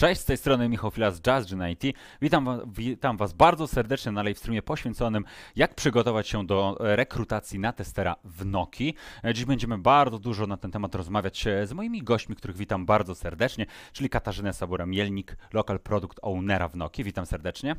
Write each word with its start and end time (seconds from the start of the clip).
Cześć, 0.00 0.20
z 0.20 0.24
tej 0.24 0.36
strony 0.36 0.68
Michał 0.68 0.90
Fila 0.90 1.10
z 1.10 1.20
Jazz 1.20 1.46
IT. 1.72 1.96
Witam, 2.22 2.44
wa- 2.44 2.58
witam 2.66 3.16
Was 3.16 3.32
bardzo 3.32 3.66
serdecznie 3.66 4.12
na 4.12 4.22
livestreamie 4.22 4.62
poświęconym 4.62 5.24
jak 5.56 5.74
przygotować 5.74 6.28
się 6.28 6.46
do 6.46 6.76
rekrutacji 6.80 7.58
na 7.58 7.72
testera 7.72 8.16
w 8.24 8.44
Noki. 8.46 8.94
Dziś 9.34 9.44
będziemy 9.44 9.78
bardzo 9.78 10.18
dużo 10.18 10.46
na 10.46 10.56
ten 10.56 10.70
temat 10.70 10.94
rozmawiać 10.94 11.46
e, 11.46 11.66
z 11.66 11.72
moimi 11.72 12.02
gośćmi, 12.02 12.36
których 12.36 12.56
witam 12.56 12.86
bardzo 12.86 13.14
serdecznie, 13.14 13.66
czyli 13.92 14.08
Katarzynę 14.08 14.50
Sabura-Mielnik, 14.50 15.36
Local 15.52 15.80
Product 15.80 16.18
Ownera 16.22 16.68
w 16.68 16.76
Noki. 16.76 17.04
Witam 17.04 17.26
serdecznie. 17.26 17.76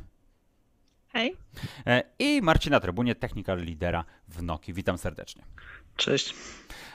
Hej. 1.08 1.36
E, 1.86 2.02
I 2.18 2.42
Marcina 2.42 2.80
Trybunie, 2.80 3.14
Technical 3.14 3.64
Leadera 3.64 4.04
w 4.28 4.42
Noki. 4.42 4.72
Witam 4.72 4.98
serdecznie. 4.98 5.42
Cześć. 5.96 6.34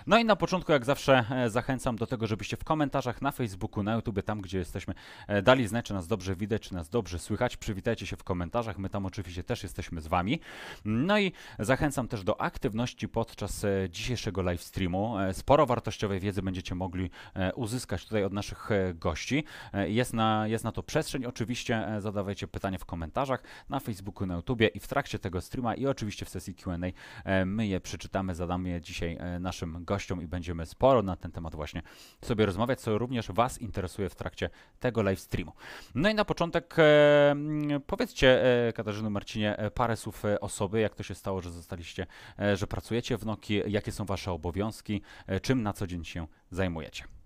No 0.07 0.17
i 0.17 0.25
na 0.25 0.35
początku, 0.35 0.71
jak 0.71 0.85
zawsze, 0.85 1.25
e, 1.31 1.49
zachęcam 1.49 1.95
do 1.95 2.07
tego, 2.07 2.27
żebyście 2.27 2.57
w 2.57 2.63
komentarzach 2.63 3.21
na 3.21 3.31
Facebooku, 3.31 3.83
na 3.83 3.95
YouTube, 3.95 4.21
tam 4.25 4.41
gdzie 4.41 4.57
jesteśmy, 4.57 4.93
e, 5.27 5.41
dali 5.41 5.67
znać, 5.67 5.85
czy 5.85 5.93
nas 5.93 6.07
dobrze 6.07 6.35
widać, 6.35 6.61
czy 6.61 6.73
nas 6.73 6.89
dobrze 6.89 7.19
słychać. 7.19 7.57
Przywitajcie 7.57 8.07
się 8.07 8.15
w 8.15 8.23
komentarzach, 8.23 8.77
my 8.77 8.89
tam 8.89 9.05
oczywiście 9.05 9.43
też 9.43 9.63
jesteśmy 9.63 10.01
z 10.01 10.07
Wami. 10.07 10.39
No 10.85 11.19
i 11.19 11.31
zachęcam 11.59 12.07
też 12.07 12.23
do 12.23 12.41
aktywności 12.41 13.09
podczas 13.09 13.63
e, 13.63 13.89
dzisiejszego 13.89 14.41
live 14.41 14.63
streamu. 14.63 15.15
Sporo 15.33 15.65
wartościowej 15.65 16.19
wiedzy 16.19 16.41
będziecie 16.41 16.75
mogli 16.75 17.09
uzyskać 17.55 18.03
tutaj 18.03 18.23
od 18.23 18.33
naszych 18.33 18.69
gości. 18.95 19.43
Jest 19.87 20.13
na, 20.13 20.47
jest 20.47 20.63
na 20.63 20.71
to 20.71 20.83
przestrzeń. 20.83 21.25
Oczywiście 21.25 21.87
zadawajcie 21.99 22.47
pytania 22.47 22.77
w 22.77 22.85
komentarzach 22.85 23.43
na 23.69 23.79
Facebooku, 23.79 24.27
na 24.27 24.35
YouTubie 24.35 24.67
i 24.67 24.79
w 24.79 24.87
trakcie 24.87 25.19
tego 25.19 25.41
streama 25.41 25.75
i 25.75 25.85
oczywiście 25.85 26.25
w 26.25 26.29
sesji 26.29 26.55
Q&A 26.55 26.77
my 27.45 27.67
je 27.67 27.79
przeczytamy, 27.79 28.35
zadamy 28.35 28.69
je 28.69 28.81
dzisiaj 28.87 29.17
e, 29.19 29.39
naszym 29.39 29.85
gościom 29.85 30.21
i 30.21 30.27
będziemy 30.27 30.65
sporo 30.65 31.03
na 31.03 31.15
ten 31.15 31.31
temat 31.31 31.55
właśnie 31.55 31.81
sobie 32.21 32.45
rozmawiać, 32.45 32.81
co 32.81 32.97
również 32.97 33.31
Was 33.31 33.61
interesuje 33.61 34.09
w 34.09 34.15
trakcie 34.15 34.49
tego 34.79 35.01
live 35.01 35.19
streamu. 35.19 35.51
No 35.95 36.09
i 36.09 36.15
na 36.15 36.25
początek 36.25 36.75
e, 36.79 37.35
powiedzcie 37.87 38.43
e, 38.67 38.73
Katarzyno 38.73 39.09
Marcinie 39.09 39.57
parę 39.73 39.97
słów 39.97 40.23
o 40.41 40.49
sobie, 40.49 40.81
jak 40.81 40.95
to 40.95 41.03
się 41.03 41.15
stało, 41.15 41.41
że 41.41 41.51
zostaliście, 41.51 42.07
że 42.53 42.67
pracujecie 42.67 43.17
w 43.17 43.25
Noki, 43.25 43.61
jakie 43.67 43.91
są 43.91 44.05
Wasze 44.05 44.31
obowiązki, 44.31 45.01
czym 45.41 45.63
na 45.63 45.73
co 45.73 45.87
dzień 45.87 46.05
się 46.05 46.27
zajmujecie. 46.51 47.16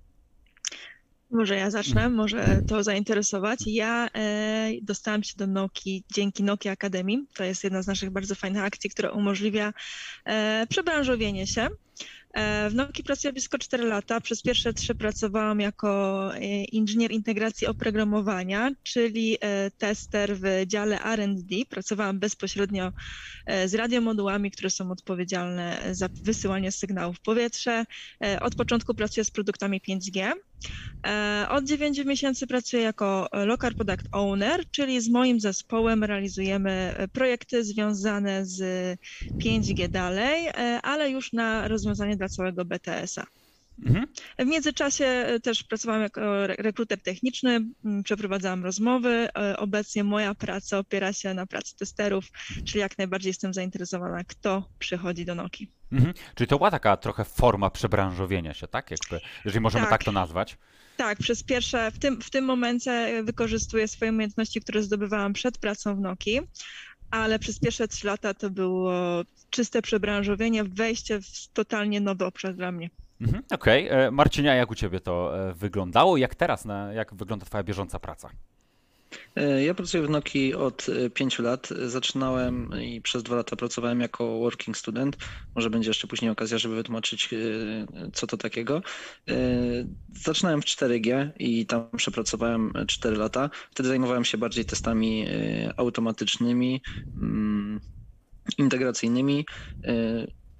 Może 1.31 1.55
ja 1.55 1.71
zacznę, 1.71 2.09
może 2.09 2.61
to 2.67 2.83
zainteresować. 2.83 3.59
Ja 3.65 4.09
e, 4.15 4.71
dostałam 4.81 5.23
się 5.23 5.33
do 5.37 5.47
Noki 5.47 6.03
dzięki 6.13 6.43
Nokia 6.43 6.71
Academy. 6.71 7.25
To 7.33 7.43
jest 7.43 7.63
jedna 7.63 7.81
z 7.81 7.87
naszych 7.87 8.09
bardzo 8.09 8.35
fajnych 8.35 8.63
akcji, 8.63 8.89
która 8.89 9.09
umożliwia 9.09 9.73
e, 10.25 10.67
przebranżowienie 10.69 11.47
się. 11.47 11.67
E, 12.33 12.69
w 12.69 12.75
Noki 12.75 13.03
pracuję 13.03 13.33
blisko 13.33 13.57
4 13.57 13.83
lata. 13.83 14.21
Przez 14.21 14.41
pierwsze 14.41 14.73
trzy 14.73 14.95
pracowałam 14.95 15.59
jako 15.59 16.31
e, 16.35 16.39
inżynier 16.63 17.11
integracji 17.11 17.67
oprogramowania, 17.67 18.71
czyli 18.83 19.37
e, 19.41 19.71
tester 19.71 20.37
w 20.37 20.43
dziale 20.67 21.03
R&D. 21.03 21.55
Pracowałam 21.69 22.19
bezpośrednio 22.19 22.91
z 23.65 23.73
radiomodułami, 23.73 24.51
które 24.51 24.69
są 24.69 24.91
odpowiedzialne 24.91 25.81
za 25.91 26.09
wysyłanie 26.23 26.71
sygnałów 26.71 27.17
w 27.17 27.21
powietrze. 27.21 27.85
Od 28.41 28.55
początku 28.55 28.93
pracuję 28.93 29.25
z 29.25 29.31
produktami 29.31 29.81
5G. 29.89 30.31
E, 31.07 31.45
Od 31.49 31.65
9 31.65 32.05
miesięcy 32.05 32.47
pracuję 32.47 32.83
jako 32.83 33.27
e, 33.31 33.45
Local 33.45 33.75
Product 33.75 34.07
Owner, 34.11 34.61
czyli 34.71 35.01
z 35.01 35.09
moim 35.09 35.39
zespołem 35.39 36.03
realizujemy 36.03 36.71
e, 36.97 37.07
projekty 37.07 37.63
związane 37.63 38.45
z 38.45 38.59
5G 39.45 39.89
dalej, 39.89 40.49
ale 40.83 41.09
już 41.09 41.33
na 41.33 41.67
rozwiązanie 41.67 42.17
dla 42.17 42.29
całego 42.29 42.65
BTS-a. 42.65 43.40
Mhm. 43.85 44.05
W 44.39 44.45
międzyczasie 44.45 45.05
e, 45.05 45.39
też 45.39 45.63
pracowałam 45.63 46.01
jako 46.01 46.43
re- 46.43 46.55
rekruter 46.57 47.01
techniczny, 47.01 47.59
przeprowadzałam 48.03 48.63
rozmowy. 48.63 49.27
E, 49.37 49.57
Obecnie 49.57 50.03
moja 50.03 50.35
praca 50.35 50.77
opiera 50.77 51.13
się 51.13 51.33
na 51.33 51.45
pracy 51.45 51.75
testerów, 51.77 52.25
czyli 52.65 52.79
jak 52.79 52.97
najbardziej 52.97 53.29
jestem 53.29 53.53
zainteresowana, 53.53 54.23
kto 54.23 54.69
przychodzi 54.79 55.25
do 55.25 55.35
Noki. 55.35 55.67
Mhm. 55.91 56.13
Czyli 56.35 56.47
to 56.47 56.57
była 56.57 56.71
taka 56.71 56.97
trochę 56.97 57.25
forma 57.25 57.69
przebranżowienia 57.69 58.53
się, 58.53 58.67
tak? 58.67 58.91
Jakby, 58.91 59.19
jeżeli 59.45 59.61
możemy 59.61 59.83
tak, 59.83 59.89
Tak. 59.91 60.03
to 60.03 60.11
nazwać. 60.11 60.57
Tak, 60.97 61.17
przez 61.19 61.43
pierwsze, 61.43 61.91
w 61.91 61.99
tym, 61.99 62.21
w 62.21 62.29
tym 62.29 62.45
momencie 62.45 63.23
wykorzystuję 63.23 63.87
swoje 63.87 64.11
umiejętności, 64.11 64.61
które 64.61 64.83
zdobywałam 64.83 65.33
przed 65.33 65.57
pracą 65.57 65.95
w 65.95 65.99
Noki, 65.99 66.39
ale 67.11 67.39
przez 67.39 67.59
pierwsze 67.59 67.87
trzy 67.87 68.07
lata 68.07 68.33
to 68.33 68.49
było 68.49 68.93
czyste 69.49 69.81
przebranżowienie, 69.81 70.63
wejście 70.63 71.21
w 71.21 71.47
totalnie 71.53 72.01
nowy 72.01 72.25
obszar 72.25 72.55
dla 72.55 72.71
mnie. 72.71 72.89
Mhm. 73.21 73.43
Okej. 73.51 73.87
E, 73.87 74.11
Marcinia, 74.11 74.55
jak 74.55 74.71
u 74.71 74.75
Ciebie 74.75 74.99
to 74.99 75.39
e, 75.49 75.53
wyglądało? 75.53 76.17
Jak 76.17 76.35
teraz, 76.35 76.65
na, 76.65 76.93
jak 76.93 77.13
wygląda 77.15 77.45
Twoja 77.45 77.63
bieżąca 77.63 77.99
praca? 77.99 78.29
E, 79.35 79.63
Ja 79.63 79.73
pracuję 79.73 80.03
w 80.03 80.09
Nokii 80.09 80.53
od 80.55 80.87
5 81.13 81.39
lat. 81.39 81.69
Zaczynałem 81.87 82.69
i 82.81 83.01
przez 83.01 83.23
dwa 83.23 83.35
lata 83.35 83.55
pracowałem 83.55 84.01
jako 84.01 84.39
working 84.39 84.77
student. 84.77 85.17
Może 85.55 85.69
będzie 85.69 85.89
jeszcze 85.89 86.07
później 86.07 86.31
okazja, 86.31 86.57
żeby 86.57 86.75
wytłumaczyć, 86.75 87.29
co 88.13 88.27
to 88.27 88.37
takiego. 88.37 88.81
Zaczynałem 90.23 90.61
w 90.61 90.65
4G 90.65 91.29
i 91.39 91.65
tam 91.65 91.87
przepracowałem 91.97 92.73
4 92.87 93.17
lata. 93.17 93.49
Wtedy 93.71 93.89
zajmowałem 93.89 94.25
się 94.25 94.37
bardziej 94.37 94.65
testami 94.65 95.27
automatycznymi, 95.77 96.81
mm, 97.21 97.79
integracyjnymi. 98.57 99.45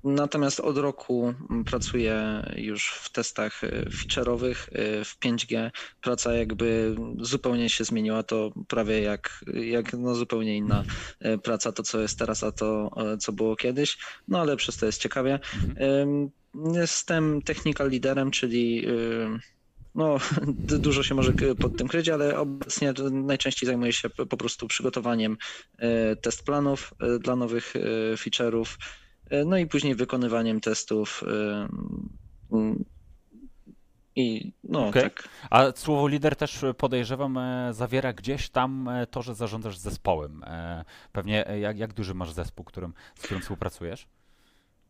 Natomiast 0.03 0.59
od 0.59 0.77
roku 0.77 1.33
mm, 1.49 1.63
pracuję 1.63 2.45
już 2.55 2.91
w 2.91 3.11
testach 3.11 3.63
e, 3.63 3.85
feature'owych 3.85 4.55
e, 4.71 5.05
w 5.05 5.19
5G. 5.19 5.71
Praca 6.01 6.33
jakby 6.33 6.95
zupełnie 7.19 7.69
się 7.69 7.83
zmieniła, 7.83 8.23
to 8.23 8.51
prawie 8.67 9.01
jak, 9.01 9.45
jak 9.53 9.93
no 9.93 10.15
zupełnie 10.15 10.57
inna 10.57 10.85
e, 11.19 11.37
praca, 11.37 11.71
to 11.71 11.83
co 11.83 12.01
jest 12.01 12.19
teraz, 12.19 12.43
a 12.43 12.51
to 12.51 12.91
co 13.19 13.31
było 13.31 13.55
kiedyś. 13.55 13.97
No 14.27 14.41
ale 14.41 14.57
przez 14.57 14.77
to 14.77 14.85
jest 14.85 15.01
ciekawie. 15.01 15.39
Em, 15.75 16.29
Jestem 16.73 17.41
technical 17.41 17.89
liderem, 17.89 18.31
czyli 18.31 18.87
no, 19.95 20.17
dużo 20.79 21.03
się 21.03 21.15
może 21.15 21.33
pod 21.59 21.75
tym 21.75 21.87
kryć, 21.87 22.09
ale 22.09 22.39
obecnie 22.39 22.93
najczęściej 23.11 23.67
zajmuję 23.67 23.93
się 23.93 24.09
po 24.09 24.37
prostu 24.37 24.67
przygotowaniem 24.67 25.37
test 26.21 26.45
planów 26.45 26.93
dla 27.19 27.35
nowych 27.35 27.73
feature'ów, 28.15 28.77
no 29.45 29.57
i 29.57 29.67
później 29.67 29.95
wykonywaniem 29.95 30.61
testów. 30.61 31.23
e, 31.27 31.67
mm, 32.51 32.85
I 34.15 34.53
no 34.63 34.87
Okej. 34.87 35.03
tak. 35.03 35.29
A 35.49 35.71
słowo 35.75 36.07
lider 36.07 36.35
też 36.35 36.63
e, 36.63 36.73
podejrzewam 36.73 37.37
e, 37.37 37.73
zawiera 37.73 38.13
gdzieś 38.13 38.49
tam 38.49 38.87
e, 38.87 39.07
to, 39.07 39.21
że 39.21 39.35
zarządzasz 39.35 39.77
zespołem. 39.77 40.43
E, 40.43 40.85
Pewnie 41.11 41.47
e, 41.47 41.59
jak, 41.59 41.77
jak 41.77 41.93
duży 41.93 42.13
masz 42.13 42.31
zespół, 42.31 42.65
którym, 42.65 42.93
z 43.15 43.21
którym 43.21 43.41
współpracujesz? 43.41 44.07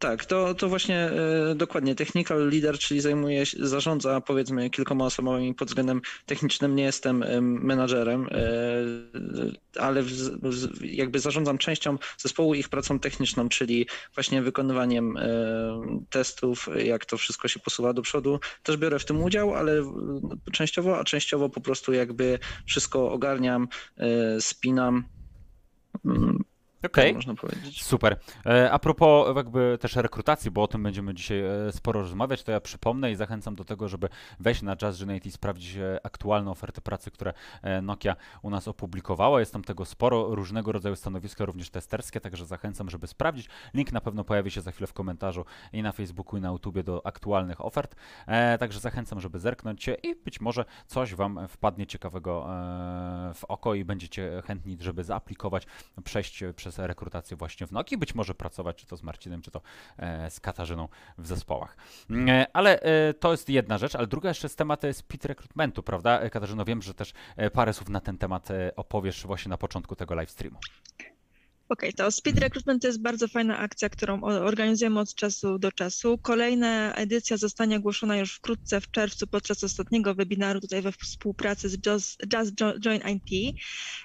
Tak, 0.01 0.25
to, 0.25 0.53
to 0.53 0.69
właśnie 0.69 0.97
e, 0.97 1.55
dokładnie 1.55 1.95
technical 1.95 2.49
leader, 2.49 2.77
czyli 2.79 3.01
zajmuje 3.01 3.45
się, 3.45 3.67
zarządza 3.67 4.21
powiedzmy 4.21 4.69
kilkoma 4.69 5.05
osobami 5.05 5.55
pod 5.55 5.67
względem 5.67 6.01
technicznym. 6.25 6.75
Nie 6.75 6.83
jestem 6.83 7.23
e, 7.23 7.41
menadżerem, 7.41 8.27
e, 8.31 9.81
ale 9.81 10.03
w, 10.03 10.09
w, 10.09 10.85
jakby 10.85 11.19
zarządzam 11.19 11.57
częścią 11.57 11.97
zespołu 12.17 12.53
ich 12.55 12.69
pracą 12.69 12.99
techniczną, 12.99 13.49
czyli 13.49 13.87
właśnie 14.15 14.41
wykonywaniem 14.41 15.17
testów, 16.09 16.69
jak 16.85 17.05
to 17.05 17.17
wszystko 17.17 17.47
się 17.47 17.59
posuwa 17.59 17.93
do 17.93 18.01
przodu. 18.01 18.39
Też 18.63 18.77
biorę 18.77 18.99
w 18.99 19.05
tym 19.05 19.23
udział, 19.23 19.55
ale 19.55 19.93
częściowo, 20.51 20.99
a 20.99 21.03
częściowo 21.03 21.49
po 21.49 21.61
prostu 21.61 21.93
jakby 21.93 22.39
wszystko 22.65 23.11
ogarniam, 23.11 23.67
spinam. 24.39 25.03
Okej. 26.85 27.15
powiedzieć. 27.41 27.83
Super. 27.83 28.19
E, 28.45 28.71
A 28.71 28.79
propos 28.79 29.35
jakby 29.35 29.77
też 29.81 29.95
rekrutacji, 29.95 30.51
bo 30.51 30.63
o 30.63 30.67
tym 30.67 30.83
będziemy 30.83 31.13
dzisiaj 31.13 31.39
e, 31.39 31.71
sporo 31.71 32.01
rozmawiać, 32.01 32.43
to 32.43 32.51
ja 32.51 32.61
przypomnę 32.61 33.11
i 33.11 33.15
zachęcam 33.15 33.55
do 33.55 33.63
tego, 33.63 33.87
żeby 33.87 34.09
wejść 34.39 34.61
na 34.61 34.75
JazzGenate 34.81 35.29
i 35.29 35.31
sprawdzić 35.31 35.75
e, 35.75 35.99
aktualne 36.03 36.51
oferty 36.51 36.81
pracy, 36.81 37.11
które 37.11 37.33
Nokia 37.81 38.15
u 38.41 38.49
nas 38.49 38.67
opublikowała. 38.67 39.39
Jest 39.39 39.53
tam 39.53 39.63
tego 39.63 39.85
sporo, 39.85 40.35
różnego 40.35 40.71
rodzaju 40.71 40.95
stanowiska, 40.95 41.45
również 41.45 41.69
testerskie, 41.69 42.21
także 42.21 42.45
zachęcam, 42.45 42.89
żeby 42.89 43.07
sprawdzić. 43.07 43.49
Link 43.73 43.91
na 43.91 44.01
pewno 44.01 44.23
pojawi 44.23 44.51
się 44.51 44.61
za 44.61 44.71
chwilę 44.71 44.87
w 44.87 44.93
komentarzu 44.93 45.45
i 45.73 45.81
na 45.81 45.91
Facebooku 45.91 46.37
i 46.37 46.41
na 46.41 46.49
YouTubie 46.49 46.83
do 46.83 47.07
aktualnych 47.07 47.65
ofert. 47.65 47.95
Także 48.59 48.79
zachęcam, 48.79 49.21
żeby 49.21 49.39
zerknąć 49.39 49.83
się 49.83 49.93
i 49.93 50.15
być 50.15 50.41
może 50.41 50.65
coś 50.87 51.15
Wam 51.15 51.47
wpadnie 51.47 51.87
ciekawego 51.87 52.47
w 53.33 53.45
oko 53.47 53.73
i 53.73 53.85
będziecie 53.85 54.41
chętni, 54.45 54.77
żeby 54.79 55.03
zaaplikować, 55.03 55.67
przejść 56.03 56.43
przez 56.55 56.70
rekrutację 56.77 57.37
właśnie 57.37 57.67
w 57.67 57.71
Nokii, 57.71 57.97
być 57.97 58.15
może 58.15 58.35
pracować 58.35 58.77
czy 58.77 58.85
to 58.85 58.97
z 58.97 59.03
Marcinem, 59.03 59.41
czy 59.41 59.51
to 59.51 59.61
e, 59.97 60.29
z 60.29 60.39
Katarzyną 60.39 60.87
w 61.17 61.27
zespołach. 61.27 61.77
Mm, 62.09 62.29
e, 62.29 62.45
Ale 62.53 62.79
e, 62.79 63.13
to 63.13 63.31
jest 63.31 63.49
jedna 63.49 63.77
rzecz, 63.77 63.95
ale 63.95 64.07
druga 64.07 64.29
jeszcze 64.29 64.49
z 64.49 64.55
temat 64.55 64.83
jest 64.83 65.07
pit 65.07 65.25
rekrutmentu, 65.25 65.83
prawda? 65.83 66.29
Katarzyno, 66.29 66.65
wiem, 66.65 66.81
że 66.81 66.93
też 66.93 67.13
parę 67.53 67.73
słów 67.73 67.89
na 67.89 68.01
ten 68.01 68.17
temat 68.17 68.49
opowiesz 68.75 69.25
właśnie 69.25 69.49
na 69.49 69.57
początku 69.57 69.95
tego 69.95 70.15
live 70.15 70.31
streamu. 70.31 70.59
Okej, 71.71 71.93
to 71.93 72.11
Speed 72.11 72.39
Recruitment 72.41 72.81
to 72.81 72.87
jest 72.87 73.01
bardzo 73.01 73.27
fajna 73.27 73.57
akcja, 73.57 73.89
którą 73.89 74.21
organizujemy 74.23 74.99
od 74.99 75.15
czasu 75.15 75.59
do 75.59 75.71
czasu. 75.71 76.17
Kolejna 76.17 76.93
edycja 76.95 77.37
zostanie 77.37 77.77
ogłoszona 77.77 78.17
już 78.17 78.33
wkrótce 78.35 78.81
w 78.81 78.91
czerwcu 78.91 79.27
podczas 79.27 79.63
ostatniego 79.63 80.15
webinaru 80.15 80.61
tutaj 80.61 80.81
we 80.81 80.91
współpracy 80.91 81.69
z 81.69 81.85
Just, 81.85 82.17
Just 82.33 82.61
Jo- 82.61 82.79
Join 82.85 83.01
IT. 83.15 83.55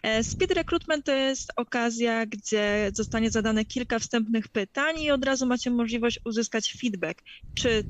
E, 0.02 0.25
Speed 0.25 0.54
Recruitment 0.54 1.06
to 1.06 1.12
jest 1.12 1.52
okazja, 1.56 2.26
gdzie 2.26 2.90
zostanie 2.94 3.30
zadane 3.30 3.64
kilka 3.64 3.99
wstępnych 3.99 4.49
pytań 4.49 5.00
i 5.00 5.11
od 5.11 5.25
razu 5.25 5.46
macie 5.46 5.70
możliwość 5.70 6.20
uzyskać 6.25 6.75
feedback, 6.80 7.23
czy 7.54 7.85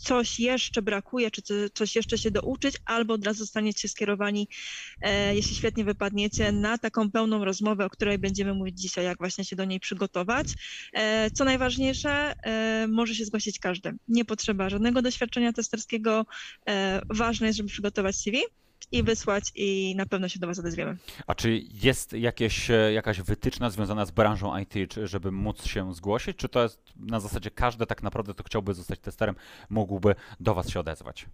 coś 0.00 0.40
jeszcze 0.40 0.82
brakuje, 0.82 1.30
czy 1.30 1.42
co- 1.42 1.54
coś 1.74 1.96
jeszcze 1.96 2.18
się 2.18 2.30
douczyć, 2.30 2.74
albo 2.84 3.14
od 3.14 3.24
razu 3.26 3.38
zostaniecie 3.38 3.88
skierowani 3.88 4.48
e, 5.00 5.34
jeśli 5.34 5.56
świetnie 5.56 5.84
wypadniecie, 5.84 6.52
na 6.52 6.78
taką 6.78 7.10
pełną 7.10 7.44
rozmowę, 7.44 7.84
o 7.84 7.90
której 7.90 8.18
będziemy 8.18 8.54
mówić 8.54 8.80
dzisiaj, 8.80 9.04
jak 9.04 9.18
właśnie 9.18 9.44
się 9.44 9.56
do 9.56 9.64
niej 9.64 9.80
przygotować. 9.80 10.46
E, 10.92 11.30
Co 11.30 11.44
najważniejsze, 11.44 12.34
e, 12.42 12.86
może 12.88 13.14
się 13.14 13.24
zgłosić 13.24 13.58
każdy. 13.58 13.92
Nie 14.08 14.24
potrzeba 14.24 14.70
żadnego 14.70 15.02
doświadczenia 15.02 15.52
testerskiego. 15.52 16.26
Ważne 17.10 17.46
jest, 17.46 17.56
żeby 17.56 17.68
przygotować 17.68 18.16
CV 18.16 18.42
i 18.92 19.02
wysłać 19.02 19.52
i 19.54 19.94
na 19.96 20.06
pewno 20.06 20.28
się 20.28 20.38
do 20.38 20.46
Was 20.46 20.58
odezwiemy. 20.58 20.96
A 21.26 21.34
czy 21.34 21.62
jest 21.82 22.12
jakieś, 22.12 22.70
e, 22.70 22.92
jakaś 22.92 23.20
wytyczna 23.20 23.70
związana 23.70 24.06
z 24.06 24.10
branżą 24.10 24.58
IT, 24.58 24.74
żeby 25.04 25.32
móc 25.32 25.64
się 25.64 25.94
zgłosić? 25.94 26.36
Czy 26.36 26.48
to 26.48 26.62
jest 26.62 26.82
na 26.96 27.20
zasadzie 27.20 27.50
każdy 27.50 27.86
tak 27.86 28.02
naprawdę, 28.02 28.34
kto 28.34 28.44
chciałby 28.44 28.74
zostać 28.74 29.00
testerem, 29.00 29.34
mógłby 29.70 30.14
do 30.40 30.54
Was 30.54 30.68
się 30.68 30.80
odezwać? 30.80 31.26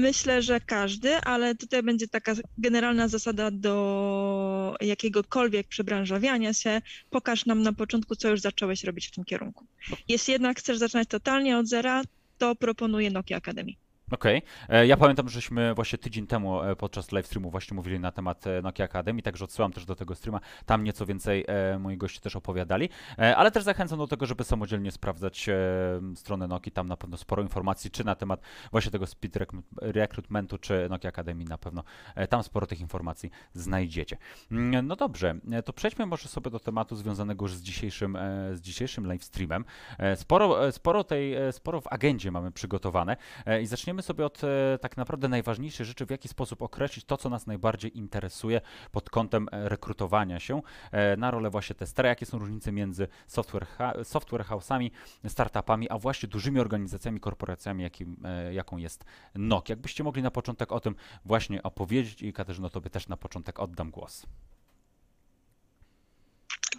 Myślę, 0.00 0.42
że 0.42 0.60
każdy, 0.60 1.16
ale 1.16 1.54
tutaj 1.54 1.82
będzie 1.82 2.08
taka 2.08 2.34
generalna 2.58 3.08
zasada 3.08 3.50
do 3.50 4.76
jakiegokolwiek 4.80 5.68
przebranżawiania 5.68 6.52
się. 6.52 6.82
Pokaż 7.10 7.46
nam 7.46 7.62
na 7.62 7.72
początku, 7.72 8.16
co 8.16 8.28
już 8.28 8.40
zacząłeś 8.40 8.84
robić 8.84 9.06
w 9.06 9.10
tym 9.10 9.24
kierunku. 9.24 9.66
Jeśli 10.08 10.32
jednak 10.32 10.58
chcesz 10.58 10.78
zaczynać 10.78 11.08
totalnie 11.08 11.58
od 11.58 11.68
zera, 11.68 12.02
to 12.38 12.54
proponuję 12.54 13.10
Nokia 13.10 13.36
Academy. 13.36 13.72
Okej. 14.10 14.42
E, 14.68 14.86
Ja 14.86 14.96
pamiętam, 14.96 15.28
żeśmy 15.28 15.74
właśnie 15.74 15.98
tydzień 15.98 16.26
temu 16.26 16.62
e, 16.62 16.76
podczas 16.76 17.12
live 17.12 17.26
streamu 17.26 17.50
właśnie 17.50 17.74
mówili 17.74 18.00
na 18.00 18.12
temat 18.12 18.46
e, 18.46 18.62
Nokia 18.62 18.84
Academy, 18.84 19.22
także 19.22 19.44
odsyłam 19.44 19.72
też 19.72 19.84
do 19.84 19.94
tego 19.94 20.14
streama. 20.14 20.40
Tam 20.66 20.84
nieco 20.84 21.06
więcej 21.06 21.44
moi 21.78 21.96
goście 21.96 22.20
też 22.20 22.36
opowiadali, 22.36 22.88
ale 23.36 23.50
też 23.50 23.64
zachęcam 23.64 23.98
do 23.98 24.06
tego, 24.06 24.26
żeby 24.26 24.44
samodzielnie 24.44 24.90
sprawdzać 24.90 25.46
stronę 26.14 26.48
Nokii. 26.48 26.72
Tam 26.72 26.86
na 26.88 26.96
pewno 26.96 27.16
sporo 27.16 27.42
informacji, 27.42 27.90
czy 27.90 28.04
na 28.04 28.14
temat 28.14 28.40
właśnie 28.70 28.90
tego 28.90 29.06
speed 29.06 29.40
recru- 29.40 29.62
recruitmentu, 29.82 30.58
czy 30.58 30.86
Nokia 30.90 31.08
Academy 31.08 31.44
na 31.44 31.58
pewno 31.58 31.82
tam 32.28 32.42
sporo 32.42 32.66
tych 32.66 32.80
informacji 32.80 33.30
znajdziecie. 33.52 34.16
Mm, 34.50 34.86
No 34.86 34.96
dobrze, 34.96 35.34
to 35.64 35.72
przejdźmy 35.72 36.06
może 36.06 36.28
sobie 36.28 36.50
do 36.50 36.60
tematu 36.60 36.96
związanego 36.96 37.44
już 37.44 37.54
z 37.54 37.62
dzisiejszym, 37.62 38.18
z 38.52 38.60
dzisiejszym 38.60 39.06
live 39.06 39.24
streamem. 39.24 39.64
Sporo, 40.16 40.72
sporo 40.72 41.04
tej, 41.04 41.34
sporo 41.52 41.80
w 41.80 41.86
agendzie 41.92 42.30
mamy 42.30 42.52
przygotowane 42.52 43.16
i 43.62 43.66
zaczniemy 43.66 43.97
sobie 44.02 44.26
od 44.26 44.44
e, 44.44 44.78
tak 44.80 44.96
naprawdę 44.96 45.28
najważniejszej 45.28 45.86
rzeczy, 45.86 46.06
w 46.06 46.10
jaki 46.10 46.28
sposób 46.28 46.62
określić 46.62 47.04
to, 47.04 47.16
co 47.16 47.28
nas 47.28 47.46
najbardziej 47.46 47.98
interesuje 47.98 48.60
pod 48.92 49.10
kątem 49.10 49.48
e, 49.52 49.68
rekrutowania 49.68 50.40
się 50.40 50.62
e, 50.92 51.16
na 51.16 51.30
rolę 51.30 51.50
właśnie 51.50 51.74
testera, 51.74 52.08
jakie 52.08 52.26
są 52.26 52.38
różnice 52.38 52.72
między 52.72 53.08
software, 53.26 53.66
ha- 53.66 53.94
software 54.04 54.44
house'ami, 54.44 54.90
startupami, 55.28 55.90
a 55.90 55.98
właśnie 55.98 56.28
dużymi 56.28 56.60
organizacjami, 56.60 57.20
korporacjami, 57.20 57.82
jakim, 57.82 58.16
e, 58.24 58.54
jaką 58.54 58.76
jest 58.76 59.04
NOK. 59.34 59.68
Jakbyście 59.68 60.04
mogli 60.04 60.22
na 60.22 60.30
początek 60.30 60.72
o 60.72 60.80
tym 60.80 60.94
właśnie 61.24 61.62
opowiedzieć 61.62 62.22
i 62.22 62.32
Katarzyno, 62.32 62.70
tobie 62.70 62.90
też 62.90 63.08
na 63.08 63.16
początek 63.16 63.60
oddam 63.60 63.90
głos. 63.90 64.26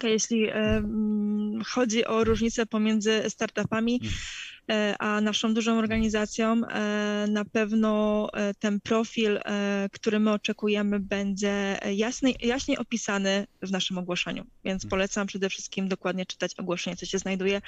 Jeśli 0.02 0.46
chodzi 1.66 2.04
o 2.04 2.24
różnicę 2.24 2.66
pomiędzy 2.66 3.24
startupami 3.28 4.00
Mm. 4.02 4.12
E, 4.70 4.94
a 4.98 5.20
naszą 5.20 5.54
dużą 5.54 5.78
organizacją, 5.78 6.66
e, 6.66 7.26
na 7.30 7.44
pewno 7.44 8.28
e, 8.32 8.54
ten 8.54 8.80
profil, 8.80 9.40
który 9.92 10.20
my 10.20 10.32
oczekujemy, 10.32 11.00
będzie 11.00 11.78
jasny, 11.94 12.32
jaśniej 12.42 12.78
opisany 12.78 13.46
w 13.62 13.70
naszym 13.70 13.98
ogłoszeniu. 13.98 14.44
Więc 14.64 14.84
Mm. 14.84 14.90
polecam 14.90 15.26
przede 15.26 15.48
wszystkim 15.50 15.88
dokładnie 15.88 16.26
czytać 16.26 16.54
ogłoszenie, 16.54 16.96
co 16.96 17.06
się 17.06 17.18
znajduje, 17.18 17.60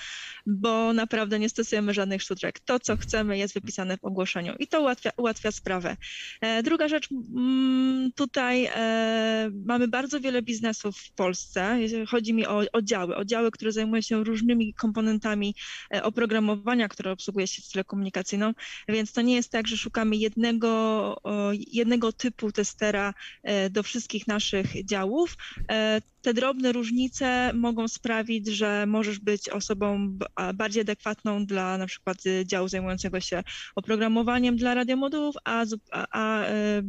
bo 0.47 0.93
naprawdę 0.93 1.39
nie 1.39 1.49
stosujemy 1.49 1.95
żadnych 1.95 2.23
sztuczek. 2.23 2.61
To, 2.61 2.81
co 2.81 2.97
chcemy, 2.97 3.39
jest 3.39 3.55
wypisane 3.55 3.97
w 3.97 4.05
ogłoszeniu 4.05 4.55
i 4.59 4.67
to 4.67 4.81
ułatwia, 4.81 5.11
ułatwia 5.17 5.53
sprawę. 5.53 5.97
Druga 6.65 6.89
rzecz, 6.89 7.09
mm, 7.13 8.13
tutaj 8.15 8.69
mamy 9.67 9.89
bardzo 9.89 10.21
wiele 10.21 10.43
biznesów 10.43 10.97
w 10.99 11.13
Polsce. 11.13 11.79
Chodzi 12.09 12.35
mi 12.35 12.47
o 12.47 12.63
oddziały, 12.73 13.17
oddziały, 13.17 13.51
które 13.51 13.73
zajmują 13.73 14.03
się 14.03 14.25
różnymi 14.25 14.75
komponentami 14.75 15.55
oprogramowania, 16.03 16.89
które 16.93 17.13
obsługuje 17.13 17.47
sieć 17.47 17.69
telekomunikacyjną, 17.69 18.53
więc 18.89 19.13
to 19.13 19.23
nie 19.23 19.35
jest 19.35 19.51
tak, 19.51 19.69
że 19.69 19.77
szukamy 19.77 20.17
jednego, 20.17 21.17
jednego 21.73 22.13
typu 22.13 22.53
testera 22.53 23.15
e, 23.43 23.71
do 23.71 23.83
wszystkich 23.83 24.27
naszych 24.27 24.85
działów. 24.85 25.37
E, 25.71 26.01
Te 26.23 26.35
drobne 26.35 26.73
różnice 26.73 27.53
mogą 27.55 27.89
sprawić, 27.89 28.47
że 28.47 28.87
możesz 28.87 29.19
być 29.19 29.49
osobą 29.49 30.19
bardziej 30.55 30.81
adekwatną 30.81 31.47
dla 31.47 31.79
na 31.79 31.87
przykład 31.87 32.27
y, 32.27 32.47
działu 32.47 32.69
zajmującego 32.69 33.21
się 33.21 33.43
oprogramowaniem 33.75 34.57
dla 34.57 34.75
radiomodułów, 34.75 35.37
a, 35.45 35.65
a, 35.91 36.07
a 36.11 36.45
e, 36.45 36.83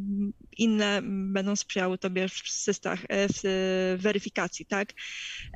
inne 0.57 1.01
będą 1.05 1.55
sprzyjały 1.55 1.97
tobie 1.97 2.29
w 2.29 2.33
systach, 2.33 2.99
e, 3.09 3.27
w 3.27 3.45
e, 3.45 3.97
weryfikacji, 3.97 4.65
tak? 4.65 4.89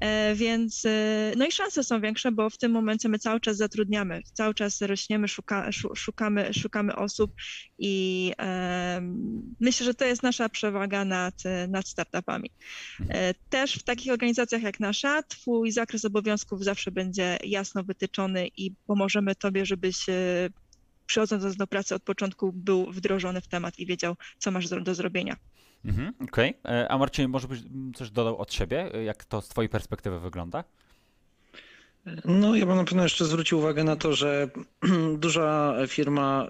E, 0.01 0.35
Więc 0.35 0.83
no 1.37 1.45
i 1.47 1.51
szanse 1.51 1.83
są 1.83 2.01
większe, 2.01 2.31
bo 2.31 2.49
w 2.49 2.57
tym 2.57 2.71
momencie 2.71 3.09
my 3.09 3.19
cały 3.19 3.39
czas 3.39 3.57
zatrudniamy, 3.57 4.21
cały 4.33 4.53
czas 4.53 4.81
rośniemy, 4.81 5.27
szuka, 5.27 5.71
szu- 5.71 5.95
szukamy, 5.95 6.53
szukamy 6.53 6.95
osób 6.95 7.31
i 7.79 8.31
myślę, 9.59 9.85
że 9.85 9.93
to 9.93 10.05
jest 10.05 10.23
nasza 10.23 10.49
przewaga 10.49 11.05
nad, 11.05 11.43
nad 11.69 11.87
startupami. 11.87 12.49
Też 13.49 13.73
w 13.73 13.83
takich 13.83 14.11
organizacjach 14.11 14.61
jak 14.61 14.79
nasza, 14.79 15.23
twój 15.23 15.71
zakres 15.71 16.05
obowiązków 16.05 16.63
zawsze 16.63 16.91
będzie 16.91 17.37
jasno 17.43 17.83
wytyczony 17.83 18.47
i 18.57 18.71
pomożemy 18.87 19.35
tobie, 19.35 19.65
żebyś 19.65 20.05
przychodząc 21.07 21.55
do 21.55 21.67
pracy 21.67 21.95
od 21.95 22.03
początku 22.03 22.53
był 22.53 22.91
wdrożony 22.91 23.41
w 23.41 23.47
temat 23.47 23.79
i 23.79 23.85
wiedział, 23.85 24.15
co 24.37 24.51
masz 24.51 24.69
do 24.69 24.95
zrobienia. 24.95 25.35
Mhm, 25.85 26.13
Okej. 26.23 26.57
E, 26.65 26.87
A 26.91 26.97
Marcin, 26.97 27.29
może 27.29 27.47
byś 27.47 27.59
mm, 27.59 27.93
coś 27.93 28.11
dodał 28.11 28.37
od 28.37 28.53
siebie, 28.53 28.93
e, 28.93 29.03
jak 29.03 29.25
to 29.25 29.41
z 29.41 29.47
twojej 29.49 29.69
perspektywy 29.69 30.19
wygląda? 30.19 30.63
No, 32.25 32.55
ja 32.55 32.65
bym 32.65 32.75
na 32.75 32.83
pewno 32.83 33.03
jeszcze 33.03 33.25
zwrócił 33.25 33.57
uwagę 33.57 33.83
na 33.83 33.95
to, 33.95 34.13
że 34.13 34.49
duża 35.17 35.75
firma 35.87 36.47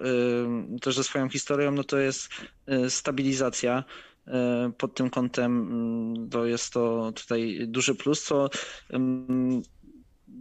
y, 0.76 0.80
też 0.80 0.96
ze 0.96 1.04
swoją 1.04 1.28
historią, 1.28 1.70
no 1.70 1.84
to 1.84 1.98
jest 1.98 2.28
y, 2.86 2.90
stabilizacja. 2.90 3.84
Y, 4.28 4.32
Pod 4.72 4.94
tym 4.94 5.10
kątem 5.10 5.60
mm, 5.60 6.30
to 6.30 6.46
jest 6.46 6.72
to 6.72 7.12
tutaj 7.12 7.58
duży 7.66 7.94
plus, 7.94 8.22
co 8.22 8.50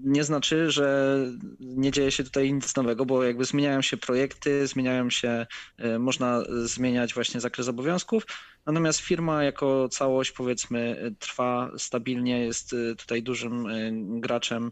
nie 0.04 0.24
znaczy, 0.24 0.72
że 0.72 1.18
nie 1.60 1.92
dzieje 1.92 2.12
się 2.12 2.24
tutaj 2.24 2.54
nic 2.54 2.76
nowego, 2.76 3.06
bo 3.06 3.24
jakby 3.24 3.46
zmieniają 3.46 3.82
się 3.82 3.98
projekty, 3.98 4.68
zmieniają 4.68 5.10
się, 5.10 5.46
y, 5.86 6.00
można 6.00 6.44
zmieniać 6.66 7.14
właśnie 7.14 7.40
zakres 7.42 7.68
obowiązków, 7.68 8.24
natomiast 8.66 9.00
firma 9.00 9.44
jako 9.44 9.90
całość 9.90 10.32
powiedzmy 10.32 11.12
trwa 11.20 11.72
stabilnie, 11.78 12.40
jest 12.46 12.74
y, 12.74 12.96
tutaj 12.96 13.24
dużym 13.24 13.66
y, 13.66 13.92
graczem 14.20 14.72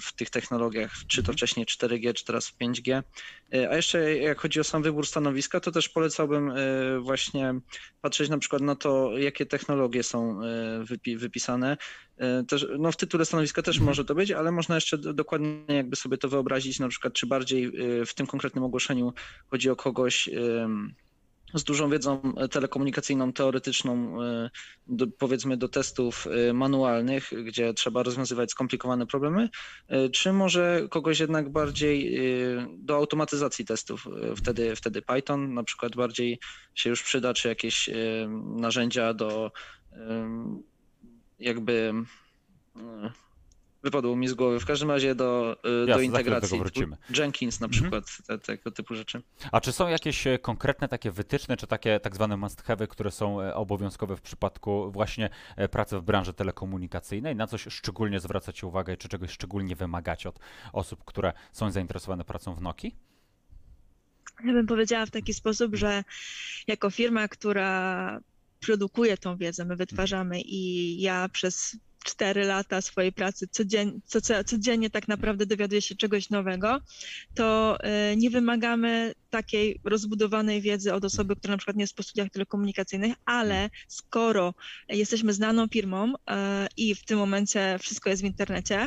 w 0.00 0.12
tych 0.12 0.30
technologiach, 0.30 0.92
czy 1.08 1.22
to 1.22 1.32
wcześniej 1.32 1.66
4G, 1.66 2.14
czy 2.14 2.24
teraz 2.24 2.52
5G. 2.60 3.02
Y, 3.54 3.70
A 3.70 3.76
jeszcze 3.76 4.16
jak 4.16 4.40
chodzi 4.40 4.60
o 4.60 4.64
sam 4.64 4.82
wybór 4.82 5.06
stanowiska, 5.06 5.60
to 5.60 5.70
też 5.72 5.88
polecałbym 5.88 6.52
właśnie 7.00 7.54
patrzeć 8.00 8.28
na 8.28 8.38
przykład 8.38 8.62
na 8.62 8.76
to, 8.76 9.18
jakie 9.18 9.46
technologie 9.46 10.02
są 10.02 10.40
wypi- 10.84 11.18
wypisane. 11.18 11.76
Też, 12.48 12.66
no 12.78 12.92
w 12.92 12.96
tytule 12.96 13.24
stanowiska 13.24 13.62
też 13.62 13.76
Mhm. 13.76 13.86
może 13.86 14.04
to 14.04 14.14
być, 14.14 14.30
ale 14.32 14.45
można 14.52 14.74
jeszcze 14.74 14.98
do- 14.98 15.12
dokładnie 15.12 15.64
jakby 15.68 15.96
sobie 15.96 16.18
to 16.18 16.28
wyobrazić, 16.28 16.78
na 16.78 16.88
przykład 16.88 17.12
czy 17.12 17.26
bardziej 17.26 17.64
y, 18.00 18.06
w 18.06 18.14
tym 18.14 18.26
konkretnym 18.26 18.64
ogłoszeniu 18.64 19.12
chodzi 19.50 19.70
o 19.70 19.76
kogoś 19.76 20.28
z 21.54 21.64
dużą 21.64 21.90
wiedzą 21.90 22.32
telekomunikacyjną, 22.50 23.32
teoretyczną, 23.32 24.22
y, 24.22 24.50
do, 24.86 25.06
powiedzmy 25.06 25.56
do 25.56 25.68
testów 25.68 26.26
y, 26.48 26.52
manualnych, 26.52 27.32
gdzie 27.44 27.74
trzeba 27.74 28.02
rozwiązywać 28.02 28.50
skomplikowane 28.50 29.06
problemy, 29.06 29.48
czy 30.12 30.32
może 30.32 30.86
kogoś 30.90 31.20
jednak 31.20 31.52
bardziej 31.52 32.18
do 32.78 32.96
automatyzacji 32.96 33.64
testów. 33.64 34.08
Wtedy, 34.36 34.76
wtedy 34.76 35.02
Python 35.02 35.54
na 35.54 35.64
przykład 35.64 35.96
bardziej 35.96 36.38
się 36.74 36.90
już 36.90 37.02
przyda, 37.02 37.34
czy 37.34 37.48
jakieś 37.48 37.90
narzędzia 38.56 39.14
do 39.14 39.50
jakby 41.38 41.92
wypadło 43.86 44.16
mi 44.16 44.28
z 44.28 44.34
głowy. 44.34 44.60
W 44.60 44.66
każdym 44.66 44.90
razie 44.90 45.14
do, 45.14 45.56
y, 45.66 45.78
Jasne, 45.78 45.94
do 45.94 46.00
integracji. 46.00 46.60
Jenkins 47.18 47.60
na 47.60 47.66
Mhm. 47.66 47.82
przykład, 47.82 48.26
te, 48.26 48.38
tego 48.38 48.70
typu 48.70 48.94
rzeczy. 48.94 49.22
A 49.52 49.60
czy 49.60 49.72
są 49.72 49.88
jakieś 49.88 50.26
e, 50.26 50.38
konkretne 50.38 50.88
takie 50.88 51.10
wytyczne, 51.10 51.56
czy 51.56 51.66
takie 51.66 52.00
tak 52.00 52.14
zwane 52.14 52.36
must 52.36 52.62
have, 52.62 52.86
które 52.86 53.10
są 53.10 53.40
e, 53.40 53.54
obowiązkowe 53.54 54.16
w 54.16 54.20
przypadku 54.20 54.90
właśnie 54.92 55.30
e, 55.56 55.68
pracy 55.68 55.98
w 55.98 56.02
branży 56.02 56.32
telekomunikacyjnej? 56.32 57.36
Na 57.36 57.46
coś 57.46 57.66
szczególnie 57.70 58.20
zwracacie 58.20 58.66
uwagę, 58.66 58.96
czy 58.96 59.08
czegoś 59.08 59.30
szczególnie 59.30 59.76
wymagacie 59.76 60.28
od 60.28 60.38
osób, 60.72 61.04
które 61.04 61.32
są 61.52 61.70
zainteresowane 61.70 62.24
pracą 62.24 62.54
w 62.54 62.60
Nokii? 62.60 62.96
Ja 64.44 64.52
bym 64.52 64.66
powiedziała 64.66 65.06
w 65.06 65.10
taki 65.10 65.34
sposób, 65.34 65.76
że 65.76 66.04
jako 66.66 66.90
firma, 66.90 67.28
która 67.28 68.20
produkuje 68.60 69.18
tą 69.18 69.36
wiedzę, 69.36 69.64
my 69.64 69.76
wytwarzamy 69.76 70.40
i 70.40 71.00
ja 71.00 71.28
przez 71.28 71.76
cztery 72.06 72.44
lata 72.44 72.80
swojej 72.80 73.12
pracy 73.12 73.48
codzien, 73.48 74.00
co, 74.04 74.20
co, 74.20 74.44
codziennie 74.44 74.90
tak 74.90 75.08
naprawdę 75.08 75.46
dowiaduję 75.46 75.82
się 75.82 75.94
czegoś 75.94 76.30
nowego, 76.30 76.80
to 77.34 77.78
y, 78.12 78.16
nie 78.16 78.30
wymagamy 78.30 79.14
takiej 79.30 79.80
rozbudowanej 79.84 80.60
wiedzy 80.60 80.94
od 80.94 81.04
osoby, 81.04 81.36
która 81.36 81.54
na 81.54 81.58
przykład 81.58 81.76
nie 81.76 81.82
jest 81.82 81.96
po 81.96 82.02
studiach 82.02 82.30
telekomunikacyjnych, 82.30 83.14
ale 83.24 83.70
skoro 83.88 84.54
jesteśmy 84.88 85.32
znaną 85.32 85.68
firmą 85.68 86.14
y, 86.14 86.14
i 86.76 86.94
w 86.94 87.04
tym 87.04 87.18
momencie 87.18 87.78
wszystko 87.80 88.10
jest 88.10 88.22
w 88.22 88.26
internecie, 88.26 88.86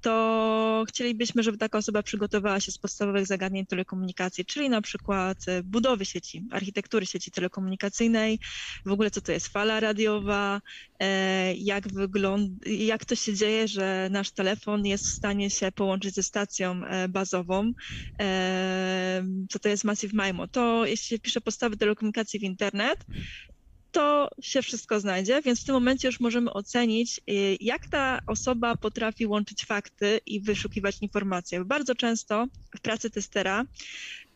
to 0.00 0.84
chcielibyśmy, 0.88 1.42
żeby 1.42 1.58
taka 1.58 1.78
osoba 1.78 2.02
przygotowała 2.02 2.60
się 2.60 2.72
z 2.72 2.78
podstawowych 2.78 3.26
zagadnień 3.26 3.66
telekomunikacji, 3.66 4.44
czyli 4.44 4.68
na 4.68 4.82
przykład 4.82 5.38
e, 5.46 5.62
budowy 5.62 6.04
sieci, 6.04 6.44
architektury 6.50 7.06
sieci 7.06 7.30
telekomunikacyjnej, 7.30 8.38
w 8.86 8.92
ogóle 8.92 9.10
co 9.10 9.20
to 9.20 9.32
jest 9.32 9.48
fala 9.48 9.80
radiowa, 9.80 10.60
e, 11.00 11.54
jak 11.54 11.84
jak 12.66 13.04
to 13.04 13.14
się 13.14 13.34
dzieje, 13.34 13.68
że 13.68 14.08
nasz 14.10 14.30
telefon 14.30 14.86
jest 14.86 15.06
w 15.06 15.10
stanie 15.10 15.50
się 15.50 15.72
połączyć 15.72 16.14
ze 16.14 16.22
stacją 16.22 16.84
e, 16.84 17.08
bazową, 17.08 17.72
co 19.50 19.58
to 19.58 19.68
jest 19.68 19.84
Massive 19.84 20.26
MIMO. 20.26 20.48
To 20.48 20.86
jeśli 20.86 21.06
się 21.06 21.18
pisze 21.18 21.40
podstawy 21.40 21.76
telekomunikacji 21.76 22.40
w 22.40 22.42
internet, 22.42 23.04
to 23.92 24.30
się 24.42 24.62
wszystko 24.62 25.00
znajdzie, 25.00 25.42
więc 25.42 25.60
w 25.60 25.64
tym 25.64 25.74
momencie 25.74 26.08
już 26.08 26.20
możemy 26.20 26.52
ocenić, 26.52 27.20
y, 27.30 27.56
jak 27.60 27.86
ta 27.86 28.20
osoba 28.26 28.76
potrafi 28.76 29.26
łączyć 29.26 29.64
fakty 29.64 30.20
i 30.26 30.40
wyszukiwać 30.40 30.98
informacje. 31.00 31.64
Bardzo 31.64 31.94
często 31.94 32.46
w 32.76 32.80
pracy 32.80 33.10
testera 33.10 33.64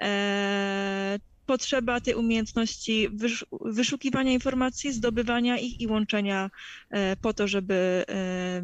e, 0.03 1.19
potrzeba 1.47 2.01
tej 2.01 2.15
umiejętności 2.15 3.09
wysz, 3.09 3.47
wyszukiwania 3.61 4.33
informacji, 4.33 4.93
zdobywania 4.93 5.59
ich 5.59 5.81
i 5.81 5.87
łączenia 5.87 6.51
e, 6.91 7.17
po 7.17 7.33
to, 7.33 7.49
żeby, 7.49 8.05
e, 8.09 8.63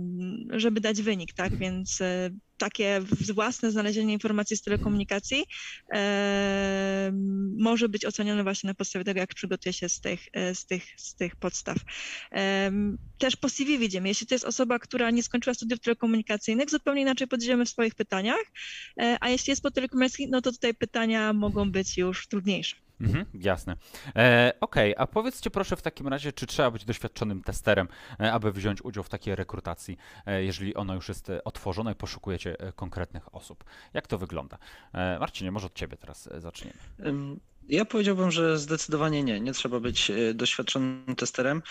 żeby 0.50 0.80
dać 0.80 1.02
wynik, 1.02 1.32
tak? 1.32 1.56
Więc 1.56 2.00
e, 2.00 2.30
takie 2.58 3.00
własne 3.34 3.70
znalezienie 3.70 4.12
informacji 4.12 4.56
z 4.56 4.62
telekomunikacji 4.62 5.44
e, 5.94 7.10
może 7.58 7.88
być 7.88 8.04
ocenione 8.04 8.42
właśnie 8.42 8.68
na 8.68 8.74
podstawie 8.74 9.04
tego, 9.04 9.20
jak 9.20 9.34
przygotuje 9.34 9.72
się 9.72 9.88
z 9.88 10.00
tych, 10.00 10.20
e, 10.32 10.54
z 10.54 10.66
tych, 10.66 10.84
z 10.96 11.14
tych 11.14 11.36
podstaw. 11.36 11.76
E, 12.32 12.72
też 13.18 13.36
po 13.36 13.48
CV 13.48 13.78
widzimy, 13.78 14.08
jeśli 14.08 14.26
to 14.26 14.34
jest 14.34 14.44
osoba, 14.44 14.78
która 14.78 15.10
nie 15.10 15.22
skończyła 15.22 15.54
studiów 15.54 15.80
telekomunikacyjnych, 15.80 16.70
zupełnie 16.70 17.02
inaczej 17.02 17.28
podejdziemy 17.28 17.64
w 17.64 17.68
swoich 17.68 17.94
pytaniach, 17.94 18.44
e, 19.00 19.16
a 19.20 19.28
jeśli 19.28 19.50
jest 19.50 19.62
po 19.62 19.70
telekomunikacji, 19.70 20.28
no 20.30 20.40
to 20.40 20.52
tutaj 20.52 20.74
pytania 20.74 21.32
mogą 21.32 21.70
być 21.70 21.98
już 21.98 22.28
trudniejsze. 22.28 22.87
Mhm, 23.00 23.24
jasne. 23.34 23.76
E, 24.16 24.52
Okej, 24.60 24.94
a 24.98 25.06
powiedzcie 25.06 25.50
proszę 25.50 25.76
w 25.76 25.82
takim 25.82 26.08
razie, 26.08 26.32
czy 26.32 26.46
trzeba 26.46 26.70
być 26.70 26.84
doświadczonym 26.84 27.42
testerem, 27.42 27.88
e, 28.20 28.32
aby 28.32 28.52
wziąć 28.52 28.82
udział 28.82 29.04
w 29.04 29.08
takiej 29.08 29.36
rekrutacji, 29.36 29.96
e, 30.26 30.44
jeżeli 30.44 30.74
ono 30.74 30.94
już 30.94 31.08
jest 31.08 31.30
e, 31.30 31.44
otworzone 31.44 31.92
i 31.92 31.94
poszukujecie 31.94 32.60
e, 32.60 32.72
konkretnych 32.72 33.34
osób. 33.34 33.64
Jak 33.94 34.06
to 34.06 34.18
wygląda? 34.18 34.58
E, 34.92 35.18
Marcinie, 35.18 35.52
może 35.52 35.66
od 35.66 35.74
ciebie 35.74 35.96
teraz 35.96 36.28
zaczniemy. 36.38 36.76
Ja 37.68 37.84
powiedziałbym, 37.84 38.30
że 38.30 38.58
zdecydowanie 38.58 39.22
nie. 39.22 39.40
Nie 39.40 39.52
trzeba 39.52 39.80
być 39.80 40.12
doświadczonym 40.34 41.16
testerem. 41.16 41.62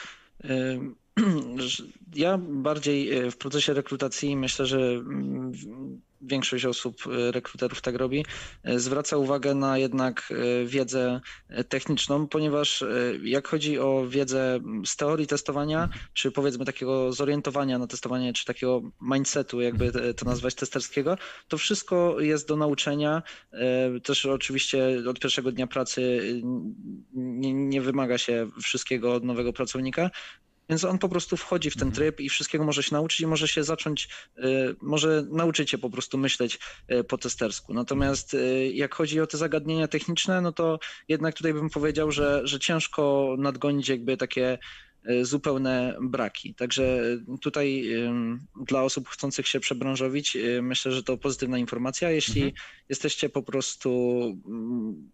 Ja 2.15 2.37
bardziej 2.37 3.17
y, 3.17 3.31
w 3.31 3.37
procesie 3.37 3.73
rekrutacji 3.73 4.37
myślę, 4.37 4.65
że 4.65 4.77
mm, 4.79 5.51
większość 6.21 6.65
osób, 6.65 6.95
y, 7.07 7.31
rekruterów 7.31 7.81
tak 7.81 7.95
robi, 7.95 8.25
y, 8.69 8.79
zwraca 8.79 9.17
uwagę 9.17 9.55
na 9.55 9.77
jednak 9.77 10.33
wiedzę 10.65 11.21
techniczną, 11.69 12.27
ponieważ 12.27 12.83
jak 13.23 13.47
chodzi 13.47 13.79
o 13.79 14.05
wiedzę 14.07 14.59
z 14.85 14.95
teorii 14.95 15.27
testowania, 15.27 15.89
czy 16.13 16.31
powiedzmy 16.31 16.65
takiego 16.65 17.13
zorientowania 17.13 17.79
na 17.79 17.87
testowanie, 17.87 18.33
czy 18.33 18.45
takiego 18.45 18.81
mindsetu, 19.01 19.61
jakby 19.61 20.13
to 20.13 20.25
nazwać 20.25 20.55
testerskiego, 20.55 21.17
to 21.47 21.57
wszystko 21.57 22.19
jest 22.19 22.47
do 22.47 22.55
nauczenia. 22.55 23.23
E, 23.51 23.99
Też 23.99 24.25
oczywiście 24.25 25.03
od 25.09 25.19
pierwszego 25.19 25.51
dnia 25.51 25.67
pracy 25.67 26.21
nie, 27.13 27.53
nie 27.53 27.81
wymaga 27.81 28.17
się 28.17 28.49
wszystkiego 28.63 29.13
od 29.13 29.23
nowego 29.23 29.53
pracownika, 29.53 30.09
więc 30.69 30.83
on 30.83 30.97
po 30.97 31.09
prostu 31.09 31.37
wchodzi 31.37 31.69
w 31.69 31.73
ten 31.73 31.87
Mhm. 31.87 31.95
tryb 31.95 32.19
i 32.19 32.29
wszystkiego 32.29 32.63
może 32.63 32.83
się 32.83 32.95
nauczyć 32.95 33.19
i 33.19 33.27
może 33.27 33.47
się 33.47 33.63
zacząć, 33.63 34.09
y, 34.37 34.75
może 34.81 35.25
nauczyć 35.31 35.69
się 35.69 35.77
po 35.77 35.89
prostu 35.89 36.17
myśleć 36.17 36.59
y, 36.91 37.03
po 37.03 37.17
testersku. 37.17 37.73
Natomiast 37.73 38.33
y, 38.33 38.71
jak 38.73 38.95
chodzi 38.95 39.21
o 39.21 39.27
te 39.27 39.37
zagadnienia 39.37 39.87
techniczne, 39.87 40.41
no 40.41 40.51
to 40.51 40.79
jednak 41.07 41.35
tutaj 41.35 41.53
bym 41.53 41.69
powiedział, 41.69 42.11
że, 42.11 42.41
że 42.43 42.59
ciężko 42.59 43.35
nadgonić 43.39 43.89
jakby 43.89 44.17
takie 44.17 44.57
zupełne 45.21 45.97
braki. 46.01 46.55
Także 46.55 47.01
tutaj 47.41 47.89
dla 48.65 48.83
osób 48.83 49.09
chcących 49.09 49.47
się 49.47 49.59
przebranżowić, 49.59 50.37
myślę, 50.61 50.91
że 50.91 51.03
to 51.03 51.17
pozytywna 51.17 51.57
informacja. 51.57 52.11
Jeśli 52.11 52.41
Mhm. 52.41 52.61
jesteście 52.89 53.29
po 53.29 53.43
prostu 53.43 54.21
mm, 54.45 55.11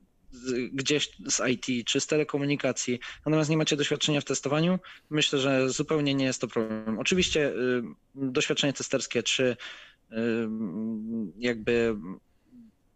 gdzieś 0.73 1.11
z 1.25 1.41
IT 1.49 1.87
czy 1.87 1.99
z 1.99 2.07
telekomunikacji, 2.07 2.99
natomiast 3.25 3.49
nie 3.49 3.57
macie 3.57 3.77
doświadczenia 3.77 4.21
w 4.21 4.25
testowaniu, 4.25 4.79
myślę, 5.09 5.39
że 5.39 5.69
zupełnie 5.69 6.13
nie 6.13 6.25
jest 6.25 6.41
to 6.41 6.47
problem. 6.47 6.99
Oczywiście 6.99 7.49
y, 7.49 7.83
doświadczenie 8.15 8.73
testerskie 8.73 9.23
czy 9.23 9.43
y, 9.43 10.15
jakby 11.37 11.95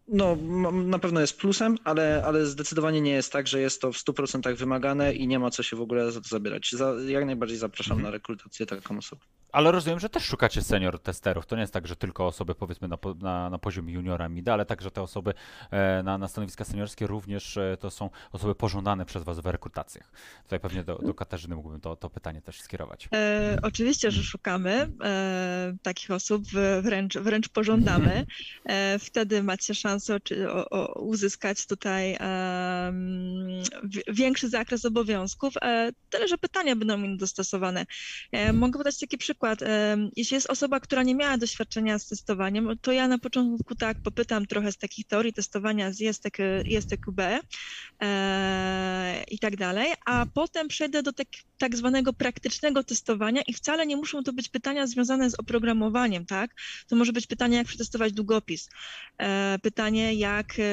no, 0.07 0.35
na 0.71 0.99
pewno 0.99 1.19
jest 1.21 1.37
plusem, 1.39 1.77
ale, 1.83 2.23
ale 2.25 2.45
zdecydowanie 2.45 3.01
nie 3.01 3.11
jest 3.11 3.31
tak, 3.31 3.47
że 3.47 3.59
jest 3.59 3.81
to 3.81 3.91
w 3.91 3.95
100% 3.97 4.55
wymagane 4.55 5.13
i 5.13 5.27
nie 5.27 5.39
ma 5.39 5.51
co 5.51 5.63
się 5.63 5.75
w 5.77 5.81
ogóle 5.81 6.11
za 6.11 6.21
to 6.21 6.27
zabierać. 6.29 6.71
Za, 6.71 6.93
jak 7.07 7.25
najbardziej 7.25 7.57
zapraszam 7.57 7.91
Mhm. 7.97 8.03
na 8.05 8.11
rekrutację 8.11 8.65
taką 8.65 8.97
osobę. 8.97 9.21
Ale 9.51 9.71
rozumiem, 9.71 9.99
że 9.99 10.10
też 10.10 10.23
szukacie 10.23 10.62
senior 10.62 10.99
testerów. 10.99 11.45
To 11.45 11.55
nie 11.55 11.62
jest 11.62 11.73
tak, 11.73 11.88
że 11.88 11.95
tylko 11.95 12.27
osoby 12.27 12.55
powiedzmy 12.55 12.88
na, 12.88 12.97
po- 12.97 13.13
na, 13.13 13.49
na 13.49 13.58
poziomie 13.58 13.93
juniora 13.93 14.29
mida, 14.29 14.53
ale 14.53 14.65
także 14.65 14.91
te 14.91 15.01
osoby 15.01 15.34
e, 15.71 16.03
na, 16.03 16.17
na 16.17 16.27
stanowiska 16.27 16.65
seniorskie 16.65 17.08
również 17.08 17.58
e, 17.58 17.77
to 17.79 17.89
są 17.91 18.10
osoby 18.32 18.55
pożądane 18.55 19.05
przez 19.05 19.23
Was 19.23 19.39
w 19.39 19.45
rekrutacjach. 19.45 20.12
Tutaj 20.43 20.60
pewnie 20.60 20.84
do, 20.84 20.95
do 20.95 21.13
Katarzyny 21.13 21.55
mógłbym 21.55 21.82
to, 21.82 21.95
to 21.95 22.10
pytanie 22.10 22.41
też 22.41 22.62
skierować. 22.62 23.10
E, 23.13 23.60
oczywiście, 23.63 24.12
że 24.12 24.23
szukamy 24.23 24.89
e, 25.03 25.75
takich 25.84 26.12
osób, 26.12 26.43
w- 26.53 26.79
wręcz, 26.84 27.17
wręcz 27.17 27.49
pożądamy. 27.49 28.25
E, 28.65 28.99
wtedy 28.99 29.43
macie 29.43 29.75
szansę 29.75 29.96
oczy- 30.10 30.51
o, 30.51 30.69
o, 30.69 31.01
uzyskać 31.01 31.65
tutaj 31.67 32.17
wi- 33.83 34.03
większy 34.13 34.49
zakres 34.49 34.86
obowiązków. 34.86 35.53
E, 35.62 35.91
tyle, 36.10 36.27
że 36.27 36.38
pytania 36.38 36.75
będą 36.75 37.03
im 37.03 37.17
dostosowane. 37.17 37.86
E, 38.31 38.53
mogę 38.53 38.77
podać 38.77 38.99
taki 38.99 39.17
przykład. 39.17 39.62
E, 39.62 39.97
jeśli 40.15 40.36
jest 40.36 40.49
osoba, 40.49 40.79
która 40.79 41.03
nie 41.03 41.15
miała 41.15 41.38
doświadczenia 41.38 41.99
z 41.99 42.07
testowaniem, 42.07 42.69
to 42.81 42.91
ja 42.91 43.07
na 43.07 43.17
początku 43.17 43.75
tak 43.75 44.01
popytam 44.01 44.45
trochę 44.45 44.71
z 44.71 44.77
takich 44.77 45.07
teorii 45.07 45.33
testowania 45.33 45.91
z 45.91 45.99
JSTQ, 45.99 46.63
JSTQB 46.65 47.19
e, 48.01 49.23
i 49.31 49.39
tak 49.39 49.55
dalej, 49.57 49.93
a 50.05 50.25
potem 50.33 50.67
przejdę 50.67 51.03
do 51.03 51.13
tak, 51.13 51.27
tak 51.58 51.78
zwanego 51.78 52.13
praktycznego 52.13 52.84
testowania 52.84 53.41
i 53.48 53.54
wcale 53.54 53.88
nie 53.88 53.98
muszą 53.98 54.24
to 54.24 54.34
być 54.34 54.50
pytania 54.50 54.88
związane 54.88 55.30
z 55.30 55.36
oprogramowaniem, 55.39 56.26
tak? 56.26 56.52
To 56.88 56.96
może 56.96 57.13
być 57.13 57.28
pytanie, 57.28 57.58
jak 57.58 57.67
przetestować 57.67 58.13
długopis, 58.13 58.70
e, 59.22 59.60
pytanie, 59.63 60.13
jak 60.13 60.60
e, 60.60 60.63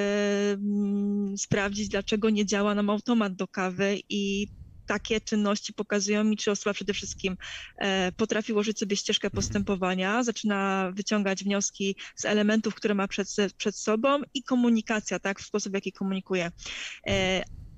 mm, 0.53 1.39
sprawdzić, 1.39 1.89
dlaczego 1.89 2.31
nie 2.31 2.47
działa 2.47 2.75
nam 2.75 2.91
automat 2.91 3.35
do 3.35 3.49
kawy 3.49 3.99
i 4.09 4.49
takie 4.87 5.21
czynności 5.21 5.75
pokazują 5.75 6.25
mi, 6.25 6.37
czy 6.37 6.51
osoba 6.51 6.75
przede 6.75 6.95
wszystkim 6.95 7.37
e, 7.79 8.13
potrafi 8.13 8.53
ułożyć 8.53 8.79
sobie 8.79 8.97
ścieżkę 8.97 9.27
Mhm. 9.27 9.37
postępowania, 9.37 10.23
zaczyna 10.25 10.93
wyciągać 10.97 11.45
wnioski 11.45 11.97
z 12.17 12.25
elementów, 12.25 12.75
które 12.75 12.95
ma 12.95 13.09
przed, 13.09 13.29
przed 13.57 13.77
sobą 13.77 14.21
i 14.35 14.43
komunikacja, 14.43 15.19
tak, 15.19 15.41
w 15.41 15.47
sposób, 15.47 15.73
w 15.73 15.75
jaki 15.75 15.93
komunikuje. 15.93 16.51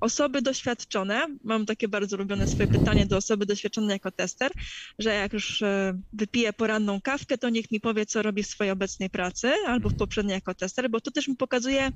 Osoby 0.00 0.42
doświadczone, 0.42 1.26
mam 1.44 1.66
takie 1.66 1.88
bardzo 1.88 2.16
ulubione 2.16 2.46
swoje 2.46 2.68
pytanie 2.68 3.06
do 3.06 3.16
osoby 3.16 3.46
doświadczonej 3.46 3.90
jako 3.90 4.11
tester, 4.12 4.52
że 4.98 5.14
jak 5.14 5.32
już 5.32 5.62
e, 5.62 6.00
wypiję 6.12 6.52
poranną 6.52 7.00
kawkę, 7.00 7.38
to 7.38 7.48
niech 7.48 7.70
mi 7.70 7.80
powie, 7.80 8.06
co 8.06 8.22
robi 8.22 8.42
w 8.42 8.46
swojej 8.46 8.70
obecnej 8.70 9.11
pracy 9.11 9.52
albo 9.66 9.90
w 9.90 9.94
poprzedniej 9.94 10.35
jako 10.35 10.54
tester, 10.54 10.90
bo 10.90 11.00
to 11.00 11.11
też 11.11 11.28
mi 11.28 11.37
pokazuje, 11.37 11.90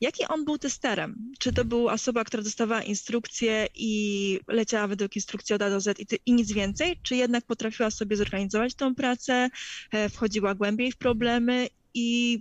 jaki 0.00 0.24
on 0.28 0.44
był 0.44 0.58
testerem. 0.58 1.32
Czy 1.38 1.52
to 1.52 1.64
była 1.64 1.92
osoba, 1.92 2.24
która 2.24 2.42
dostawała 2.42 2.82
instrukcje 2.82 3.66
i 3.74 4.40
leciała 4.48 4.86
według 4.88 5.16
instrukcji 5.16 5.54
od 5.54 5.62
A 5.62 5.70
do 5.70 5.80
Z 5.80 6.00
i, 6.00 6.06
ty, 6.06 6.18
i 6.26 6.32
nic 6.32 6.52
więcej, 6.52 6.96
czy 7.02 7.16
jednak 7.16 7.46
potrafiła 7.46 7.90
sobie 7.90 8.16
zorganizować 8.16 8.74
tą 8.74 8.94
pracę, 8.94 9.50
e, 9.92 10.08
wchodziła 10.08 10.54
głębiej 10.54 10.92
w 10.92 10.96
problemy 10.96 11.68
i 11.94 12.38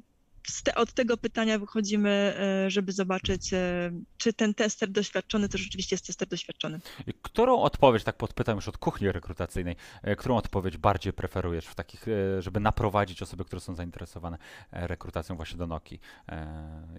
te, 0.63 0.75
od 0.75 0.93
tego 0.93 1.17
pytania 1.17 1.59
wychodzimy, 1.59 2.09
e, 2.09 2.69
żeby 2.69 2.91
zobaczyć, 2.91 3.53
e, 3.53 3.91
czy 4.17 4.33
ten 4.33 4.53
tester 4.53 4.89
doświadczony 4.89 5.49
to 5.49 5.57
rzeczywiście 5.57 5.93
jest 5.93 6.07
tester 6.07 6.27
doświadczony. 6.27 6.79
Którą 7.21 7.61
odpowiedź, 7.61 8.03
tak 8.03 8.17
podpytam 8.17 8.55
już 8.55 8.67
od 8.67 8.77
kuchni 8.77 9.11
rekrutacyjnej, 9.11 9.75
e, 10.03 10.15
którą 10.15 10.37
odpowiedź 10.37 10.77
bardziej 10.77 11.13
preferujesz 11.13 11.65
w 11.65 11.75
takich, 11.75 12.05
żeby 12.39 12.59
naprowadzić 12.59 13.21
osoby, 13.21 13.45
które 13.45 13.59
są 13.59 13.75
zainteresowane 13.75 14.37
rekrutacją 14.71 15.35
właśnie 15.35 15.57
do 15.57 15.67
Noki? 15.67 15.99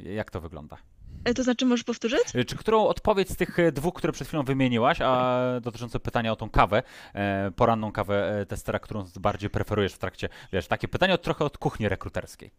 Jak 0.02 0.30
to 0.30 0.40
wygląda? 0.40 0.76
To 1.36 1.42
znaczy, 1.42 1.66
możesz 1.66 1.84
powtórzyć? 1.84 2.22
Czy 2.46 2.56
którą 2.56 2.86
odpowiedź 2.86 3.30
z 3.30 3.36
tych 3.36 3.72
dwóch, 3.72 3.94
które 3.94 4.12
przed 4.12 4.28
chwilą 4.28 4.42
wymieniłaś, 4.42 4.98
a 5.00 5.40
dotyczące 5.60 6.00
pytania 6.00 6.32
o 6.32 6.36
tą 6.36 6.50
kawę, 6.50 6.82
poranną 7.56 7.92
kawę 7.92 8.46
testera, 8.48 8.78
którą 8.78 9.04
bardziej 9.16 9.50
preferujesz 9.50 9.92
w 9.92 9.98
trakcie, 9.98 10.28
wiesz, 10.52 10.66
takie 10.66 10.88
pytanie 10.88 11.14
od, 11.14 11.22
trochę 11.22 11.44
od 11.44 11.58
kuchni 11.58 11.88
rekruterskiej? 11.88 12.50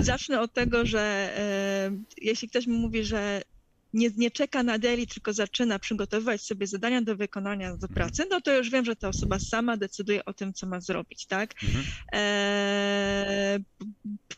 Zacznę 0.00 0.40
od 0.40 0.52
tego, 0.52 0.86
że 0.86 1.30
jeśli 2.16 2.48
ktoś 2.48 2.66
mi 2.66 2.78
mówi, 2.78 3.04
że 3.04 3.42
nie, 3.92 4.10
nie 4.16 4.30
czeka 4.30 4.62
na 4.62 4.78
daily, 4.78 5.06
tylko 5.06 5.32
zaczyna 5.32 5.78
przygotowywać 5.78 6.42
sobie 6.42 6.66
zadania 6.66 7.02
do 7.02 7.16
wykonania 7.16 7.68
do 7.68 7.74
mhm. 7.74 7.94
pracy, 7.94 8.24
no 8.30 8.40
to 8.40 8.56
już 8.56 8.70
wiem, 8.70 8.84
że 8.84 8.96
ta 8.96 9.08
osoba 9.08 9.38
sama 9.38 9.76
decyduje 9.76 10.24
o 10.24 10.32
tym, 10.32 10.52
co 10.52 10.66
ma 10.66 10.80
zrobić, 10.80 11.26
tak? 11.26 11.54
Mhm. 11.62 11.84
E, 12.12 13.58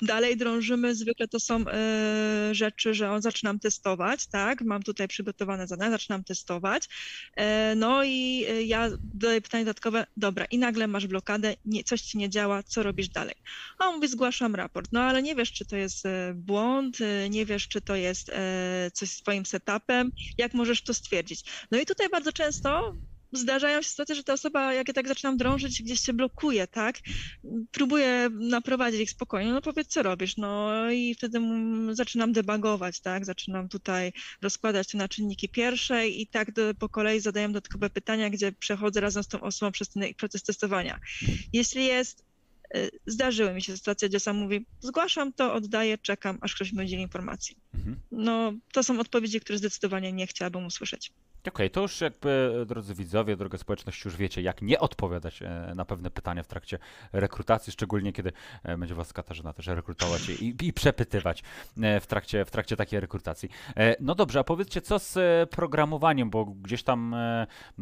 dalej 0.02 0.36
drążymy, 0.36 0.94
zwykle 0.94 1.28
to 1.28 1.40
są 1.40 1.64
e, 1.68 2.50
rzeczy, 2.52 2.94
że 2.94 3.10
on 3.10 3.22
zaczynam 3.22 3.58
testować, 3.58 4.26
tak? 4.26 4.62
Mam 4.62 4.82
tutaj 4.82 5.08
przygotowane 5.08 5.66
zadania, 5.66 5.90
zaczynam 5.90 6.24
testować. 6.24 6.88
E, 7.36 7.74
no 7.74 8.04
i 8.04 8.44
e, 8.48 8.62
ja 8.62 8.88
dodaję 9.14 9.40
pytanie 9.40 9.64
dodatkowe, 9.64 10.06
dobra, 10.16 10.44
i 10.44 10.58
nagle 10.58 10.86
masz 10.86 11.06
blokadę, 11.06 11.54
nie, 11.64 11.84
coś 11.84 12.02
ci 12.02 12.18
nie 12.18 12.30
działa, 12.30 12.62
co 12.62 12.82
robisz 12.82 13.08
dalej? 13.08 13.34
A 13.78 13.84
on 13.84 13.94
mówi, 13.94 14.08
zgłaszam 14.08 14.54
raport. 14.54 14.92
No 14.92 15.00
ale 15.00 15.22
nie 15.22 15.34
wiesz, 15.34 15.52
czy 15.52 15.66
to 15.66 15.76
jest 15.76 16.06
e, 16.06 16.32
błąd, 16.34 16.98
e, 17.00 17.30
nie 17.30 17.46
wiesz, 17.46 17.68
czy 17.68 17.80
to 17.80 17.96
jest 17.96 18.30
coś 18.92 19.10
z 19.10 19.22
twoim 19.22 19.44
setupem, 19.48 20.10
jak 20.38 20.54
możesz 20.54 20.82
to 20.82 20.94
stwierdzić. 20.94 21.44
No 21.70 21.78
i 21.78 21.86
tutaj 21.86 22.08
bardzo 22.08 22.32
często 22.32 22.94
zdarzają 23.32 23.82
się 23.82 23.88
sytuacje, 23.88 24.14
że 24.14 24.24
ta 24.24 24.32
osoba, 24.32 24.74
jak 24.74 24.88
ja 24.88 24.94
tak 24.94 25.08
zaczynam 25.08 25.36
drążyć, 25.36 25.82
gdzieś 25.82 26.00
się 26.00 26.12
blokuje, 26.12 26.66
tak? 26.66 26.98
Próbuję 27.70 28.28
naprowadzić 28.32 29.00
ich 29.00 29.10
spokojnie, 29.10 29.52
no 29.52 29.60
powiedz, 29.62 29.88
co 29.88 30.02
robisz, 30.02 30.36
no 30.36 30.90
i 30.90 31.14
wtedy 31.14 31.40
zaczynam 31.92 32.32
debagować, 32.32 33.00
tak? 33.00 33.24
Zaczynam 33.24 33.68
tutaj 33.68 34.12
rozkładać 34.42 34.88
te 34.88 34.98
na 34.98 35.08
czynniki 35.08 35.48
pierwsze 35.48 36.08
i 36.08 36.26
tak 36.26 36.52
do, 36.52 36.74
po 36.74 36.88
kolei 36.88 37.20
zadaję 37.20 37.48
dodatkowe 37.48 37.90
pytania, 37.90 38.30
gdzie 38.30 38.52
przechodzę 38.52 39.00
razem 39.00 39.22
z 39.22 39.28
tą 39.28 39.40
osobą 39.40 39.72
przez 39.72 39.88
ten 39.88 40.14
proces 40.14 40.42
testowania. 40.42 41.00
Jeśli 41.52 41.86
jest 41.86 42.27
zdarzyły 43.06 43.54
mi 43.54 43.62
się 43.62 43.76
sytuacje, 43.76 44.08
gdzie 44.08 44.20
sam 44.20 44.36
mówi, 44.36 44.66
zgłaszam 44.80 45.32
to, 45.32 45.54
oddaję, 45.54 45.98
czekam, 45.98 46.38
aż 46.40 46.54
ktoś 46.54 46.72
mi 46.72 46.84
udzieli 46.84 47.02
informacji. 47.02 47.56
Mhm. 47.74 47.96
No, 48.12 48.52
to 48.72 48.82
są 48.82 49.00
odpowiedzi, 49.00 49.40
które 49.40 49.58
zdecydowanie 49.58 50.12
nie 50.12 50.26
chciałabym 50.26 50.66
usłyszeć. 50.66 51.12
Okej, 51.40 51.52
okay, 51.52 51.70
to 51.70 51.80
już 51.80 52.00
jakby, 52.00 52.64
drodzy 52.66 52.94
widzowie, 52.94 53.36
droga 53.36 53.58
społeczność, 53.58 54.04
już 54.04 54.16
wiecie, 54.16 54.42
jak 54.42 54.62
nie 54.62 54.80
odpowiadać 54.80 55.42
e, 55.42 55.72
na 55.76 55.84
pewne 55.84 56.10
pytania 56.10 56.42
w 56.42 56.46
trakcie 56.46 56.78
rekrutacji, 57.12 57.72
szczególnie 57.72 58.12
kiedy 58.12 58.32
e, 58.62 58.78
będzie 58.78 58.94
was 58.94 59.12
Katarzyna 59.12 59.52
też 59.52 59.66
rekrutować 59.66 60.28
i, 60.28 60.54
i 60.62 60.72
przepytywać 60.72 61.42
e, 61.82 62.00
w 62.00 62.06
trakcie, 62.06 62.44
w 62.44 62.50
trakcie 62.50 62.76
takiej 62.76 63.00
rekrutacji. 63.00 63.48
No 64.00 64.14
dobrze, 64.14 64.40
a 64.40 64.44
powiedzcie, 64.44 64.80
co 64.80 64.98
z 64.98 65.18
programowaniem, 65.50 66.30
bo 66.30 66.44
gdzieś 66.44 66.82
tam 66.82 67.16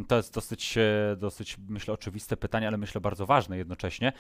to 0.08 0.16
jest 0.16 0.34
dosyć, 0.34 0.78
dosyć 1.16 1.56
myślę, 1.68 1.94
oczywiste 1.94 2.36
pytanie, 2.36 2.68
ale 2.68 2.76
myślę 2.76 3.00
bardzo 3.00 3.26
ważne 3.26 3.58
jednocześnie. 3.58 4.12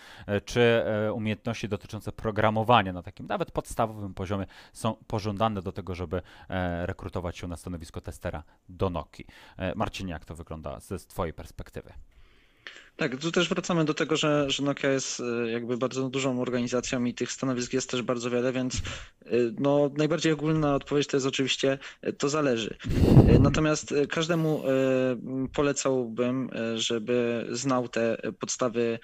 Czy 0.44 0.84
umiejętności 1.12 1.68
dotyczące 1.68 2.12
programowania 2.12 2.92
na 2.92 3.02
takim 3.02 3.26
nawet 3.26 3.50
podstawowym 3.50 4.14
poziomie 4.14 4.46
są 4.72 4.94
pożądane 5.06 5.62
do 5.62 5.72
tego, 5.72 5.94
żeby 5.94 6.22
rekrutować 6.82 7.38
się 7.38 7.46
na 7.46 7.56
stanowisko 7.56 8.00
testera 8.00 8.42
do 8.68 8.90
Noki? 8.90 9.25
E, 9.56 9.74
Marcin, 9.74 10.08
jak 10.08 10.24
to 10.24 10.34
wygląda 10.34 10.80
z 10.80 11.06
Twojej 11.06 11.34
perspektywy? 11.34 11.92
Tak, 12.96 13.16
tu 13.16 13.32
też 13.32 13.48
wracamy 13.48 13.84
do 13.84 13.94
tego, 13.94 14.16
że, 14.16 14.50
że 14.50 14.62
Nokia 14.62 14.90
jest 14.90 15.20
e, 15.20 15.50
jakby 15.50 15.76
bardzo 15.76 16.08
dużą 16.08 16.40
organizacją 16.40 17.04
i 17.04 17.14
tych 17.14 17.32
stanowisk 17.32 17.72
jest 17.72 17.90
też 17.90 18.02
bardzo 18.02 18.30
wiele, 18.30 18.52
więc 18.52 18.74
e, 18.74 19.30
no, 19.58 19.90
najbardziej 19.96 20.32
ogólna 20.32 20.74
odpowiedź 20.74 21.06
to 21.06 21.16
jest 21.16 21.26
oczywiście 21.26 21.78
to 22.18 22.28
zależy. 22.28 22.76
Natomiast 23.40 23.94
każdemu 24.10 24.62
polecałbym, 25.52 26.50
żeby 26.74 27.46
znał 27.50 27.88
te 27.88 28.16
podstawy 28.40 28.98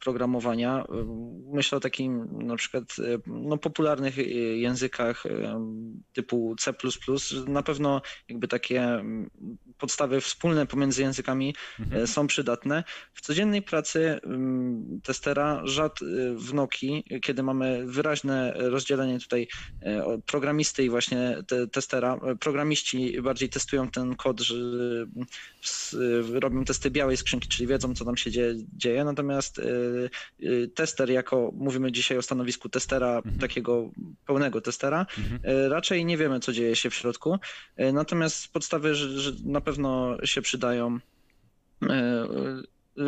programowania. 0.00 0.84
Myślę 1.52 1.78
o 1.78 1.80
takim 1.80 2.28
na 2.46 2.56
przykład 2.56 2.84
no, 3.26 3.58
popularnych 3.58 4.16
językach 4.56 5.24
typu 6.12 6.56
C++. 6.58 6.72
Na 7.46 7.62
pewno 7.62 8.02
jakby 8.28 8.48
takie 8.48 9.04
podstawy 9.78 10.20
wspólne 10.20 10.66
pomiędzy 10.66 11.02
językami 11.02 11.54
mhm. 11.80 12.06
są 12.06 12.26
przydatne. 12.26 12.84
W 13.14 13.22
codziennej 13.34 13.62
pracy 13.62 14.20
testera 15.02 15.62
rzad 15.64 16.02
y, 16.02 16.34
w 16.34 16.54
Noki, 16.54 17.04
kiedy 17.22 17.42
mamy 17.42 17.86
wyraźne 17.86 18.54
rozdzielenie 18.56 19.18
tutaj 19.18 19.48
e, 19.80 20.18
programisty 20.26 20.84
i 20.84 20.90
właśnie 20.90 21.36
te, 21.46 21.66
testera, 21.66 22.20
programiści 22.40 23.22
bardziej 23.22 23.48
testują 23.48 23.88
ten 23.90 24.16
kod, 24.16 24.40
że 24.40 24.54
robią 26.32 26.64
testy 26.64 26.90
białej 26.90 27.16
skrzynki, 27.16 27.48
czyli 27.48 27.66
wiedzą, 27.66 27.94
co 27.94 28.04
tam 28.04 28.16
się 28.16 28.30
dzieje, 28.30 28.54
dzieje. 28.76 29.04
natomiast 29.04 29.60
tester, 30.74 31.10
jako 31.10 31.52
mówimy 31.54 31.92
dzisiaj 31.92 32.18
o 32.18 32.22
stanowisku 32.22 32.68
testera, 32.68 33.16
mhm. 33.16 33.38
takiego 33.38 33.90
pełnego 34.26 34.60
testera, 34.60 35.06
mhm. 35.18 35.40
raczej 35.72 36.04
nie 36.04 36.16
wiemy, 36.16 36.40
co 36.40 36.52
dzieje 36.52 36.76
się 36.76 36.90
w 36.90 36.94
środku, 36.94 37.38
natomiast 37.92 38.52
podstawy 38.52 38.94
że, 38.94 39.08
że 39.20 39.32
na 39.44 39.60
pewno 39.60 40.16
się 40.24 40.42
przydają 40.42 40.98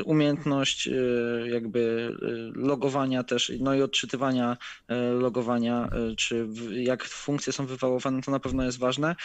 umiejętność 0.04 0.86
y, 0.86 1.48
jakby 1.52 1.78
y, 1.78 2.58
logowania 2.58 3.24
też, 3.24 3.52
no 3.60 3.74
i 3.74 3.82
odczytywania 3.82 4.56
y, 4.90 4.94
logowania, 4.94 5.90
czy 6.16 6.48
jak 6.70 7.04
funkcje 7.04 7.52
są 7.52 7.66
wywoływane, 7.66 8.22
to 8.22 8.30
na 8.30 8.40
pewno 8.40 8.64
jest 8.64 8.78
ważne. 8.78 9.16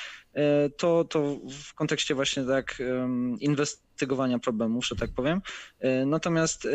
To, 0.78 1.04
to 1.04 1.40
w 1.64 1.74
kontekście 1.74 2.16
właśnie 2.16 2.44
tak 2.44 2.82
inwestycji 3.40 3.92
tygowania 3.98 4.40
problemów, 4.40 4.86
że 4.86 4.96
tak 4.96 5.12
powiem. 5.16 5.42
Natomiast, 6.06 6.68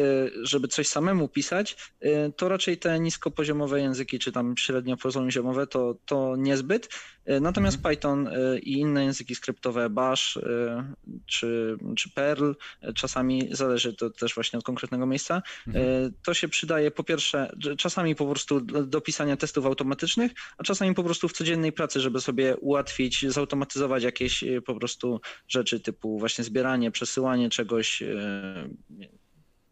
żeby 0.42 0.68
coś 0.68 0.88
samemu 0.88 1.28
pisać, 1.28 1.92
to 2.36 2.48
raczej 2.48 2.78
te 2.78 3.00
niskopoziomowe 3.00 3.80
języki, 3.80 4.18
czy 4.18 4.32
tam 4.32 4.56
średnio 4.56 4.96
poziomowe, 4.96 5.66
to, 5.66 5.94
to 6.06 6.36
niezbyt. 6.36 6.88
Natomiast 7.40 7.76
mhm. 7.76 7.94
Python 7.94 8.30
i 8.62 8.72
inne 8.72 9.04
języki 9.04 9.34
skryptowe, 9.34 9.90
Bash 9.90 10.38
czy, 11.26 11.76
czy 11.96 12.10
Perl, 12.10 12.52
czasami 12.94 13.48
zależy 13.50 13.94
to 13.94 14.10
też 14.10 14.34
właśnie 14.34 14.58
od 14.58 14.64
konkretnego 14.64 15.06
miejsca, 15.06 15.42
mhm. 15.66 16.12
to 16.24 16.34
się 16.34 16.48
przydaje 16.48 16.90
po 16.90 17.04
pierwsze 17.04 17.52
czasami 17.78 18.14
po 18.14 18.26
prostu 18.26 18.60
do 18.60 19.00
pisania 19.00 19.36
testów 19.36 19.66
automatycznych, 19.66 20.32
a 20.58 20.62
czasami 20.62 20.94
po 20.94 21.04
prostu 21.04 21.28
w 21.28 21.32
codziennej 21.32 21.72
pracy, 21.72 22.00
żeby 22.00 22.20
sobie 22.20 22.56
ułatwić, 22.56 23.26
zautomatyzować 23.28 24.02
jakieś 24.02 24.44
po 24.66 24.74
prostu 24.74 25.20
rzeczy 25.48 25.80
typu 25.80 26.18
właśnie 26.18 26.44
zbieranie, 26.44 26.90
przesyłanie 26.90 27.50
czegoś. 27.50 28.02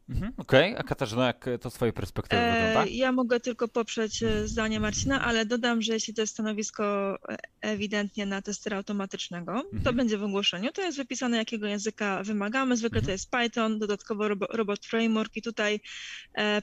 E, 0.09 0.13
mhm, 0.13 0.33
Okej, 0.37 0.71
okay. 0.71 0.81
a 0.81 0.83
Katarzyna, 0.83 1.27
jak 1.27 1.49
to 1.61 1.71
z 1.71 1.75
Twojej 1.75 1.93
perspektywy 1.93 2.43
e, 2.43 2.67
wygląda? 2.67 2.91
Ja 2.91 3.13
mogę 3.13 3.41
tylko 3.41 3.69
poprzeć 3.69 4.23
e, 4.23 4.49
zdanie 4.49 4.81
Marcina, 4.81 5.25
ale 5.25 5.47
dodam, 5.47 5.83
że 5.83 5.93
jeśli 5.93 6.15
to 6.15 6.21
jest 6.21 6.33
stanowisko 6.33 7.17
ewidentnie 7.61 8.27
na 8.27 8.43
testera 8.43 8.77
automatycznego, 8.77 9.53
mhm. 9.53 9.83
to 9.83 9.93
będzie 9.93 10.19
w 10.19 10.25
ogłoszeniu. 10.25 10.73
To 10.73 10.83
jest 10.83 10.97
wypisane, 10.97 11.37
jakiego 11.37 11.67
języka 11.67 12.23
wymagamy. 12.23 12.77
Zwykle 12.77 12.99
mhm. 12.99 13.07
to 13.07 13.13
jest 13.13 13.31
Python, 13.31 13.79
dodatkowo 13.79 14.29
Robot 14.29 14.87
Framework 14.87 15.37
i 15.37 15.43
tutaj 15.43 15.81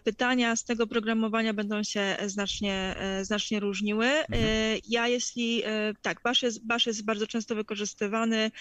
pytania 0.03 0.55
z 0.55 0.63
tego 0.63 0.87
programowania 0.87 1.53
będą 1.53 1.83
się 1.83 2.17
znacznie, 2.25 2.95
znacznie 3.21 3.59
różniły. 3.59 4.05
Mhm. 4.05 4.79
Ja 4.87 5.07
jeśli, 5.07 5.63
tak, 6.01 6.21
Bash 6.23 6.43
jest, 6.43 6.65
Bash 6.67 6.85
jest 6.85 7.05
bardzo 7.05 7.27
często 7.27 7.55
wykorzystywany, 7.55 8.51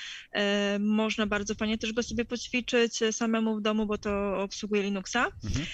można 0.79 1.27
bardzo 1.27 1.55
fajnie 1.55 1.79
też 1.79 1.93
go 1.93 2.03
sobie 2.03 2.25
poćwiczyć 2.25 3.01
samemu 3.11 3.57
w 3.57 3.62
domu, 3.62 3.87
bo 3.87 3.99
to 3.99 4.43
obsługuje 4.43 4.69
Linuxa. 4.78 5.26
Mhm. 5.44 5.66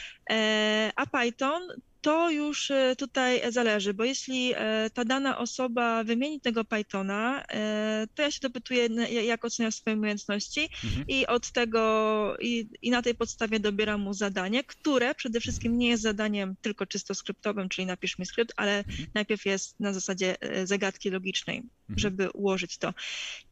A 0.96 1.06
Python 1.06 1.62
to 2.00 2.30
już 2.30 2.70
e, 2.70 2.96
tutaj 2.98 3.52
zależy, 3.52 3.94
bo 3.94 4.04
jeśli 4.04 4.52
e, 4.56 4.90
ta 4.94 5.04
dana 5.04 5.38
osoba 5.38 6.04
wymieni 6.04 6.40
tego 6.40 6.64
Pythona, 6.64 7.44
e, 7.52 8.06
to 8.14 8.22
ja 8.22 8.30
się 8.30 8.38
dopytuję, 8.42 8.86
jak 9.24 9.44
ocenia 9.44 9.70
swoje 9.70 9.96
umiejętności 9.96 10.68
Mhm. 10.84 11.04
i 11.08 11.26
od 11.26 11.52
tego, 11.52 12.36
i, 12.40 12.68
i 12.82 12.90
na 12.90 13.02
tej 13.02 13.14
podstawie 13.14 13.60
dobieram 13.60 14.00
mu 14.00 14.14
zadanie, 14.14 14.64
które 14.64 15.14
przede 15.14 15.40
wszystkim 15.40 15.78
nie 15.78 15.88
jest 15.88 16.02
zadaniem 16.02 16.54
tylko 16.60 16.86
czysto 16.86 17.14
skryptowym, 17.14 17.68
czyli 17.68 17.86
napisz 17.86 18.18
mi 18.18 18.26
skrypt, 18.26 18.52
ale 18.56 18.78
Mhm. 18.78 19.06
najpierw 19.14 19.46
jest 19.46 19.80
na 19.80 19.92
zasadzie 19.92 20.40
e, 20.40 20.66
zagadki 20.66 21.10
logicznej, 21.10 21.56
Mhm. 21.56 21.98
żeby 21.98 22.30
ułożyć 22.30 22.78
to. 22.78 22.94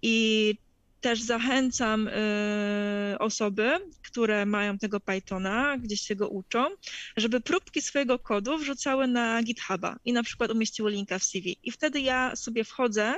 I 0.03 0.55
też 1.05 1.23
zachęcam 1.23 2.09
e, 2.09 3.17
osoby, 3.19 3.71
które 4.03 4.47
mają 4.47 4.79
tego 4.79 5.01
Pythona, 5.01 5.79
gdzieś 5.79 6.01
się 6.01 6.17
go 6.17 6.29
uczą, 6.29 6.67
żeby 7.17 7.41
próbki 7.41 7.83
swojego 7.83 8.19
kodu 8.19 8.59
wrzucały 8.59 9.07
na 9.07 9.43
GitHuba 9.43 9.97
i 10.05 10.13
na 10.13 10.23
przykład 10.23 10.51
umieściły 10.51 10.91
linka 10.91 11.19
w 11.19 11.25
CV. 11.25 11.57
I 11.63 11.71
wtedy 11.71 12.01
ja 12.01 12.37
sobie 12.37 12.65
wchodzę 12.65 13.15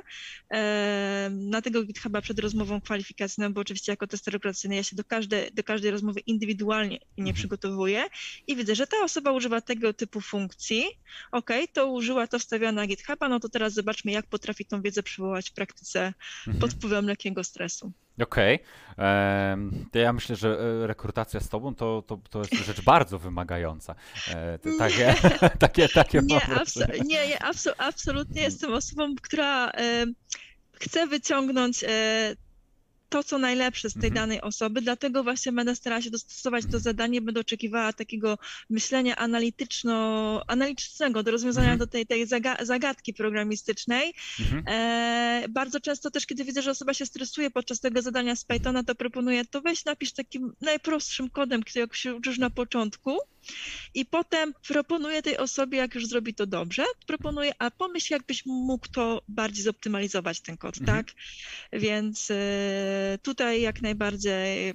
e, 0.51 1.31
na 1.33 1.62
tego 1.62 1.83
GitHuba 1.85 2.20
przed 2.20 2.38
rozmową 2.38 2.81
kwalifikacyjną, 2.81 3.53
bo 3.53 3.61
oczywiście 3.61 3.92
jako 3.92 4.07
tester 4.07 4.37
operacyjny 4.37 4.77
ja 4.77 4.83
się 4.83 4.96
do 4.96 5.05
każdej, 5.05 5.51
do 5.53 5.62
każdej 5.64 5.90
rozmowy 5.90 6.20
indywidualnie 6.20 6.99
nie 6.99 7.18
Mhm. 7.18 7.35
przygotowuję 7.35 8.05
i 8.46 8.57
widzę, 8.57 8.75
że 8.75 8.87
ta 8.87 8.96
osoba 9.05 9.33
używa 9.33 9.61
tego 9.61 9.92
typu 9.94 10.20
funkcji, 10.20 10.85
ok, 11.33 11.51
to 11.72 11.87
użyła, 11.92 12.27
to 12.27 12.38
wstawiła 12.38 12.72
na 12.72 12.87
GitHuba, 12.87 13.29
no 13.29 13.40
to 13.40 13.49
teraz 13.49 13.72
zobaczmy, 13.75 14.12
jak 14.12 14.27
potrafi 14.27 14.64
tą 14.64 14.83
wiedzę 14.83 15.03
przywołać 15.03 15.51
w 15.51 15.53
praktyce 15.53 16.12
Mhm. 16.46 16.61
pod 16.61 16.72
wpływem 16.72 17.07
lekkiego 17.07 17.44
stresu. 17.44 17.75
Okej. 18.22 18.58
Em, 18.98 19.86
To 19.92 19.98
ja 19.98 20.12
myślę, 20.12 20.36
że 20.36 20.58
e, 20.82 20.86
rekrutacja 20.86 21.40
z 21.40 21.48
tobą 21.48 21.74
to, 21.74 22.02
to, 22.06 22.18
to 22.30 22.38
jest 22.38 22.54
rzecz 22.54 22.80
bardzo 22.84 23.18
wymagająca. 23.18 23.94
E, 24.34 24.58
Takie, 24.78 25.14
takie, 25.58 25.88
takie 25.88 26.20
Nie, 26.22 26.38
abso- 26.40 27.04
nie, 27.04 27.28
nie 27.28 27.38
abso- 27.38 27.74
absolutnie 27.78 28.42
jestem 28.42 28.72
osobą, 28.74 29.14
która 29.22 29.70
chce 30.72 31.06
wyciągnąć 31.06 31.84
e, 31.84 31.88
to, 33.16 33.24
co 33.24 33.38
najlepsze 33.38 33.90
z 33.90 33.92
tej 33.94 34.09
Mhm. 34.09 34.14
danej 34.14 34.40
osoby, 34.40 34.81
dlatego 34.83 35.22
właśnie 35.22 35.52
będę 35.52 35.76
starała 35.76 36.02
się 36.02 36.11
dostosować 36.11 36.62
to 36.62 36.66
Mhm. 36.66 36.83
zadanie, 36.83 37.20
będę 37.20 37.40
oczekiwała 37.40 37.92
takiego 37.92 38.38
myślenia 38.70 39.16
analityczno, 39.16 39.94
analitycznego 40.46 41.22
do 41.22 41.31
rozwiązania 41.31 41.72
Mhm. 41.72 41.79
do 41.79 41.87
tej, 41.87 42.07
tej 42.07 42.26
zaga- 42.26 42.64
zagadki 42.64 43.14
programistycznej. 43.14 44.14
Mhm. 44.40 44.62
E, 44.68 45.44
bardzo 45.48 45.81
często 45.81 46.11
też, 46.11 46.26
kiedy 46.26 46.44
widzę, 46.44 46.62
że 46.62 46.70
osoba 46.70 46.94
się 46.94 47.07
stresuje 47.07 47.50
podczas 47.50 47.81
tego 47.81 48.02
zadania 48.02 48.37
z 48.37 48.44
Pythona, 48.44 48.85
to 48.85 48.94
proponuję, 48.94 49.44
to 49.44 49.61
weź 49.61 49.85
napisz 49.85 50.12
takim 50.12 50.52
najprostszym 50.61 51.31
kodem, 51.31 51.62
którego 51.62 51.94
się 51.94 52.14
uczysz 52.14 52.38
na 52.38 52.50
początku 52.50 53.16
i 53.94 54.04
potem 54.06 54.54
proponuję 54.68 55.22
tej 55.22 55.37
osobie, 55.37 55.78
jak 55.78 55.94
już 55.94 56.06
zrobi 56.06 56.35
to 56.35 56.46
dobrze, 56.46 56.85
proponuję, 57.06 57.52
a 57.59 57.70
pomyśl, 57.70 58.12
jakbyś 58.12 58.46
mógł 58.46 58.88
to 58.88 59.22
bardziej 59.28 59.64
zoptymalizować 59.64 60.40
ten 60.40 60.56
kod, 60.56 60.80
Mhm. 60.80 61.04
tak? 61.04 61.14
Więc 61.72 62.30
e, 62.30 63.18
tutaj 63.22 63.61
jak 63.61 63.82
najbardziej 63.82 64.74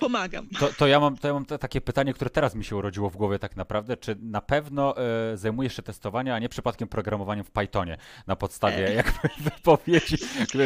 pomagam. 0.00 0.48
To, 0.60 0.68
to 0.78 0.86
ja 0.86 1.00
mam, 1.00 1.16
to 1.18 1.28
ja 1.28 1.34
mam 1.34 1.44
takie 1.46 1.80
pytanie, 1.80 2.14
które 2.14 2.30
teraz 2.30 2.54
mi 2.54 2.64
się 2.64 2.76
urodziło 2.76 3.10
w 3.10 3.16
głowie 3.16 3.38
tak 3.38 3.56
naprawdę. 3.56 3.96
Czy 3.96 4.16
na 4.20 4.40
pewno 4.40 4.94
e, 4.96 5.36
zajmujesz 5.36 5.76
się 5.76 5.82
testowaniem, 5.82 6.34
a 6.34 6.38
nie 6.38 6.48
przypadkiem 6.48 6.88
programowaniem 6.88 7.44
w 7.44 7.50
Pythonie 7.50 7.96
na 8.26 8.36
podstawie 8.36 8.88
E. 8.88 8.94
jakby 8.94 9.28
wypowiedzi, 9.50 10.16
która 10.46 10.64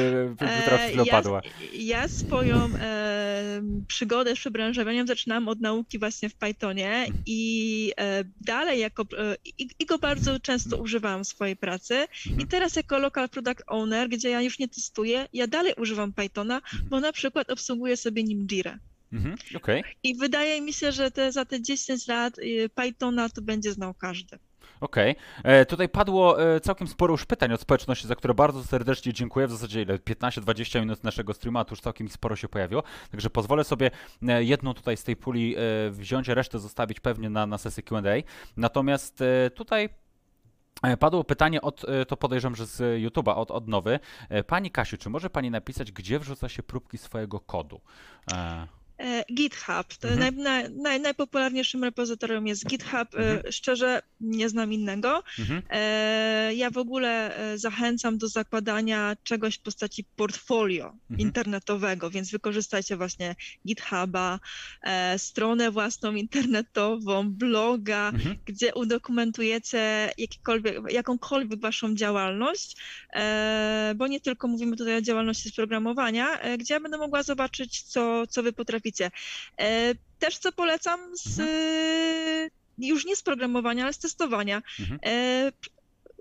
przed 0.64 0.80
chwilą 0.80 1.04
ja, 1.04 1.12
padła? 1.12 1.40
ja 1.72 2.08
swoją 2.08 2.56
e, 2.80 3.62
przygodę 3.88 4.30
z 4.36 4.38
przebranżowieniem 4.38 5.06
zaczynałam 5.06 5.48
od 5.48 5.60
nauki 5.60 5.98
właśnie 5.98 6.28
w 6.28 6.34
Pythonie 6.34 6.88
Mhm. 6.88 7.22
i 7.26 7.92
e, 8.00 8.24
dalej 8.40 8.80
jako, 8.80 9.02
e, 9.02 9.36
i, 9.58 9.68
i 9.78 9.86
go 9.86 9.98
bardzo 9.98 10.40
często 10.40 10.76
używałam 10.76 11.24
w 11.24 11.28
swojej 11.28 11.56
pracy 11.56 12.06
i 12.26 12.30
Mhm. 12.30 12.48
teraz 12.48 12.76
jako 12.76 12.98
local 12.98 13.28
product 13.28 13.62
owner, 13.66 14.08
gdzie 14.08 14.30
ja 14.30 14.40
już 14.42 14.58
nie 14.58 14.68
testuję, 14.68 15.28
ja 15.32 15.46
dalej 15.46 15.74
używam 15.76 16.12
Pythona, 16.12 16.54
Mhm. 16.54 16.82
bo 16.88 17.00
na 17.00 17.12
przykład 17.12 17.50
obsługuję 17.50 17.96
sobie 17.96 18.24
nim 18.24 18.46
Jira. 18.46 18.78
Mhm. 19.12 19.36
Okej. 19.56 19.84
I 20.02 20.14
wydaje 20.14 20.60
mi 20.60 20.72
się, 20.72 20.92
że 20.92 21.10
te, 21.10 21.32
za 21.32 21.44
te 21.44 21.62
10 21.62 22.06
lat 22.08 22.38
y, 22.38 22.70
Pythona 22.74 23.28
to 23.28 23.42
będzie 23.42 23.72
znał 23.72 23.94
każdy. 23.94 24.38
Okej. 24.80 25.16
E, 25.44 25.66
Tutaj 25.66 25.88
padło 25.88 26.54
e, 26.54 26.60
całkiem 26.60 26.88
sporo 26.88 27.12
już 27.12 27.24
pytań 27.24 27.52
od 27.52 27.60
społeczności, 27.60 28.08
za 28.08 28.14
które 28.16 28.34
bardzo 28.34 28.64
serdecznie 28.64 29.12
dziękuję. 29.12 29.46
W 29.46 29.50
zasadzie 29.50 29.82
ile? 29.82 29.98
15-20 29.98 30.80
minut 30.80 31.04
naszego 31.04 31.34
streama, 31.34 31.64
to 31.64 31.72
już 31.72 31.80
całkiem 31.80 32.08
sporo 32.08 32.36
się 32.36 32.48
pojawiło. 32.48 32.82
Także 33.10 33.30
pozwolę 33.30 33.64
sobie 33.64 33.90
e, 34.28 34.44
jedną 34.44 34.74
tutaj 34.74 34.96
z 34.96 35.04
tej 35.04 35.16
puli 35.16 35.56
wziąć, 35.90 36.28
resztę 36.28 36.58
zostawić 36.58 37.00
pewnie 37.00 37.30
na, 37.30 37.46
na 37.46 37.58
sesję 37.58 37.82
Q&A. 37.82 38.22
Natomiast 38.56 39.22
tutaj 39.54 39.88
Padło 40.98 41.24
pytanie 41.24 41.62
od, 41.62 41.86
to 42.08 42.16
podejrzewam, 42.16 42.56
że 42.56 42.66
z 42.66 43.02
YouTube'a, 43.02 43.36
od, 43.36 43.50
od 43.50 43.68
Nowy. 43.68 44.00
Pani 44.46 44.70
Kasiu, 44.70 44.96
czy 44.96 45.10
może 45.10 45.30
Pani 45.30 45.50
napisać, 45.50 45.92
gdzie 45.92 46.18
wrzuca 46.18 46.48
się 46.48 46.62
próbki 46.62 46.98
swojego 46.98 47.40
kodu? 47.40 47.80
E, 48.32 48.66
GitHub. 49.34 49.94
To 50.00 50.08
Mhm. 50.08 50.18
naj, 50.18 50.32
naj, 50.44 50.70
naj, 50.82 51.00
najpopularniejszym 51.00 51.84
repozytorium 51.84 52.46
jest 52.46 52.66
GitHub. 52.66 53.08
Mhm. 53.14 53.40
E, 53.48 53.52
szczerze 53.52 54.02
nie 54.20 54.48
znam 54.48 54.72
innego. 54.72 55.22
mhm, 55.38 55.62
E, 55.70 56.54
ja 56.54 56.70
w 56.70 56.78
ogóle 56.78 57.36
e, 57.36 57.58
zachęcam 57.58 58.18
do 58.18 58.28
zakładania 58.28 59.16
czegoś 59.24 59.54
w 59.54 59.60
postaci 59.60 60.04
portfolio 60.16 60.84
Mhm. 60.86 61.20
internetowego, 61.28 62.10
więc 62.10 62.30
wykorzystajcie 62.30 62.96
właśnie 62.96 63.34
GitHuba, 63.66 64.40
e, 64.82 65.18
stronę 65.18 65.70
własną 65.70 66.14
internetową, 66.14 67.30
bloga, 67.30 68.08
mhm, 68.14 68.36
gdzie 68.46 68.74
udokumentujecie 68.74 70.12
jakąkolwiek 70.90 71.60
waszą 71.60 71.94
działalność, 71.94 72.76
e, 73.14 73.92
bo 73.96 74.06
nie 74.06 74.20
tylko 74.20 74.48
mówimy 74.48 74.76
tutaj 74.76 74.96
o 74.96 75.00
działalności 75.02 75.48
z 75.48 75.54
programowania, 75.54 76.40
e, 76.40 76.58
gdzie 76.58 76.74
ja 76.74 76.80
będę 76.80 76.98
mogła 76.98 77.22
zobaczyć, 77.22 77.82
co, 77.82 78.26
co 78.26 78.42
wy 78.42 78.52
potraficie. 78.52 78.87
E, 79.60 79.94
Też 80.18 80.38
co 80.38 80.52
polecam 80.52 81.00
z, 81.16 81.40
już 82.78 83.04
nie 83.04 83.16
z 83.16 83.22
programowania, 83.22 83.84
ale 83.84 83.92
z 83.92 83.98
testowania. 83.98 84.62
mhm. 84.80 85.00
E, 85.04 85.52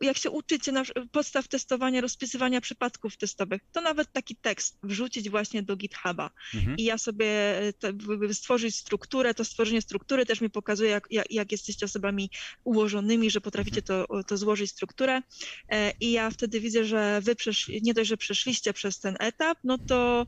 Jak 0.02 0.18
się 0.18 0.30
uczycie 0.30 0.72
na, 0.72 0.84
podstaw 1.12 1.48
testowania, 1.48 2.02
rozpisywania 2.02 2.62
przypadków 2.62 3.18
testowych, 3.18 3.62
to 3.72 3.82
nawet 3.82 4.12
taki 4.14 4.36
tekst 4.36 4.78
wrzucić 4.84 5.30
właśnie 5.30 5.64
do 5.64 5.76
GitHuba 5.76 6.30
mhm. 6.56 6.78
i 6.78 6.84
ja 6.84 6.98
sobie 6.98 7.60
e, 7.60 7.74
te, 7.74 7.94
stworzyć 8.34 8.76
strukturę, 8.76 9.34
to 9.34 9.46
stworzenie 9.46 9.82
struktury 9.82 10.26
też 10.26 10.42
mi 10.42 10.50
pokazuje, 10.50 10.90
jak, 10.92 11.08
jak, 11.12 11.32
jak 11.32 11.52
jesteście 11.52 11.86
osobami 11.86 12.30
ułożonymi, 12.64 13.32
że 13.32 13.42
potraficie 13.42 13.82
to, 13.82 14.06
to 14.28 14.38
złożyć 14.38 14.72
strukturę 14.72 15.22
E, 15.70 15.92
i 16.00 16.12
ja 16.12 16.30
wtedy 16.30 16.60
widzę, 16.60 16.86
że 16.86 17.22
wy 17.22 17.36
przesz, 17.36 17.72
nie 17.82 17.94
dość, 17.94 18.10
że 18.10 18.18
przeszliście 18.18 18.74
przez 18.74 19.00
ten 19.00 19.16
etap, 19.20 19.58
no 19.64 19.78
to 19.78 20.28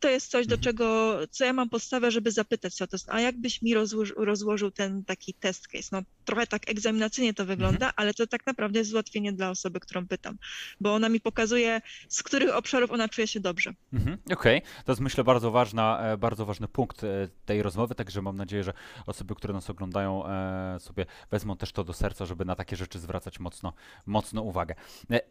to 0.00 0.08
jest 0.08 0.30
coś, 0.30 0.46
do 0.46 0.54
Mhm. 0.54 0.64
czego, 0.64 1.18
co 1.30 1.44
ja 1.44 1.52
mam 1.52 1.68
podstawę, 1.68 2.10
żeby 2.10 2.30
zapytać 2.32 2.78
się 2.78 2.84
o 2.84 2.88
to, 2.88 2.96
a 3.08 3.20
jakbyś 3.20 3.62
mi 3.62 3.74
rozłożył, 3.74 4.24
rozłożył 4.24 4.70
ten 4.70 5.04
taki 5.04 5.34
test 5.34 5.68
case? 5.68 5.88
No 5.92 6.02
trochę 6.24 6.46
tak 6.46 6.70
egzaminacyjnie 6.70 7.34
to 7.34 7.44
wygląda, 7.46 7.92
ale 7.96 8.14
to 8.14 8.26
tak 8.26 8.46
naprawdę 8.46 8.78
jest 8.78 8.92
ułatwienie 8.92 9.32
dla 9.32 9.50
osoby, 9.50 9.80
którą 9.80 10.06
pytam, 10.08 10.38
bo 10.80 10.94
ona 10.94 11.08
mi 11.08 11.20
pokazuje, 11.20 11.80
z 12.08 12.22
których 12.22 12.54
obszarów 12.56 12.90
ona 12.90 13.08
czuje 13.08 13.26
się 13.26 13.40
dobrze. 13.40 13.74
Mhm, 13.92 14.18
Okej, 14.32 14.62
to 14.84 14.92
jest 14.92 15.00
myślę 15.00 15.24
bardzo, 15.24 15.50
ważna, 15.50 16.00
e, 16.12 16.16
bardzo 16.16 16.46
ważny 16.46 16.68
punkt 16.68 17.04
e, 17.04 17.28
tej 17.46 17.62
rozmowy, 17.62 17.94
także 17.94 18.22
mam 18.22 18.36
nadzieję, 18.36 18.64
że 18.64 18.72
osoby, 19.06 19.34
które 19.34 19.54
nas 19.54 19.70
oglądają 19.70 20.26
e, 20.26 20.76
sobie 20.80 21.06
wezmą 21.30 21.56
też 21.56 21.72
to 21.72 21.84
do 21.84 21.92
serca, 21.92 22.26
żeby 22.26 22.44
na 22.44 22.54
takie 22.54 22.76
rzeczy 22.76 22.98
zwracać 22.98 23.40
mocno, 23.40 23.72
mocno 24.06 24.42
uwagę. 24.42 24.74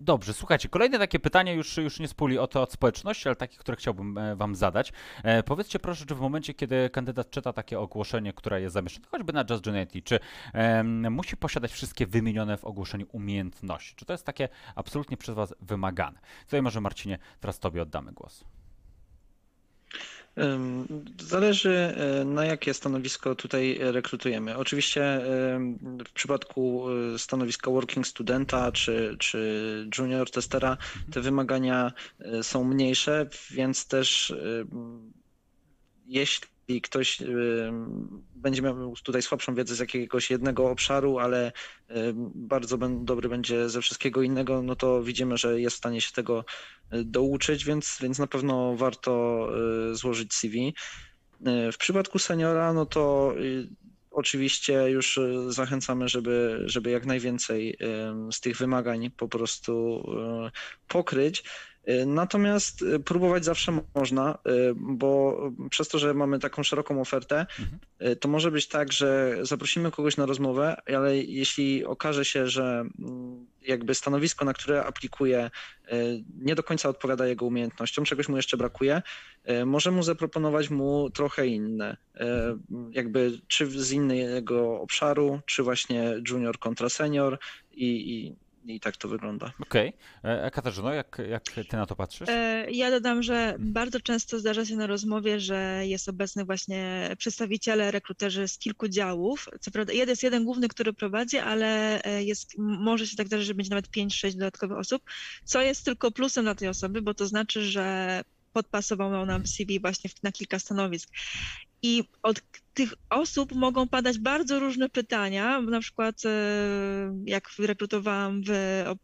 Dobrze, 0.02 0.34
słuchajcie, 0.34 0.70
kolejne 0.70 1.00
takie 1.00 1.20
pytanie 1.20 1.54
już, 1.54 1.78
już 1.78 2.00
nie 2.00 2.08
z 2.08 2.14
puli 2.14 2.38
o 2.38 2.48
to 2.48 2.62
od 2.62 2.72
społeczności, 2.74 3.30
ale 3.30 3.36
takie, 3.36 3.58
które 3.58 3.78
chciałbym 3.78 4.20
wam 4.36 4.56
zadać. 4.60 4.94
E, 5.24 5.44
Powiedzcie 5.44 5.80
proszę, 5.80 6.06
czy 6.06 6.16
w 6.16 6.20
momencie, 6.20 6.54
kiedy 6.54 6.90
kandydat 6.90 7.30
czyta 7.30 7.54
takie 7.54 7.80
ogłoszenie, 7.80 8.34
które 8.34 8.62
jest 8.62 8.74
zamieszczone, 8.74 9.08
choćby 9.12 9.34
na 9.34 9.46
Just 9.50 9.64
Joinity, 9.64 10.02
czy 10.02 10.20
em, 10.54 11.14
musi 11.14 11.38
posiadać 11.38 11.72
wszystkie 11.72 12.08
wymienione 12.08 12.58
w 12.58 12.66
ogłoszeniu 12.66 13.06
umiejętności? 13.12 13.96
Czy 13.96 14.06
to 14.06 14.14
jest 14.14 14.26
takie 14.26 14.50
absolutnie 14.76 15.18
przez 15.18 15.36
was 15.36 15.56
wymagane? 15.62 16.20
Tutaj 16.46 16.62
może 16.62 16.82
Marcinie, 16.82 17.18
teraz 17.40 17.60
tobie 17.60 17.82
oddamy 17.82 18.12
głos. 18.12 18.44
Zależy 21.22 21.70
e, 21.72 22.26
na 22.26 22.46
jakie 22.46 22.74
stanowisko 22.74 23.36
tutaj 23.36 23.78
rekrutujemy. 23.82 24.58
Oczywiście 24.58 25.22
w 26.08 26.12
przypadku 26.14 26.86
e, 27.16 27.20
stanowiska 27.20 27.72
working 27.72 28.08
studenta 28.08 28.72
czy, 28.72 29.16
czy 29.20 29.90
junior 29.98 30.32
testera 30.32 30.78
te 31.12 31.22
wymagania 31.22 31.92
e, 32.20 32.44
są 32.44 32.64
mniejsze, 32.64 33.30
więc 33.52 33.88
też 33.88 34.30
ym, 34.30 35.14
jeśli 36.70 36.82
ktoś 36.82 37.22
ym, 37.22 38.24
będzie 38.36 38.62
miał 38.62 38.96
tutaj 39.04 39.22
słabszą 39.22 39.56
wiedzę 39.56 39.76
z 39.76 39.80
jakiegoś 39.80 40.32
jednego 40.32 40.70
obszaru, 40.70 41.20
ale 41.20 41.52
ym, 41.98 42.32
bardzo 42.36 42.78
dobry 42.78 43.30
będzie 43.30 43.70
ze 43.70 43.82
wszystkiego 43.82 44.22
innego, 44.22 44.62
no 44.62 44.76
to 44.76 45.04
widzimy, 45.04 45.38
że 45.38 45.62
jest 45.62 45.76
w 45.76 45.80
stanie 45.80 46.02
się 46.02 46.12
tego 46.12 46.46
y, 46.94 47.04
douczyć, 47.04 47.66
więc, 47.66 47.98
więc 48.02 48.20
na 48.20 48.28
pewno 48.28 48.76
warto 48.76 49.48
y, 49.92 49.96
złożyć 49.96 50.34
CV. 50.34 50.74
Y, 51.68 51.72
W 51.72 51.78
przypadku 51.78 52.20
seniora, 52.20 52.74
no 52.74 52.86
to 52.86 53.34
y, 53.40 53.68
oczywiście 54.12 54.74
już 54.90 55.20
zachęcamy, 55.48 56.10
żeby, 56.10 56.64
żeby 56.66 56.90
jak 56.92 57.06
najwięcej 57.06 57.78
z 58.32 58.40
tych 58.42 58.58
wymagań 58.58 59.12
po 59.18 59.28
prostu 59.28 60.04
pokryć. 60.88 61.44
E, 61.90 62.06
Natomiast 62.06 62.82
e, 62.82 63.00
próbować 63.00 63.46
zawsze 63.46 63.80
można, 63.96 64.38
e, 64.46 64.52
bo 64.76 65.40
przez 65.70 65.88
to, 65.88 66.00
że 66.00 66.14
mamy 66.14 66.40
taką 66.40 66.64
szeroką 66.64 67.02
ofertę, 67.02 67.46
Mhm. 67.60 67.80
to 68.20 68.28
może 68.28 68.52
być 68.52 68.68
tak, 68.68 68.92
że 68.94 69.38
zaprosimy 69.42 69.92
kogoś 69.92 70.18
na 70.18 70.26
rozmowę, 70.26 70.76
ale 70.96 71.18
jeśli 71.18 71.86
okaże 71.86 72.26
się, 72.26 72.48
że 72.48 72.84
mm, 73.00 73.46
jakby 73.62 73.96
stanowisko, 73.96 74.46
na 74.46 74.54
które 74.54 74.84
aplikuje, 74.86 75.52
nie 76.42 76.56
do 76.56 76.64
końca 76.64 76.90
odpowiada 76.90 77.28
jego 77.28 77.46
umiejętnościom, 77.46 78.06
czegoś 78.06 78.30
mu 78.30 78.36
jeszcze 78.38 78.58
brakuje, 78.58 79.02
może 79.66 79.92
mu 79.92 80.04
zaproponować 80.04 80.70
mu 80.70 81.10
trochę 81.10 81.48
inne, 81.48 81.98
jakby 82.92 83.32
czy 83.48 83.66
z 83.68 83.92
innego 83.92 84.82
obszaru, 84.82 85.40
czy 85.46 85.64
właśnie 85.64 86.22
junior 86.30 86.60
kontra 86.60 86.90
senior 86.90 87.40
i, 87.72 87.86
i, 87.86 88.36
i 88.66 88.80
tak 88.80 88.98
to 88.98 89.08
wygląda. 89.08 89.54
Okej. 89.60 89.94
E, 90.24 90.52
Katarzyno, 90.52 90.94
jak, 90.94 91.22
jak 91.30 91.44
ty 91.44 91.78
na 91.78 91.86
to 91.86 91.96
patrzysz? 91.96 92.30
E, 92.30 92.66
Ja 92.72 92.92
dodam, 92.92 93.24
że 93.24 93.56
bardzo 93.60 94.00
często 94.00 94.40
zdarza 94.40 94.66
się 94.66 94.76
na 94.76 94.88
rozmowie, 94.88 95.40
że 95.40 95.82
jest 95.86 96.10
obecny 96.10 96.46
właśnie 96.46 97.10
przedstawiciele, 97.18 97.92
rekruterzy 97.92 98.48
z 98.48 98.58
kilku 98.58 98.88
działów. 98.88 99.50
Co 99.60 99.72
prawda 99.72 99.94
jeden 99.94 100.10
jest 100.10 100.24
jeden 100.24 100.46
główny, 100.46 100.68
który 100.68 100.94
prowadzi, 100.94 101.38
ale 101.38 102.02
e, 102.04 102.24
jest, 102.24 102.58
może 102.58 103.08
się 103.08 103.16
tak 103.16 103.28
zdarzyć, 103.28 103.48
że 103.48 103.54
będzie 103.54 103.70
nawet 103.70 103.88
5-6 103.88 104.34
dodatkowych 104.34 104.78
osób, 104.78 105.02
co 105.46 105.62
jest 105.62 105.86
tylko 105.86 106.12
plusem 106.12 106.46
dla 106.46 106.56
tej 106.56 106.68
osoby, 106.68 107.02
bo 107.02 107.14
to 107.14 107.28
znaczy, 107.28 107.66
że 107.66 108.22
podpasował 108.54 109.26
nam 109.26 109.48
CV 109.48 109.80
właśnie 109.80 110.10
na 110.24 110.32
kilka 110.32 110.60
stanowisk. 110.60 111.10
I 111.82 112.04
od 112.24 112.42
tych 112.80 112.94
osób 113.10 113.56
mogą 113.56 113.88
padać 113.88 114.20
bardzo 114.20 114.60
różne 114.60 114.90
pytania. 114.90 115.62
Na 115.62 115.80
przykład, 115.80 116.26
e, 116.26 116.30
jak 117.26 117.50
rekrutowałam 117.60 118.42
w, 118.48 118.50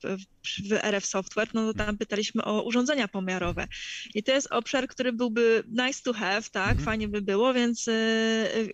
w, 0.03 0.69
w 0.69 0.71
RF 0.71 1.05
Software, 1.05 1.49
no 1.53 1.73
to 1.73 1.85
tam 1.85 1.97
pytaliśmy 1.97 2.43
o 2.43 2.63
urządzenia 2.63 3.07
pomiarowe. 3.07 3.67
I 4.13 4.23
to 4.23 4.31
jest 4.31 4.47
obszar, 4.51 4.87
który 4.87 5.13
byłby 5.13 5.63
nice 5.67 6.01
to 6.03 6.13
have, 6.13 6.41
tak? 6.51 6.69
Mhm. 6.69 6.85
Fajnie 6.85 7.07
by 7.07 7.21
było, 7.21 7.53
więc, 7.53 7.87
e, 7.87 7.91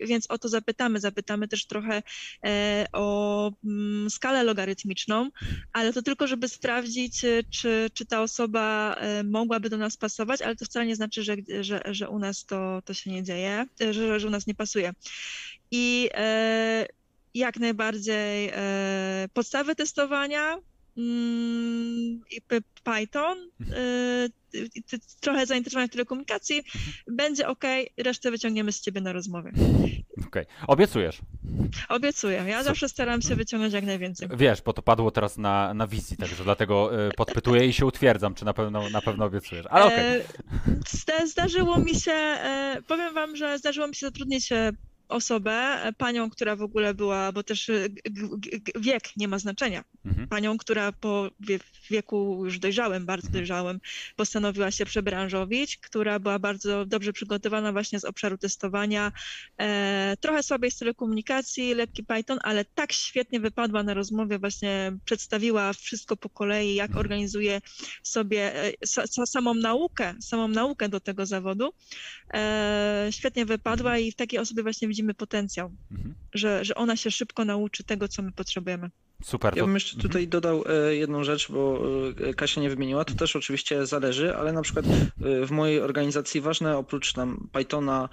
więc 0.02 0.30
o 0.30 0.38
to 0.38 0.48
zapytamy. 0.48 1.00
Zapytamy 1.00 1.48
też 1.48 1.66
trochę 1.66 2.02
e, 2.44 2.86
o 2.92 3.52
mm, 3.64 4.10
skalę 4.10 4.42
logarytmiczną, 4.42 5.30
ale 5.72 5.92
to 5.92 6.02
tylko, 6.02 6.26
żeby 6.26 6.48
sprawdzić, 6.48 7.20
czy, 7.50 7.90
czy 7.94 8.06
ta 8.06 8.22
osoba 8.22 8.96
mogłaby 9.24 9.70
do 9.70 9.76
nas 9.76 9.96
pasować, 9.96 10.42
ale 10.42 10.56
to 10.56 10.64
wcale 10.64 10.86
nie 10.86 10.96
znaczy, 10.96 11.22
że, 11.22 11.36
że, 11.60 11.82
że 11.90 12.08
u 12.08 12.18
nas 12.18 12.44
to, 12.44 12.82
to 12.84 12.94
się 12.94 13.10
nie 13.10 13.22
dzieje, 13.22 13.66
że, 13.90 14.20
że 14.20 14.26
u 14.26 14.30
nas 14.30 14.46
nie 14.46 14.54
pasuje. 14.54 14.91
I 15.70 16.10
e, 16.14 16.86
jak 17.34 17.56
najbardziej 17.56 18.48
e, 18.48 19.28
podstawy 19.32 19.74
testowania, 19.74 20.58
Python, 22.84 23.38
e, 23.74 24.28
i 24.74 24.82
ty- 24.82 24.98
trochę 25.20 25.46
zainteresowania 25.46 25.86
w 25.86 25.90
telekomunikacji, 25.90 26.62
będzie 27.12 27.48
ok, 27.48 27.64
resztę 27.96 28.30
wyciągniemy 28.30 28.72
z 28.72 28.80
ciebie 28.80 29.00
na 29.00 29.12
rozmowie. 29.12 29.52
Okej. 30.26 30.46
Obiecujesz. 30.66 31.18
Obiecuję, 31.88 32.44
ja 32.48 32.62
zawsze 32.62 32.88
staram 32.88 33.22
się 33.22 33.36
wyciągnąć 33.36 33.74
jak 33.74 33.84
najwięcej. 33.84 34.28
Wiesz, 34.36 34.62
bo 34.62 34.72
to 34.72 34.82
padło 34.82 35.10
teraz 35.10 35.38
na, 35.38 35.74
na 35.74 35.86
wizji, 35.86 36.16
także 36.16 36.44
dlatego 36.44 36.90
podpytuję 37.16 37.66
i 37.66 37.72
się 37.72 37.86
utwierdzam, 37.86 38.34
czy 38.34 38.44
na 38.44 38.52
pewno, 38.54 38.90
na 38.90 39.00
pewno 39.02 39.24
obiecujesz. 39.24 39.66
Ale 39.70 39.84
okej. 39.84 40.20
E, 40.20 40.24
zda- 40.90 41.26
Zdarzyło 41.26 41.78
mi 41.78 41.94
się, 41.94 42.12
e, 42.12 42.78
powiem 42.88 43.14
wam, 43.14 43.36
że 43.36 43.58
zdarzyło 43.58 43.88
mi 43.88 43.94
się 43.94 44.06
zatrudnić 44.06 44.46
osobę, 45.12 45.52
e, 45.52 45.92
panią, 45.92 46.30
która 46.30 46.56
w 46.56 46.62
ogóle 46.62 46.94
była, 46.94 47.32
bo 47.32 47.42
też 47.42 47.68
e, 47.68 47.86
wiek 48.80 49.16
nie 49.16 49.28
ma 49.28 49.38
znaczenia. 49.38 49.84
Mhm. 50.04 50.28
Panią, 50.28 50.58
która 50.58 50.92
po 50.92 51.30
wie- 51.40 51.58
wieku 51.90 52.44
już 52.44 52.58
dojrzałym, 52.58 53.06
bardzo 53.06 53.28
dojrzałym, 53.28 53.80
postanowiła 54.16 54.70
się 54.70 54.84
przebranżowić, 54.86 55.76
która 55.76 56.18
była 56.18 56.38
bardzo 56.38 56.86
dobrze 56.86 57.12
przygotowana 57.12 57.72
właśnie 57.72 58.00
z 58.00 58.04
obszaru 58.04 58.38
testowania, 58.38 59.12
e, 59.58 60.16
trochę 60.20 60.42
słabiej 60.42 60.70
z 60.70 60.78
telekomunikacji, 60.78 61.74
lekki 61.74 62.04
Python, 62.04 62.38
ale 62.42 62.64
tak 62.64 62.92
świetnie 62.92 63.40
wypadła 63.40 63.82
na 63.82 63.94
rozmowie, 63.94 64.38
właśnie 64.38 64.92
przedstawiła 65.04 65.72
wszystko 65.72 66.16
po 66.16 66.28
kolei, 66.30 66.74
jak 66.74 66.96
organizuje 66.96 67.60
sobie 68.02 68.54
e, 68.54 68.72
sa, 68.86 69.06
sa, 69.06 69.26
samą 69.26 69.54
naukę, 69.54 70.14
samą 70.20 70.48
naukę 70.48 70.88
do 70.88 71.00
tego 71.00 71.26
zawodu. 71.26 71.72
E, 72.34 73.08
świetnie 73.10 73.44
wypadła 73.46 73.98
i 73.98 74.12
w 74.12 74.16
takiej 74.16 74.38
osobie 74.38 74.62
właśnie 74.62 74.88
widzimy 74.88 75.01
potencjał, 75.14 75.70
Mhm. 75.90 76.14
że, 76.34 76.64
że 76.64 76.74
ona 76.74 76.96
się 76.96 77.10
szybko 77.10 77.44
nauczy 77.44 77.84
tego, 77.84 78.08
co 78.08 78.22
my 78.22 78.32
potrzebujemy. 78.32 78.90
Super. 79.22 79.56
Ja 79.56 79.64
bym 79.64 79.74
jeszcze 79.74 79.94
mhm. 79.94 80.08
tutaj 80.08 80.28
dodał 80.28 80.64
e, 80.66 80.94
jedną 80.96 81.24
rzecz, 81.24 81.52
bo 81.52 81.82
e, 82.28 82.34
Kasia 82.34 82.60
nie 82.60 82.70
wymieniła, 82.70 83.04
to 83.04 83.14
też 83.14 83.36
oczywiście 83.36 83.86
zależy, 83.86 84.36
ale 84.36 84.52
na 84.52 84.62
przykład 84.62 84.86
e, 84.86 85.46
w 85.46 85.50
mojej 85.50 85.80
organizacji 85.80 86.40
ważne 86.40 86.76
oprócz 86.76 87.12
tam 87.12 87.48
Pythona, 87.52 88.08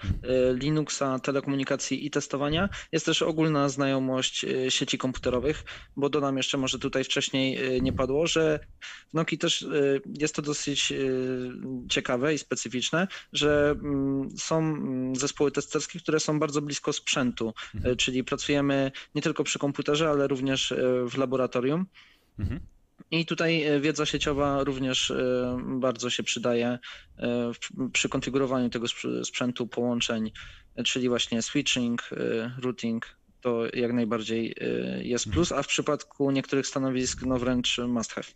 Linuxa, 0.54 1.20
telekomunikacji 1.24 2.06
i 2.06 2.10
testowania 2.10 2.70
jest 2.92 3.06
też 3.06 3.22
ogólna 3.22 3.70
znajomość 3.70 4.46
sieci 4.70 4.98
komputerowych, 4.98 5.64
bo 5.96 6.10
dodam 6.10 6.38
jeszcze, 6.38 6.58
może 6.58 6.80
tutaj 6.80 7.04
wcześniej 7.04 7.82
nie 7.82 7.94
padło, 7.94 8.28
że 8.28 8.60
w 9.10 9.14
Nokii 9.14 9.38
też 9.38 9.66
jest 10.20 10.36
to 10.36 10.42
dosyć 10.42 10.94
ciekawe 11.90 12.34
i 12.34 12.38
specyficzne, 12.38 13.08
że 13.34 13.76
mm, 13.84 14.30
są 14.38 14.58
mm, 14.58 15.16
zespoły 15.16 15.52
testerskie, 15.52 16.00
które 16.00 16.20
są 16.20 16.40
bardzo 16.40 16.62
blisko 16.62 16.94
sprzętu, 16.94 17.54
Mhm. 17.76 17.98
czyli 17.98 18.24
pracujemy 18.24 18.92
nie 19.16 19.22
tylko 19.22 19.44
przy 19.44 19.60
komputerze, 19.60 20.10
ale 20.10 20.28
również 20.28 20.74
w 21.08 21.18
laboratorium. 21.18 21.86
Mhm. 22.40 22.60
I 23.12 23.26
tutaj 23.26 23.64
e, 23.64 23.80
wiedza 23.80 24.06
sieciowa 24.06 24.64
również 24.64 25.12
e, 25.12 25.58
bardzo 25.80 26.10
się 26.10 26.24
przydaje 26.24 26.80
e, 27.18 27.52
przy 27.94 28.10
konfigurowaniu 28.10 28.70
tego 28.70 28.88
sprz- 28.88 29.26
sprzętu 29.26 29.68
połączeń, 29.68 30.32
czyli 30.86 31.10
właśnie 31.10 31.42
switching, 31.42 32.10
routing. 32.62 33.20
To 33.42 33.64
jak 33.74 33.94
najbardziej 33.94 34.56
jest 35.02 35.30
plus, 35.30 35.52
a 35.52 35.64
w 35.64 35.68
przypadku 35.68 36.32
niektórych 36.32 36.68
stanowisk 36.68 37.22
no 37.22 37.40
wręcz 37.40 37.78
must 37.78 38.14
have. 38.14 38.28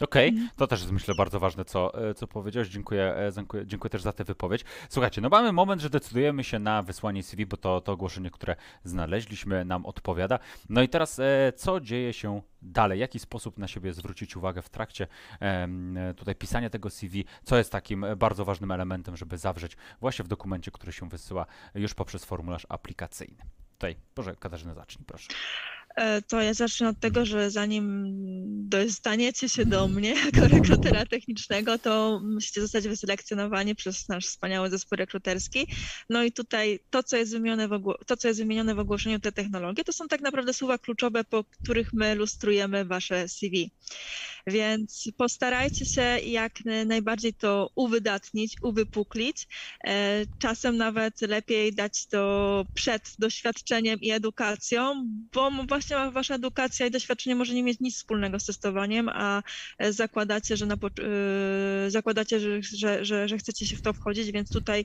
Okej, 0.00 0.28
Mhm. 0.28 0.48
to 0.56 0.66
też 0.66 0.80
jest 0.80 0.92
myślę 0.92 1.14
bardzo 1.14 1.40
ważne, 1.40 1.64
co, 1.64 2.08
e, 2.10 2.14
co 2.14 2.26
powiedziałeś. 2.26 2.68
Dziękuję, 2.68 3.16
e, 3.16 3.32
dziękuję, 3.32 3.66
dziękuję 3.66 3.90
też 3.90 4.02
za 4.02 4.12
tę 4.12 4.24
wypowiedź. 4.24 4.64
Słuchajcie, 4.88 5.20
no 5.20 5.28
mamy 5.28 5.52
moment, 5.52 5.82
że 5.82 5.90
decydujemy 5.90 6.44
się 6.44 6.58
na 6.58 6.82
wysłanie 6.82 7.22
CV, 7.22 7.46
bo 7.46 7.56
to, 7.56 7.80
to 7.80 7.92
ogłoszenie, 7.92 8.30
które 8.30 8.56
znaleźliśmy, 8.84 9.64
nam 9.64 9.86
odpowiada. 9.86 10.38
No 10.68 10.82
i 10.82 10.88
teraz, 10.88 11.18
e, 11.18 11.52
co 11.56 11.80
dzieje 11.80 12.12
się 12.12 12.42
dalej? 12.62 13.00
Jaki 13.00 13.18
sposób 13.18 13.58
na 13.58 13.68
siebie 13.68 13.92
zwrócić 13.92 14.36
uwagę 14.36 14.62
w 14.62 14.68
trakcie 14.68 15.06
tutaj 16.16 16.34
pisania 16.34 16.70
tego 16.70 16.90
CV? 16.90 17.24
Co 17.44 17.56
jest 17.56 17.72
takim 17.72 18.06
bardzo 18.16 18.44
ważnym 18.44 18.70
elementem, 18.70 19.16
żeby 19.16 19.38
zawrzeć 19.38 19.76
właśnie 20.00 20.24
w 20.24 20.28
dokumencie, 20.28 20.70
który 20.70 20.92
się 20.92 21.08
wysyła 21.08 21.46
już 21.74 21.94
poprzez 21.94 22.24
formularz 22.24 22.66
aplikacyjny? 22.68 23.42
Tutaj, 23.72 23.96
proszę 24.14 24.36
Katarzyna, 24.36 24.74
zacznij, 24.74 25.04
proszę. 25.06 25.28
E, 25.96 26.22
To 26.22 26.40
ja 26.42 26.54
zacznę 26.54 26.88
od 26.88 27.00
tego, 27.00 27.26
że 27.26 27.50
zanim 27.50 28.14
dostaniecie 28.68 29.48
się 29.48 29.66
do 29.66 29.88
mnie 29.88 30.10
jako 30.26 30.48
rekrutera 30.48 31.06
technicznego, 31.06 31.78
to 31.78 32.20
musicie 32.24 32.60
zostać 32.60 32.88
wyselekcjonowani 32.88 33.74
przez 33.74 34.08
nasz 34.08 34.26
wspaniały 34.26 34.70
zespół 34.70 34.96
rekruterski. 34.96 35.66
No 36.10 36.24
i 36.24 36.32
tutaj 36.32 36.80
to, 36.90 37.02
co 37.02 37.16
jest 37.16 37.32
wymienione 37.32 37.68
w, 37.68 37.72
ogło- 37.72 38.04
to, 38.06 38.16
co 38.16 38.28
jest 38.28 38.40
wymienione 38.40 38.74
w 38.74 38.78
ogłoszeniu, 38.78 39.20
te 39.20 39.32
technologie, 39.32 39.84
to 39.84 39.92
są 39.92 40.08
tak 40.08 40.20
naprawdę 40.20 40.54
słowa 40.54 40.78
kluczowe, 40.78 41.24
po 41.24 41.44
których 41.44 41.92
my 41.92 42.14
lustrujemy 42.14 42.84
wasze 42.84 43.28
CV. 43.28 43.70
Więc 44.46 45.04
postarajcie 45.16 45.86
się 45.86 46.02
jak 46.24 46.52
najbardziej 46.86 47.34
to 47.34 47.70
uwydatnić, 47.74 48.56
uwypuklić. 48.62 49.48
E, 49.84 50.26
Czasem 50.38 50.76
nawet 50.76 51.20
lepiej 51.20 51.74
dać 51.74 52.06
to 52.06 52.64
przed 52.74 53.14
doświadczeniem 53.18 54.00
i 54.00 54.10
edukacją, 54.10 55.04
bo 55.32 55.50
właśnie 55.80 56.10
wasza 56.10 56.34
edukacja 56.34 56.86
i 56.86 56.90
doświadczenie 56.90 57.36
może 57.36 57.54
nie 57.54 57.62
mieć 57.62 57.80
nic 57.80 57.96
wspólnego 57.96 58.40
z 58.40 58.44
testowaniem, 58.44 59.08
a 59.08 59.42
e, 59.78 59.92
zakładacie, 59.92 60.56
że, 60.56 60.66
na, 60.66 60.74
e, 60.74 61.90
zakładacie, 61.90 62.40
że, 62.40 62.62
że, 62.62 63.04
że, 63.04 63.28
że 63.28 63.38
chcecie 63.38 63.66
się 63.66 63.76
w 63.76 63.82
to 63.82 63.92
wchodzić, 63.92 64.32
więc 64.32 64.50
tutaj 64.50 64.84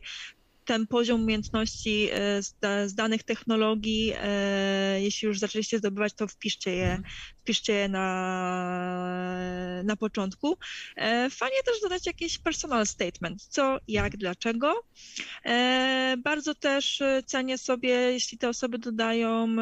ten 0.65 0.88
poziom 0.88 1.21
umiejętności 1.21 2.10
e, 2.12 2.43
z, 2.43 2.56
z 2.86 2.95
danych 2.95 3.23
technologii, 3.23 4.13
e, 4.17 5.01
jeśli 5.01 5.28
już 5.28 5.39
zaczęliście 5.39 5.78
zdobywać, 5.78 6.13
to 6.13 6.28
wpiszcie 6.28 6.75
je, 6.75 7.01
wpiszcie 7.41 7.73
je 7.73 7.89
na, 7.89 8.06
na 9.84 9.95
początku. 9.95 10.58
E, 10.95 11.30
Fajnie 11.30 11.63
też 11.65 11.82
dodać 11.82 12.06
jakiś 12.06 12.38
personal 12.38 12.86
statement, 12.86 13.41
co, 13.43 13.78
jak, 13.88 14.17
dlaczego. 14.17 14.84
E, 15.45 16.15
Bardzo 16.23 16.56
też 16.56 17.04
cenię 17.25 17.58
sobie, 17.58 17.89
jeśli 17.89 18.38
te 18.38 18.49
osoby 18.49 18.80
dodają 18.80 19.56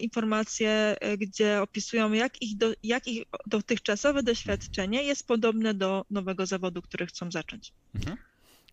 informacje, 0.00 0.96
gdzie 1.18 1.62
opisują, 1.62 2.12
jak 2.12 2.42
ich, 2.42 2.56
do, 2.56 2.72
jak 2.82 3.06
ich 3.06 3.22
dotychczasowe 3.46 4.22
doświadczenie 4.22 5.02
jest 5.02 5.26
podobne 5.26 5.74
do 5.74 6.04
nowego 6.10 6.46
zawodu, 6.46 6.82
który 6.82 7.06
chcą 7.06 7.30
zacząć. 7.30 7.72
Mhm. 7.94 8.16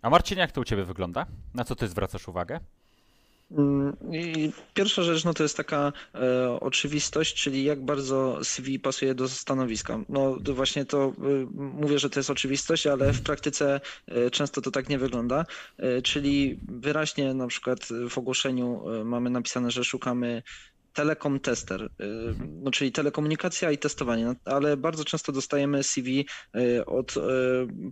A 0.03 0.09
Marcin, 0.09 0.37
jak 0.37 0.51
to 0.51 0.61
u 0.61 0.63
Ciebie 0.63 0.83
wygląda? 0.83 1.25
Na 1.53 1.63
co 1.63 1.75
Ty 1.75 1.87
zwracasz 1.87 2.27
uwagę? 2.27 2.59
Mm, 3.51 3.97
pierwsza 4.73 5.03
rzecz 5.03 5.23
no 5.23 5.33
to 5.33 5.43
jest 5.43 5.57
taka 5.57 5.93
e, 6.15 6.59
oczywistość, 6.59 7.35
czyli 7.35 7.63
jak 7.63 7.85
bardzo 7.85 8.39
CV 8.43 8.79
pasuje 8.79 9.15
do 9.15 9.29
stanowiska. 9.29 9.99
No 10.09 10.37
to 10.45 10.53
właśnie 10.53 10.85
to 10.85 11.03
e, 11.05 11.11
mówię, 11.53 11.99
że 11.99 12.09
to 12.09 12.19
jest 12.19 12.29
oczywistość, 12.29 12.87
ale 12.87 13.13
w 13.13 13.21
praktyce 13.21 13.81
e, 14.07 14.31
często 14.31 14.61
to 14.61 14.71
tak 14.71 14.89
nie 14.89 14.97
wygląda. 14.97 15.45
E, 15.77 16.01
czyli 16.01 16.59
wyraźnie 16.67 17.33
na 17.33 17.47
przykład 17.47 17.79
w 18.09 18.17
ogłoszeniu 18.17 18.89
e, 18.89 19.03
mamy 19.03 19.29
napisane, 19.29 19.71
że 19.71 19.83
szukamy 19.83 20.43
telekom 20.93 21.39
tester, 21.39 21.81
y, 21.81 21.89
no 22.39 22.71
czyli 22.71 22.91
telekomunikacja 22.91 23.71
i 23.71 23.77
testowanie, 23.77 24.35
ale 24.45 24.77
bardzo 24.77 25.05
często 25.05 25.31
dostajemy 25.31 25.83
CV 25.83 26.25
y, 26.55 26.85
od 26.85 27.17
y, 27.17 27.21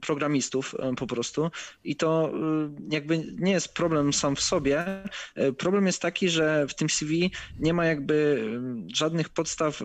programistów 0.01 0.75
po 0.97 1.07
prostu 1.07 1.51
i 1.83 1.95
to 1.95 2.31
jakby 2.89 3.17
nie 3.37 3.51
jest 3.51 3.73
problem 3.73 4.13
sam 4.13 4.35
w 4.35 4.41
sobie. 4.41 4.85
Problem 5.57 5.85
jest 5.85 6.01
taki, 6.01 6.29
że 6.29 6.67
w 6.67 6.75
tym 6.75 6.89
CV 6.89 7.31
nie 7.59 7.73
ma 7.73 7.85
jakby 7.85 8.45
żadnych 8.93 9.29
podstaw 9.29 9.81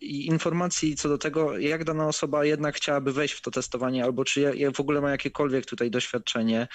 i 0.00 0.26
informacji 0.26 0.96
co 0.96 1.08
do 1.08 1.18
tego, 1.18 1.58
jak 1.58 1.84
dana 1.84 2.06
osoba 2.06 2.44
jednak 2.44 2.76
chciałaby 2.76 3.12
wejść 3.12 3.34
w 3.34 3.40
to 3.40 3.50
testowanie, 3.50 4.04
albo 4.04 4.24
czy 4.24 4.52
w 4.74 4.80
ogóle 4.80 5.00
ma 5.00 5.10
jakiekolwiek 5.10 5.66
tutaj 5.66 5.90
doświadczenie. 5.90 6.68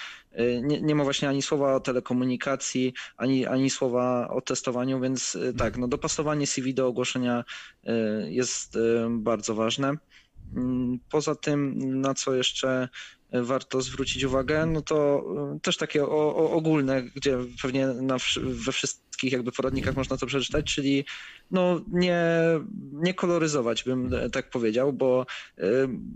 Nie, 0.62 0.80
nie 0.80 0.94
ma 0.94 1.04
właśnie 1.04 1.28
ani 1.28 1.42
słowa 1.42 1.74
o 1.74 1.80
telekomunikacji, 1.80 2.94
ani, 3.16 3.46
ani 3.46 3.70
słowa 3.70 4.28
o 4.28 4.40
testowaniu, 4.40 5.00
więc 5.00 5.38
tak 5.58 5.65
tak, 5.66 5.78
no 5.78 5.88
dopasowanie 5.88 6.46
CV 6.46 6.74
do 6.74 6.86
ogłoszenia 6.86 7.44
y, 7.84 7.92
jest 8.32 8.76
y, 8.76 8.80
bardzo 9.10 9.54
ważne. 9.54 9.94
Mm, 10.56 10.98
poza 11.10 11.34
tym, 11.34 11.78
na 12.00 12.14
co 12.14 12.34
jeszcze 12.34 12.88
warto 13.32 13.82
zwrócić 13.82 14.24
uwagę, 14.24 14.66
no 14.66 14.82
to 14.82 15.24
też 15.62 15.76
takie 15.76 16.04
o, 16.04 16.36
o 16.36 16.50
ogólne, 16.50 17.02
gdzie 17.02 17.38
pewnie 17.62 17.86
na, 17.86 18.16
we 18.36 18.72
wszystkich 18.72 19.05
jakby 19.22 19.52
poradnikach 19.52 19.96
można 19.96 20.16
to 20.16 20.26
przeczytać, 20.26 20.74
czyli 20.74 21.04
no 21.50 21.80
nie, 21.88 22.20
nie 22.92 23.14
koloryzować, 23.14 23.84
bym 23.84 24.10
tak 24.32 24.50
powiedział, 24.50 24.92
bo 24.92 25.26
y, 25.58 25.62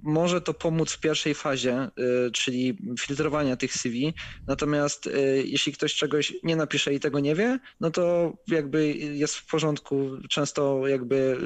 może 0.02 0.40
to 0.40 0.54
pomóc 0.54 0.92
w 0.92 1.00
pierwszej 1.00 1.34
fazie, 1.34 1.88
y, 2.28 2.30
czyli 2.30 2.78
filtrowania 3.00 3.56
tych 3.56 3.74
CV, 3.74 4.14
natomiast 4.46 5.08
jeśli 5.44 5.72
ktoś 5.72 5.94
czegoś 5.94 6.34
nie 6.42 6.56
napisze 6.56 6.94
i 6.94 7.00
tego 7.00 7.20
nie 7.20 7.34
wie, 7.34 7.58
no 7.80 7.90
to 7.90 8.32
jakby 8.48 8.92
jest 8.94 9.34
w 9.34 9.46
porządku, 9.46 10.10
często 10.28 10.88
jakby 10.88 11.36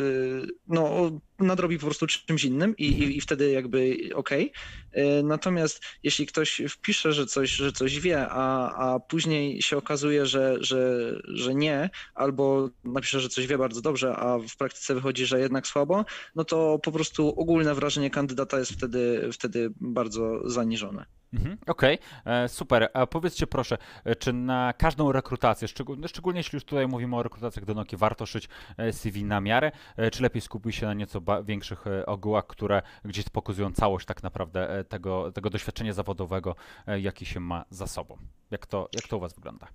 no 0.69 1.11
nadrobi 1.39 1.79
po 1.79 1.87
prostu 1.87 2.07
czymś 2.07 2.45
innym 2.45 2.77
i, 2.77 2.85
i, 2.85 3.17
i 3.17 3.21
wtedy 3.21 3.51
jakby 3.51 3.97
okej. 4.15 4.53
Okay. 4.93 5.23
Natomiast 5.23 5.83
jeśli 6.03 6.27
ktoś 6.27 6.63
wpisze, 6.69 7.13
że 7.13 7.27
coś, 7.27 7.51
że 7.51 7.73
coś 7.73 8.01
wie, 8.01 8.29
a, 8.31 8.75
a 8.75 9.01
później 9.01 9.63
się 9.63 9.77
okazuje, 9.77 10.27
że, 10.27 10.57
że, 10.61 11.13
że 11.25 11.55
nie, 11.55 11.91
albo 12.15 12.71
napisze, 12.85 13.21
że 13.21 13.29
coś 13.29 13.47
wie 13.47 13.59
bardzo 13.59 13.81
dobrze, 13.81 14.17
a 14.17 14.39
w 14.39 14.57
praktyce 14.57 14.95
wychodzi, 14.95 15.27
że 15.27 15.41
jednak 15.41 15.67
słabo, 15.67 16.05
no 16.35 16.45
to 16.45 16.79
po 16.79 16.93
prostu 16.93 17.29
ogólne 17.41 17.75
wrażenie 17.75 18.11
kandydata 18.11 18.59
jest 18.59 18.73
wtedy, 18.73 19.29
wtedy 19.33 19.73
bardzo 19.81 20.51
zaniżone. 20.51 21.07
Mhm, 21.35 21.59
Okej, 21.67 21.99
okay. 21.99 22.35
E, 22.35 22.49
super. 22.49 22.89
A 22.95 23.07
powiedzcie 23.07 23.47
proszę, 23.47 23.79
e, 24.05 24.17
czy 24.17 24.33
na 24.33 24.73
każdą 24.73 25.13
rekrutację, 25.13 25.69
szczególnie, 25.69 26.09
szczególnie 26.09 26.41
jeśli 26.41 26.57
już 26.57 26.65
tutaj 26.65 26.89
mówimy 26.89 27.17
o 27.17 27.23
rekrutacjach 27.23 27.65
do 27.65 27.75
Noki, 27.75 27.97
warto 27.97 28.27
szyć 28.27 28.49
e, 28.77 28.93
CV 28.93 29.25
na 29.25 29.41
miarę, 29.41 29.73
czy 30.13 30.23
lepiej 30.23 30.43
skupić 30.43 30.77
się 30.77 30.87
na 30.87 30.95
nieco 30.95 31.23
większych 31.45 31.85
ogółach, 32.07 32.47
które 32.47 32.83
gdzieś 33.05 33.25
pokazują 33.29 33.73
całość 33.73 34.07
tak 34.07 34.23
naprawdę 34.23 34.85
tego, 34.89 35.33
tego 35.33 35.51
doświadczenia 35.51 35.93
zawodowego, 35.93 36.57
jaki 37.01 37.27
się 37.27 37.41
ma 37.41 37.65
za 37.71 37.87
sobą? 37.87 38.19
Jak 38.51 38.67
to, 38.67 38.89
jak 38.95 39.09
to 39.09 39.17
u 39.17 39.21
Was 39.21 39.35
wygląda? 39.35 39.69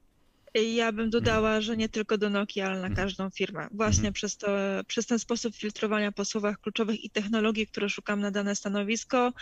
Ja 0.54 0.92
bym 0.92 1.10
dodała, 1.10 1.62
że 1.62 1.78
nie 1.78 1.90
tylko 1.90 2.18
do 2.18 2.30
Nokia, 2.30 2.66
ale 2.66 2.80
na 2.82 2.88
mhm. 2.88 2.96
każdą 2.96 3.30
firmę. 3.30 3.68
Właśnie 3.72 4.00
mhm. 4.00 4.14
przez, 4.14 4.38
to, 4.38 4.48
przez 4.88 5.06
ten 5.06 5.20
sposób 5.20 5.56
filtrowania 5.56 6.12
po 6.12 6.26
słowach 6.26 6.60
kluczowych 6.60 7.04
i 7.04 7.10
technologii, 7.10 7.68
które 7.68 7.90
szukam 7.90 8.22
na 8.22 8.32
dane 8.32 8.56
stanowisko. 8.56 9.34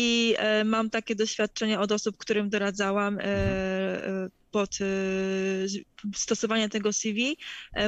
I 0.00 0.34
e, 0.38 0.64
mam 0.64 0.90
takie 0.90 1.14
doświadczenia 1.14 1.80
od 1.80 1.92
osób, 1.92 2.16
którym 2.16 2.50
doradzałam 2.50 3.18
e, 3.18 3.22
mhm. 3.22 4.26
e, 4.26 4.30
pod 4.50 4.78
stosowanie 6.14 6.68
tego 6.68 6.92
CV 6.92 7.36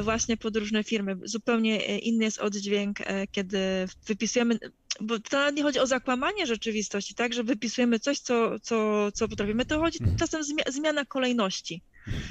właśnie 0.03 0.37
pod 0.37 0.57
różne 0.57 0.85
firmy. 0.85 1.17
Zupełnie 1.25 1.99
inny 1.99 2.25
jest 2.25 2.39
oddźwięk, 2.39 2.99
kiedy 3.33 3.59
wypisujemy 4.07 4.59
bo 5.01 5.19
to 5.19 5.37
nawet 5.37 5.57
nie 5.57 5.63
chodzi 5.63 5.79
o 5.79 5.87
zakłamanie 5.87 6.47
rzeczywistości, 6.47 7.15
tak, 7.15 7.33
że 7.33 7.45
wypisujemy 7.45 7.99
coś, 7.99 8.19
co, 8.19 8.61
co, 8.61 9.13
co 9.13 9.29
potrafimy, 9.29 9.65
to 9.65 9.79
chodzi 9.79 9.99
czasem 10.19 10.43
zmiana 10.69 11.05
kolejności. 11.05 11.83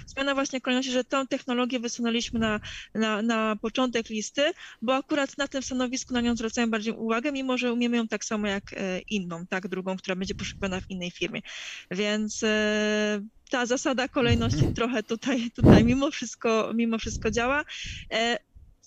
Zmiana 0.08 0.34
właśnie 0.34 0.62
kolejności, 0.62 0.92
że 0.92 1.04
tą 1.04 1.28
technologię 1.28 1.80
wysunęliśmy 1.80 2.40
na, 2.40 2.60
na, 2.96 3.22
na 3.22 3.56
początek 3.62 4.10
listy, 4.10 4.52
bo 4.82 4.96
akurat 4.96 5.38
na 5.38 5.48
tym 5.48 5.64
stanowisku 5.64 6.14
na 6.14 6.22
nią 6.22 6.36
zwracają 6.36 6.70
bardziej 6.70 6.94
uwagę, 6.94 7.32
mimo 7.32 7.58
że 7.58 7.74
umiemy 7.74 7.98
ją 7.98 8.08
tak 8.08 8.26
samo 8.26 8.48
jak 8.48 8.74
e, 8.74 9.00
inną, 9.00 9.46
tak, 9.48 9.68
drugą, 9.68 9.98
która 9.98 10.16
będzie 10.16 10.36
poszukiwana 10.36 10.82
w 10.82 10.90
innej 10.90 11.12
firmie. 11.12 11.42
Więc 11.92 12.44
e, 12.44 13.22
ta 13.50 13.66
zasada 13.66 14.08
kolejności 14.08 14.74
trochę 14.74 15.04
tutaj, 15.04 15.52
tutaj 15.56 15.84
mimo 15.84 16.12
wszystko, 16.12 16.72
mimo 16.76 16.98
wszystko 16.98 17.32
działa. 17.32 17.66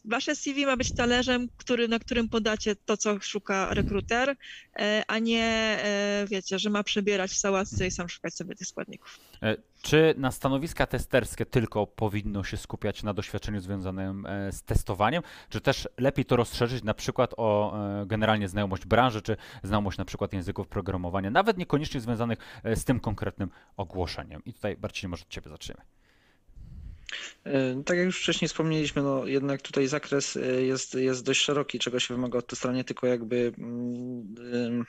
Wasze 0.04 0.36
CV 0.36 0.66
ma 0.66 0.76
być 0.76 0.94
talerzem, 0.94 1.48
który, 1.56 1.88
na 1.88 1.98
którym 1.98 2.28
podacie 2.28 2.76
to, 2.76 2.96
co 2.96 3.20
szuka 3.20 3.74
rekruter, 3.74 4.36
e, 4.76 5.02
a 5.08 5.18
nie, 5.18 5.44
e, 5.44 6.26
wiecie, 6.30 6.58
że 6.58 6.70
ma 6.70 6.82
przebierać 6.82 7.30
w 7.30 7.36
sałatce 7.36 7.86
i 7.86 7.90
sam 7.90 8.08
szukać 8.08 8.34
sobie 8.34 8.54
tych 8.54 8.66
składników. 8.66 9.20
E, 9.42 9.56
czy 9.82 10.14
na 10.16 10.30
stanowiska 10.30 10.86
testerskie 10.86 11.46
tylko 11.46 11.86
powinno 11.86 12.44
się 12.44 12.56
skupiać 12.56 13.02
na 13.02 13.14
doświadczeniu 13.14 13.60
związanym 13.60 14.26
z 14.50 14.62
testowaniem, 14.62 15.22
czy 15.48 15.60
też 15.60 15.88
lepiej 15.98 16.24
to 16.24 16.36
rozszerzyć 16.36 16.84
na 16.84 16.94
przykład 16.94 17.34
o 17.36 17.74
generalnie 18.06 18.48
znajomość 18.48 18.86
branży, 18.86 19.22
czy 19.22 19.36
znajomość 19.62 19.98
na 19.98 20.04
przykład 20.04 20.32
języków 20.32 20.68
programowania, 20.68 21.30
nawet 21.30 21.58
niekoniecznie 21.58 22.00
związanych 22.00 22.38
z 22.64 22.84
tym 22.84 23.00
konkretnym 23.00 23.50
ogłoszeniem? 23.76 24.42
I 24.44 24.54
tutaj 24.54 24.76
Barcinie, 24.76 25.08
może 25.08 25.22
od 25.22 25.28
Ciebie 25.28 25.50
zaczniemy. 25.50 25.82
E, 27.44 27.82
tak 27.84 27.96
jak 27.96 28.06
już 28.06 28.20
wcześniej 28.20 28.48
wspomnieliśmy, 28.48 29.02
no 29.02 29.26
jednak 29.26 29.62
tutaj 29.62 29.86
zakres 29.86 30.36
e, 30.36 30.40
jest, 30.62 30.94
jest 30.94 31.24
dość 31.24 31.40
szeroki, 31.40 31.78
czego 31.78 32.00
się 32.00 32.14
wymaga 32.14 32.38
od 32.38 32.74
nie 32.74 32.84
tylko 32.84 33.06
jakby 33.06 33.52
mm, 33.58 34.84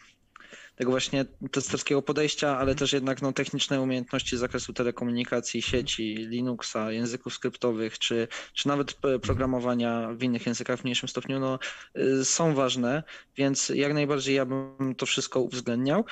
tego 0.75 0.91
właśnie 0.91 1.25
testerskiego 1.51 2.01
podejścia, 2.01 2.57
ale 2.57 2.75
też 2.75 2.93
jednak 2.93 3.21
no, 3.21 3.33
techniczne 3.33 3.81
umiejętności 3.81 4.37
z 4.37 4.39
zakresu 4.39 4.73
telekomunikacji, 4.73 5.61
sieci, 5.61 6.15
Linuxa, 6.15 6.91
języków 6.91 7.33
skryptowych, 7.33 7.99
czy, 7.99 8.27
czy 8.53 8.67
nawet 8.67 8.93
programowania 9.21 10.09
w 10.13 10.23
innych 10.23 10.45
językach 10.45 10.79
w 10.79 10.83
mniejszym 10.83 11.09
stopniu, 11.09 11.39
no, 11.39 11.59
e, 11.95 12.25
są 12.25 12.53
ważne, 12.53 13.03
więc 13.37 13.69
jak 13.69 13.93
najbardziej 13.93 14.35
ja 14.35 14.45
bym 14.45 14.95
to 14.97 15.05
wszystko 15.05 15.41
uwzględniał. 15.41 16.05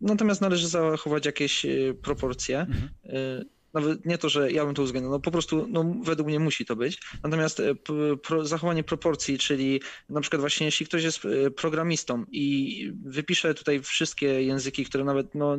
Natomiast 0.00 0.40
należy 0.40 0.68
zachować 0.68 1.26
jakieś 1.26 1.66
proporcje. 2.02 2.60
Mhm 2.60 3.55
nawet 3.80 4.06
nie 4.06 4.18
to, 4.18 4.28
że 4.28 4.52
ja 4.52 4.64
bym 4.64 4.74
to 4.74 4.82
uwzględniał, 4.82 5.12
no 5.12 5.20
po 5.20 5.30
prostu 5.30 5.66
no, 5.68 5.94
według 6.02 6.28
mnie 6.28 6.40
musi 6.40 6.66
to 6.66 6.76
być. 6.76 7.00
Natomiast 7.22 7.60
e, 7.60 7.74
pro, 8.22 8.46
zachowanie 8.46 8.84
proporcji, 8.84 9.38
czyli 9.38 9.80
na 10.08 10.20
przykład 10.20 10.40
właśnie 10.40 10.66
jeśli 10.66 10.86
ktoś 10.86 11.02
jest 11.02 11.24
e, 11.24 11.50
programistą 11.50 12.24
i 12.30 12.92
wypisze 13.04 13.54
tutaj 13.54 13.80
wszystkie 13.82 14.42
języki, 14.42 14.84
które 14.84 15.04
nawet 15.04 15.34
no, 15.34 15.58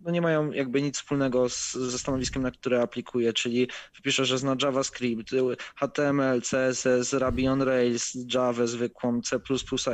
no 0.00 0.10
nie 0.10 0.20
mają 0.20 0.52
jakby 0.52 0.82
nic 0.82 0.96
wspólnego 0.96 1.48
z, 1.48 1.72
ze 1.72 1.98
stanowiskiem, 1.98 2.42
na 2.42 2.50
które 2.50 2.82
aplikuje, 2.82 3.32
czyli 3.32 3.68
wypisze, 3.96 4.24
że 4.24 4.38
zna 4.38 4.56
JavaScript, 4.62 5.30
HTML, 5.76 6.40
CSS, 6.40 7.12
Ruby 7.12 7.50
on 7.50 7.62
Rails, 7.62 8.12
Java 8.34 8.66
zwykłą, 8.66 9.20
C++ 9.22 9.38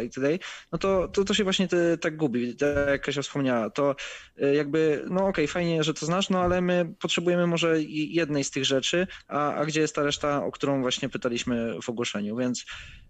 i 0.05 0.11
tyle, 0.11 0.38
no 0.72 0.78
to, 0.78 1.09
to, 1.09 1.24
to 1.24 1.34
się 1.34 1.45
właśnie 1.45 1.68
te, 1.68 1.99
tak 1.99 2.16
gubi, 2.16 2.57
tak 2.57 2.88
jak 2.88 3.03
Kasia 3.03 3.22
wspomniała, 3.22 3.70
to 3.70 3.97
e, 4.36 4.55
jakby, 4.55 5.05
no 5.11 5.20
okej, 5.20 5.28
okay, 5.30 5.49
fajnie, 5.49 5.84
że 5.84 5.95
to 5.95 6.07
znasz, 6.07 6.30
no 6.30 6.40
ale 6.40 6.61
my 6.61 6.95
potrzebujemy 7.01 7.47
może 7.47 7.82
jednej 7.82 8.45
z 8.45 8.51
tych 8.51 8.64
rzeczy, 8.64 9.07
a, 9.28 9.55
a 9.55 9.66
gdzie 9.66 9.80
jest 9.80 9.95
ta 9.95 10.03
reszta, 10.03 10.45
o 10.45 10.53
którą 10.53 10.80
właśnie 10.80 11.09
pytaliśmy 11.09 11.76
w 11.82 11.88
ogłoszeniu, 11.88 12.36
więc 12.36 12.64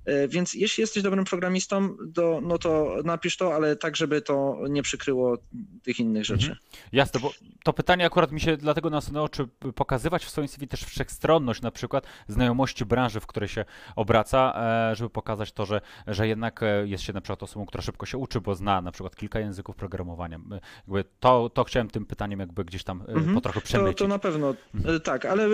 E, 0.05 0.29
więc 0.29 0.55
jeśli 0.55 0.81
jesteś 0.81 1.03
dobrym 1.03 1.25
programistą, 1.25 1.97
no 2.43 2.59
to 2.59 2.97
napisz 3.05 3.37
to, 3.37 3.55
ale 3.55 3.77
tak, 3.77 3.97
żeby 3.97 4.23
to 4.23 4.59
nie 4.71 4.83
przykryło 4.83 5.39
tych 5.83 5.99
innych 5.99 6.25
rzeczy. 6.25 6.47
Mhm. 6.47 6.59
Jasne, 6.93 7.21
bo 7.21 7.31
to 7.65 7.73
pytanie 7.73 8.07
akurat 8.07 8.33
mi 8.33 8.41
się 8.41 8.57
dlatego 8.57 8.91
nasunęło, 8.91 9.29
czy 9.29 9.47
pokazywać 9.75 10.25
w 10.25 10.31
swoim 10.31 10.49
CV 10.49 10.69
też 10.69 10.85
wszechstronność, 10.85 11.63
na 11.63 11.71
przykład 11.71 12.07
znajomości 12.29 12.85
branży, 12.85 13.21
w 13.21 13.27
której 13.27 13.49
się 13.49 13.65
obraca, 13.97 14.55
e, 14.91 14.97
żeby 14.97 15.11
pokazać 15.11 15.53
to, 15.53 15.67
że, 15.67 15.81
że 16.07 16.29
jednak 16.29 16.63
e, 16.63 16.87
jest 16.87 17.05
się 17.05 17.13
na 17.13 17.21
przykład 17.21 17.43
osobą, 17.43 17.67
która 17.67 17.83
szybko 17.83 18.07
się 18.07 18.19
uczy, 18.19 18.41
bo 18.41 18.55
zna 18.55 18.81
na 18.81 18.93
przykład 18.93 19.17
kilka 19.17 19.41
języków 19.41 19.77
programowania. 19.77 20.39
Jakby 20.87 21.05
to, 21.21 21.51
to 21.51 21.65
chciałem 21.65 21.91
tym 21.91 22.07
pytaniem 22.07 22.41
jakby 22.41 22.65
gdzieś 22.65 22.85
tam 22.85 23.05
mhm. 23.09 23.35
po 23.35 23.41
trochę 23.41 23.61
przemycić. 23.61 23.99
To, 23.99 24.05
to 24.05 24.09
na 24.09 24.19
pewno, 24.19 24.55
Mhm. 24.75 24.97
e, 24.97 25.01
tak, 25.01 25.25
ale 25.25 25.45
e, 25.45 25.49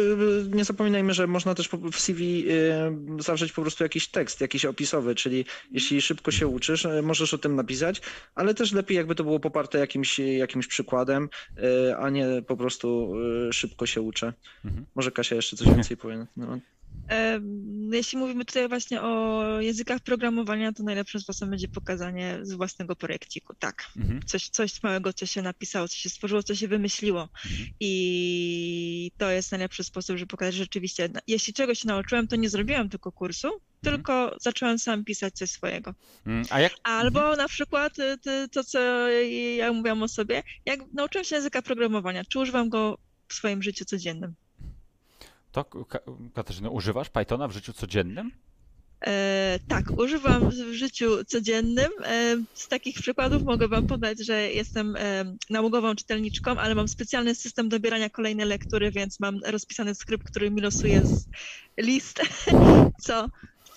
nie 0.52 0.64
zapominajmy, 0.64 1.14
że 1.14 1.26
można 1.26 1.54
też 1.54 1.68
w 1.92 2.00
CV 2.00 2.46
e, 2.50 3.22
zawrzeć 3.22 3.52
po 3.52 3.62
prostu 3.62 3.84
jakiś 3.84 4.08
tekst, 4.08 4.40
jakiś 4.40 4.64
opisowy, 4.64 5.14
czyli 5.14 5.44
jeśli 5.70 6.02
szybko 6.02 6.30
się 6.30 6.46
uczysz, 6.46 6.86
e, 6.86 7.02
możesz 7.02 7.34
o 7.34 7.38
tym 7.38 7.56
napisać, 7.56 8.00
ale 8.34 8.54
też 8.54 8.72
lepiej 8.72 8.96
jakby 8.96 9.14
to 9.14 9.24
było 9.24 9.40
poparte 9.40 9.78
jakimś, 9.78 10.18
jakimś 10.18 10.66
przykładem, 10.66 11.09
e, 11.18 11.96
a 11.96 12.10
nie 12.10 12.26
po 12.46 12.56
prostu 12.56 13.12
e, 13.48 13.52
szybko 13.52 13.86
się 13.86 14.00
uczę. 14.00 14.32
Mhm. 14.64 14.86
Może 14.94 15.10
Kasia 15.10 15.34
jeszcze 15.36 15.56
coś 15.56 15.68
więcej 15.68 15.96
powie. 15.96 16.26
No. 16.36 16.58
Em, 17.08 17.90
Jeśli 17.92 18.18
mówimy 18.18 18.44
tutaj 18.44 18.68
właśnie 18.68 19.02
o 19.02 19.44
językach 19.60 20.00
programowania, 20.00 20.72
to 20.72 20.82
najlepszym 20.82 21.20
sposobem 21.20 21.50
będzie 21.50 21.68
pokazanie 21.68 22.38
z 22.42 22.52
własnego 22.52 22.96
projekciku. 22.96 23.54
Tak, 23.58 23.86
Mhm. 23.96 24.20
coś, 24.26 24.48
coś 24.48 24.82
małego, 24.82 25.12
co 25.12 25.26
się 25.26 25.42
napisało, 25.42 25.88
co 25.88 25.96
się 25.96 26.08
stworzyło, 26.08 26.42
co 26.42 26.54
się 26.54 26.68
wymyśliło. 26.68 27.22
Mhm. 27.22 27.68
I 27.80 29.10
to 29.18 29.30
jest 29.30 29.50
najlepszy 29.52 29.84
sposób, 29.84 30.16
żeby 30.16 30.30
pokazać 30.30 30.54
że 30.54 30.62
rzeczywiście. 30.64 31.08
Jeśli 31.26 31.52
czegoś 31.52 31.78
się 31.78 31.88
nauczyłem, 31.88 32.28
to 32.28 32.36
nie 32.36 32.48
zrobiłam 32.50 32.88
tylko 32.88 33.12
kursu, 33.12 33.48
tylko 33.82 34.36
zacząłem 34.40 34.78
sam 34.78 35.04
pisać 35.04 35.34
coś 35.34 35.50
swojego. 35.50 35.94
Mm, 36.26 36.44
jak 36.58 36.72
Albo 36.82 37.36
na 37.36 37.48
przykład 37.48 37.98
y, 37.98 38.48
to, 38.48 38.64
co 38.64 39.08
ja 39.56 39.72
mówiłam 39.72 40.02
o 40.02 40.08
sobie, 40.08 40.42
jak 40.66 40.80
nauczyłam 40.92 41.24
się 41.24 41.36
języka 41.36 41.62
programowania, 41.62 42.24
czy 42.24 42.38
używam 42.38 42.68
go 42.68 42.98
w 43.28 43.34
swoim 43.34 43.62
życiu 43.62 43.84
codziennym? 43.84 44.34
to, 45.52 45.64
Ka- 45.64 46.00
Katarzyna, 46.34 46.70
używasz 46.70 47.08
Pythona 47.08 47.48
w 47.48 47.52
życiu 47.52 47.72
codziennym? 47.72 48.32
E, 49.06 49.58
tak, 49.68 49.98
używam 49.98 50.50
w 50.50 50.72
życiu 50.72 51.24
codziennym. 51.24 51.90
E, 52.04 52.36
z 52.54 52.68
takich 52.68 52.94
przykładów 52.94 53.44
mogę 53.44 53.68
Wam 53.68 53.86
podać, 53.86 54.26
że 54.26 54.50
jestem 54.50 54.96
e, 54.96 55.24
nałogową 55.50 55.94
czytelniczką, 55.94 56.58
ale 56.58 56.74
mam 56.74 56.88
specjalny 56.88 57.34
system 57.34 57.68
dobierania 57.68 58.10
kolejnej 58.10 58.46
lektury, 58.46 58.90
więc 58.90 59.20
mam 59.20 59.40
rozpisany 59.44 59.94
skrypt, 59.94 60.26
który 60.26 60.50
mi 60.50 60.60
losuje 60.60 61.06
z 61.06 61.28
list, 61.78 62.20
co, 63.04 63.28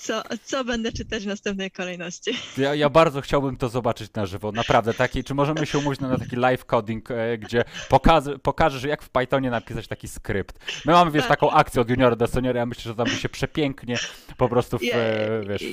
co, 0.04 0.24
co 0.43 0.64
będę 0.64 0.91
czytać 0.91 1.24
w 1.24 1.28
następnej 1.28 1.72
kolejności. 1.72 2.32
Ja, 2.58 2.76
ja 2.76 2.89
bardzo 2.89 3.22
chciałbym 3.22 3.58
to 3.58 3.70
zobaczyć 3.70 4.14
na 4.14 4.26
żywo, 4.26 4.51
naprawdę. 4.51 4.93
Taki, 4.93 5.24
czy 5.24 5.34
możemy 5.34 5.66
się 5.66 5.78
umówić 5.78 5.99
na 5.99 6.18
taki 6.18 6.36
live 6.36 6.66
coding, 6.66 7.12
e, 7.12 7.38
gdzie 7.38 7.64
pokaż, 7.89 8.24
pokażesz, 8.43 8.84
jak 8.84 9.04
w 9.04 9.10
Pythonie 9.10 9.49
napisać 9.49 9.88
taki 9.88 10.08
skrypt. 10.08 10.60
My 10.86 10.93
mamy, 10.93 11.12
wiesz, 11.12 11.28
taką 11.28 11.51
akcję 11.51 11.82
od 11.82 11.89
juniora 11.89 12.16
do 12.16 12.28
seniora, 12.28 12.60
ja 12.60 12.66
myślę, 12.66 12.84
że 12.84 12.95
tam 12.95 13.06
by 13.06 13.16
się 13.16 13.30
przepięknie 13.30 13.97
po 14.38 14.49
prostu, 14.49 14.80
w, 14.80 14.84
Ja- 14.84 14.95
e, 14.97 15.45
wiesz, 15.49 15.64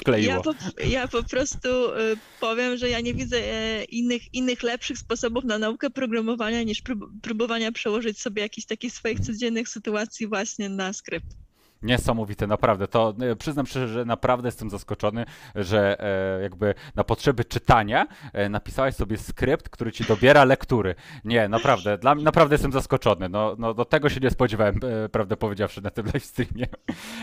wkleiło. 0.00 0.34
Ja 0.34 0.40
po, 0.40 0.54
ja 0.84 1.08
po 1.08 1.22
prostu 1.22 1.68
y, 1.68 2.16
powiem, 2.40 2.76
że 2.76 2.88
ja 2.88 3.00
nie 3.00 3.14
widzę 3.14 3.36
e, 3.36 3.84
innych, 3.84 4.34
innych 4.34 4.62
lepszych 4.62 4.98
sposobów 4.98 5.44
na 5.44 5.58
naukę 5.58 5.90
programowania 5.90 6.62
niż 6.62 6.82
prób, 6.82 7.00
próbowania 7.22 7.72
przełożyć 7.72 8.20
sobie 8.20 8.42
jakichś 8.42 8.66
takich 8.66 8.92
swoich 8.92 9.20
codziennych 9.20 9.68
sytuacji 9.68 10.26
właśnie 10.26 10.68
na 10.68 10.92
skrypt. 10.92 11.45
Niesamowite, 11.82 12.46
naprawdę. 12.46 12.88
To 12.88 13.14
e, 13.20 13.36
przyznam 13.36 13.66
szczerze, 13.66 13.88
że 13.88 14.04
naprawdę 14.04 14.48
jestem 14.48 14.70
zaskoczony, 14.70 15.24
że 15.54 16.00
e, 16.00 16.42
jakby 16.42 16.74
na 16.94 17.04
potrzeby 17.04 17.44
czytania 17.44 18.06
e, 18.32 18.48
napisałeś 18.48 18.94
sobie 18.94 19.16
skrypt, 19.16 19.68
który 19.68 19.92
ci 19.92 20.04
dobiera 20.04 20.44
lektury. 20.44 20.94
Nie, 21.24 21.48
naprawdę, 21.48 21.98
dla 21.98 22.14
naprawdę 22.14 22.54
jestem 22.54 22.72
zaskoczony. 22.72 23.28
No, 23.28 23.56
no 23.58 23.74
do 23.74 23.84
tego 23.84 24.08
się 24.08 24.20
nie 24.20 24.30
spodziewałem, 24.30 24.80
e, 25.04 25.08
prawdę 25.08 25.36
powiedziawszy, 25.36 25.82
na 25.82 25.90
tym 25.90 26.06
live 26.14 26.24
streamie. 26.24 26.66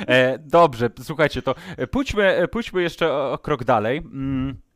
E, 0.08 0.40
dobrze, 0.40 0.90
słuchajcie, 1.02 1.42
to 1.42 1.56
e, 1.78 1.88
pójdźmy, 1.88 2.48
pójdźmy 2.52 2.82
jeszcze 2.82 3.12
o, 3.12 3.32
o 3.32 3.38
krok 3.38 3.64
dalej. 3.64 3.98
Mm. 3.98 4.73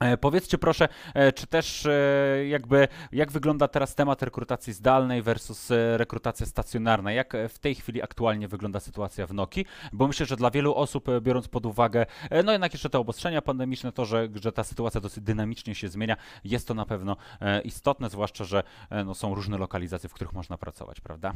E, 0.00 0.16
Powiedzcie 0.16 0.58
proszę, 0.58 0.88
e, 1.14 1.32
czy 1.32 1.46
też 1.46 1.86
e, 1.86 2.46
jakby 2.48 2.88
jak 3.12 3.32
wygląda 3.32 3.68
teraz 3.68 3.94
temat 3.94 4.22
rekrutacji 4.22 4.72
zdalnej 4.72 5.22
versus 5.22 5.70
rekrutacja 5.96 6.46
stacjonarna? 6.46 7.12
Jak 7.12 7.36
w 7.48 7.58
tej 7.58 7.74
chwili 7.74 8.02
aktualnie 8.02 8.48
wygląda 8.48 8.80
sytuacja 8.80 9.26
w 9.26 9.34
Noki? 9.34 9.66
Bo 9.92 10.06
myślę, 10.06 10.26
że 10.26 10.36
dla 10.36 10.50
wielu 10.50 10.74
osób, 10.74 11.06
biorąc 11.20 11.48
pod 11.48 11.66
uwagę, 11.66 12.06
no 12.44 12.52
jednak 12.52 12.72
jeszcze 12.72 12.90
te 12.90 12.98
obostrzenia 12.98 13.42
pandemiczne, 13.42 13.92
to, 13.92 14.04
że, 14.04 14.28
że 14.34 14.52
ta 14.52 14.64
sytuacja 14.64 15.00
dosyć 15.00 15.24
dynamicznie 15.24 15.74
się 15.74 15.88
zmienia, 15.88 16.16
jest 16.44 16.68
to 16.68 16.74
na 16.74 16.86
pewno 16.86 17.16
istotne, 17.64 18.10
zwłaszcza, 18.10 18.44
że 18.44 18.62
no, 19.04 19.14
są 19.14 19.34
różne 19.34 19.58
lokalizacje, 19.58 20.08
w 20.08 20.14
których 20.14 20.32
można 20.32 20.58
pracować, 20.58 21.00
prawda? 21.00 21.32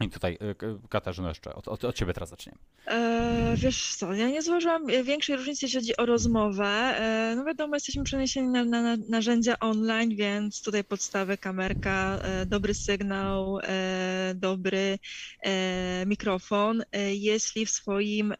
I 0.00 0.10
tutaj, 0.10 0.38
e, 0.40 0.54
K- 0.54 0.66
Katarzyno, 0.90 1.28
jeszcze 1.28 1.54
od, 1.54 1.68
od, 1.68 1.84
od 1.84 1.96
Ciebie 1.96 2.12
teraz 2.12 2.30
zaczniemy. 2.30 2.58
E, 2.86 3.54
wiesz 3.56 3.94
co, 3.96 4.12
ja 4.14 4.28
nie 4.28 4.42
zauważyłam 4.42 4.86
większej 5.04 5.36
różnicy, 5.36 5.64
jeśli 5.66 5.80
chodzi 5.80 5.96
o 5.96 6.06
rozmowę. 6.06 6.64
E, 6.66 7.34
no 7.36 7.44
wiadomo, 7.44 7.76
jesteśmy 7.76 8.04
przeniesieni 8.04 8.48
na, 8.48 8.64
na, 8.64 8.82
na 8.82 8.96
narzędzia 9.08 9.58
online, 9.58 10.16
więc 10.16 10.62
tutaj 10.62 10.84
podstawy, 10.84 11.38
kamerka, 11.38 12.18
e, 12.22 12.46
dobry 12.46 12.74
sygnał, 12.74 13.58
e, 13.62 14.32
dobry 14.34 14.98
e, 15.40 16.06
mikrofon. 16.06 16.82
E, 16.92 17.14
jeśli 17.14 17.66
w 17.66 17.70
swoim, 17.70 18.34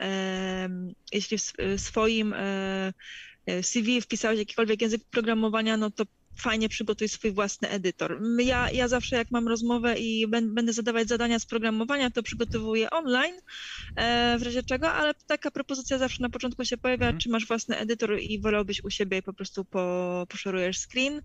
jeśli 1.12 1.38
w 1.38 1.40
sw- 1.40 1.78
swoim 1.78 2.34
CV 3.62 4.00
wpisałeś 4.00 4.38
jakikolwiek 4.38 4.82
język 4.82 5.02
programowania, 5.10 5.76
no 5.76 5.90
to 5.90 6.04
fajnie 6.36 6.68
przygotuj 6.68 7.08
swój 7.08 7.32
własny 7.32 7.68
edytor. 7.68 8.20
Ja, 8.38 8.70
ja 8.70 8.88
zawsze 8.88 9.16
jak 9.16 9.30
mam 9.30 9.48
rozmowę 9.48 9.98
i 9.98 10.26
ben- 10.26 10.54
będę 10.54 10.72
zadawać 10.72 11.08
zadania 11.08 11.38
z 11.38 11.46
programowania, 11.46 12.10
to 12.10 12.22
przygotowuję 12.22 12.90
online, 12.90 13.34
e, 13.96 14.36
w 14.38 14.42
razie 14.42 14.62
czego, 14.62 14.92
ale 14.92 15.14
taka 15.26 15.50
propozycja 15.50 15.98
zawsze 15.98 16.22
na 16.22 16.30
początku 16.30 16.64
się 16.64 16.76
pojawia, 16.76 17.06
Mhm. 17.06 17.20
czy 17.20 17.28
masz 17.28 17.46
własny 17.46 17.76
edytor 17.78 18.18
i 18.20 18.40
wolałbyś 18.40 18.84
u 18.84 18.90
siebie 18.90 19.18
i 19.18 19.22
po 19.22 19.32
prostu 19.32 19.64
po, 19.64 20.26
poszorujesz 20.28 20.78
screen. 20.78 21.22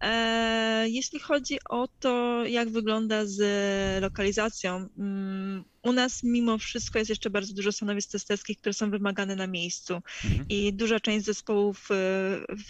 E, 0.00 0.88
jeśli 0.88 1.18
chodzi 1.20 1.58
o 1.68 1.88
to, 2.00 2.44
jak 2.46 2.68
wygląda 2.70 3.26
z 3.26 3.40
lokalizacją, 4.02 4.88
mm, 4.98 5.64
u 5.82 5.92
nas 5.92 6.22
mimo 6.22 6.58
wszystko 6.58 6.98
jest 6.98 7.08
jeszcze 7.08 7.30
bardzo 7.30 7.54
dużo 7.54 7.72
stanowisk 7.72 8.10
testerskich, 8.10 8.58
które 8.58 8.72
są 8.72 8.90
wymagane 8.90 9.36
na 9.36 9.46
miejscu 9.46 10.02
Mhm. 10.24 10.44
i 10.48 10.72
duża 10.72 11.00
część 11.00 11.26
zespołów 11.26 11.88
e, 11.90 11.94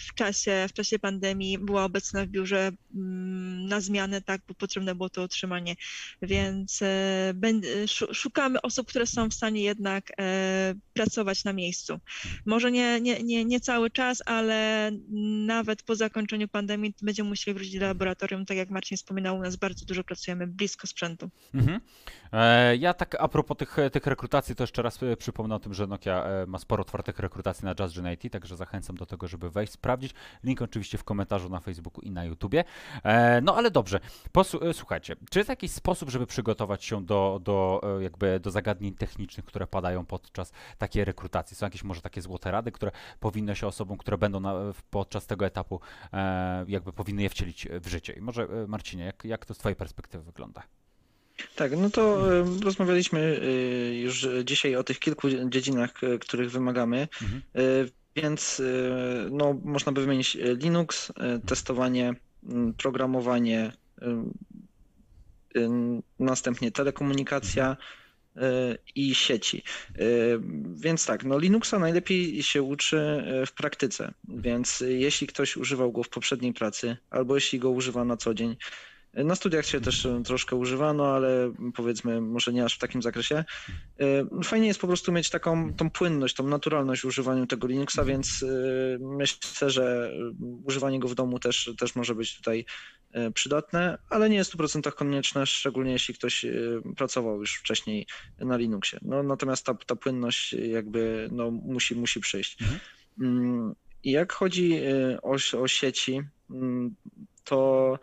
w 0.08 0.14
czasie, 0.14 0.66
w 0.68 0.72
czasie 0.72 0.98
pandemii 0.98 1.58
była 1.58 1.84
obecna 1.84 2.24
w 2.24 2.28
biurze 2.28 2.72
mm, 2.94 3.66
na 3.66 3.80
zmianę, 3.80 4.22
tak, 4.22 4.40
bo 4.48 4.54
potrzebne 4.54 4.94
było 4.94 5.10
to 5.10 5.22
utrzymanie, 5.22 5.76
więc 6.22 6.80
będ- 7.34 7.66
szu- 7.86 8.14
szukamy 8.14 8.62
osób, 8.62 8.88
które 8.88 9.06
są 9.06 9.28
w 9.30 9.34
stanie 9.34 9.62
jednak 9.62 10.12
e, 10.20 10.74
pracować 10.94 11.44
na 11.44 11.52
miejscu. 11.52 12.00
Może 12.46 12.70
nie, 12.70 13.00
nie, 13.00 13.22
nie, 13.22 13.44
nie 13.44 13.60
cały 13.60 13.90
czas, 13.90 14.22
ale 14.26 14.90
nawet 15.46 15.82
po 15.82 15.94
zakończeniu 15.96 16.48
pandemii 16.48 16.94
będziemy 17.02 17.28
musieli 17.28 17.54
wrócić 17.54 17.78
do 17.78 17.86
laboratorium, 17.86 18.46
tak 18.46 18.56
jak 18.56 18.70
Marcin 18.70 18.96
wspominał, 18.96 19.36
u 19.36 19.40
nas 19.42 19.56
bardzo 19.56 19.84
dużo 19.84 20.04
pracujemy 20.04 20.46
blisko 20.46 20.86
sprzętu. 20.86 21.30
Mhm. 21.54 21.80
E, 22.32 22.76
Ja 22.76 22.94
tak 23.00 23.16
a 23.18 23.28
propos 23.28 23.56
tych, 23.56 23.76
tych 23.92 24.06
rekrutacji, 24.06 24.54
to 24.54 24.62
jeszcze 24.62 24.82
raz 24.82 25.02
e, 25.02 25.16
przypomnę 25.16 25.54
o 25.54 25.58
tym, 25.58 25.74
że 25.74 25.86
Nokia 25.86 26.24
e, 26.24 26.46
ma 26.46 26.58
sporo 26.58 26.80
otwartych 26.80 27.18
rekrutacji 27.18 27.64
na 27.64 27.74
JustGen 27.78 28.12
IT, 28.12 28.32
także 28.32 28.56
zachęcam 28.56 28.96
do 28.96 29.06
tego, 29.06 29.28
żeby 29.28 29.50
wejść, 29.50 29.72
sprawdzić. 29.72 30.14
Link 30.44 30.62
oczywiście 30.62 30.98
w 30.98 31.04
komentarzu 31.04 31.48
na 31.48 31.60
Facebooku 31.60 32.00
i 32.00 32.10
na 32.10 32.24
YouTubie. 32.24 32.64
E, 33.04 33.40
No 33.40 33.56
ale 33.56 33.70
dobrze, 33.70 34.00
słuchajcie, 34.72 35.16
czy 35.30 35.38
jest 35.38 35.48
jakiś 35.48 35.70
sposób, 35.70 36.10
żeby 36.10 36.26
przygotować 36.26 36.84
się 36.84 37.04
do, 37.04 37.40
do, 37.42 37.80
jakby 38.00 38.40
do 38.40 38.50
zagadnień 38.50 38.94
technicznych, 38.94 39.46
które 39.46 39.66
padają 39.66 40.06
podczas 40.06 40.52
takiej 40.78 41.04
rekrutacji? 41.04 41.56
Są 41.56 41.66
jakieś 41.66 41.84
może 41.84 42.00
takie 42.00 42.22
złote 42.22 42.50
rady, 42.50 42.72
które 42.72 42.92
powinno 43.20 43.54
się 43.54 43.66
osobom, 43.66 43.98
które 43.98 44.18
będą 44.18 44.40
na, 44.40 44.54
podczas 44.90 45.26
tego 45.26 45.46
etapu 45.46 45.80
jakby 46.66 46.92
powinny 46.92 47.22
je 47.22 47.28
wcielić 47.28 47.68
w 47.70 47.88
życie? 47.88 48.12
I 48.12 48.20
może 48.20 48.48
Marcinie, 48.68 49.04
jak, 49.04 49.24
jak 49.24 49.46
to 49.46 49.54
z 49.54 49.58
Twojej 49.58 49.76
perspektywy 49.76 50.24
wygląda? 50.24 50.62
Tak, 51.56 51.76
no 51.76 51.90
to 51.90 52.32
e, 52.40 52.44
rozmawialiśmy 52.64 53.40
e, 53.42 53.94
już 53.94 54.28
dzisiaj 54.44 54.76
o 54.76 54.84
tych 54.84 54.98
kilku 54.98 55.28
dziedzinach, 55.48 56.04
e, 56.04 56.18
których 56.18 56.50
wymagamy, 56.50 57.08
Mhm. 57.22 57.42
więc 58.16 58.62
no, 59.30 59.60
można 59.64 59.92
by 59.92 60.00
wymienić 60.00 60.38
Linux, 60.40 61.12
testowanie, 61.46 62.14
m, 62.48 62.74
programowanie, 62.78 63.72
następnie 66.18 66.70
telekomunikacja 66.70 67.76
e, 68.36 68.76
i 68.94 69.14
sieci. 69.14 69.62
Więc 70.74 71.06
tak, 71.06 71.24
no 71.24 71.38
Linuxa 71.38 71.78
najlepiej 71.78 72.42
się 72.42 72.62
uczy 72.62 73.24
w 73.46 73.52
praktyce, 73.52 74.14
więc 74.28 74.84
jeśli 74.88 75.26
ktoś 75.26 75.56
używał 75.56 75.92
go 75.92 76.02
w 76.02 76.08
poprzedniej 76.08 76.52
pracy, 76.52 76.96
albo 77.10 77.34
jeśli 77.34 77.58
go 77.58 77.70
używa 77.70 78.04
na 78.04 78.16
co 78.16 78.34
dzień, 78.34 78.56
na 79.14 79.34
studiach 79.34 79.66
się 79.66 79.80
też 79.80 80.06
e, 80.06 80.22
troszkę 80.22 80.56
używano, 80.56 81.14
ale 81.14 81.52
powiedzmy 81.74 82.20
może 82.20 82.52
nie 82.52 82.64
aż 82.64 82.74
w 82.74 82.78
takim 82.78 83.02
zakresie. 83.02 83.44
E, 84.00 84.42
Fajnie 84.44 84.66
jest 84.66 84.80
po 84.80 84.86
prostu 84.86 85.12
mieć 85.12 85.30
taką 85.30 85.74
tą 85.74 85.90
płynność, 85.90 86.34
tą 86.34 86.48
naturalność 86.48 87.02
w 87.02 87.04
używaniu 87.04 87.46
tego 87.46 87.66
Linuxa, 87.66 88.04
więc 88.06 88.42
e, 88.42 88.98
myślę, 89.00 89.70
że 89.70 90.12
używanie 90.64 91.00
go 91.00 91.08
w 91.08 91.14
domu 91.14 91.38
też, 91.38 91.70
też 91.78 91.94
może 91.94 92.14
być 92.14 92.36
tutaj 92.36 92.64
przydatne, 93.34 93.98
ale 94.08 94.30
nie 94.30 94.36
jest 94.36 94.52
w 94.52 94.56
100% 94.56 94.92
konieczne, 94.92 95.46
szczególnie 95.46 95.92
jeśli 95.92 96.14
ktoś 96.14 96.46
pracował 96.96 97.40
już 97.40 97.54
wcześniej 97.54 98.06
na 98.38 98.56
Linuxie. 98.56 98.98
No, 99.02 99.22
natomiast 99.22 99.66
ta, 99.66 99.74
ta 99.74 99.96
płynność 99.96 100.52
jakby 100.52 101.28
no, 101.32 101.50
musi, 101.50 101.96
musi 101.96 102.20
przyjść. 102.20 102.56
Mhm. 102.62 102.80
Mm, 103.20 103.74
Jak 104.04 104.32
chodzi 104.32 104.80
o, 105.22 105.60
o 105.60 105.68
sieci, 105.68 106.22
mm, 106.50 106.94
to 107.44 107.98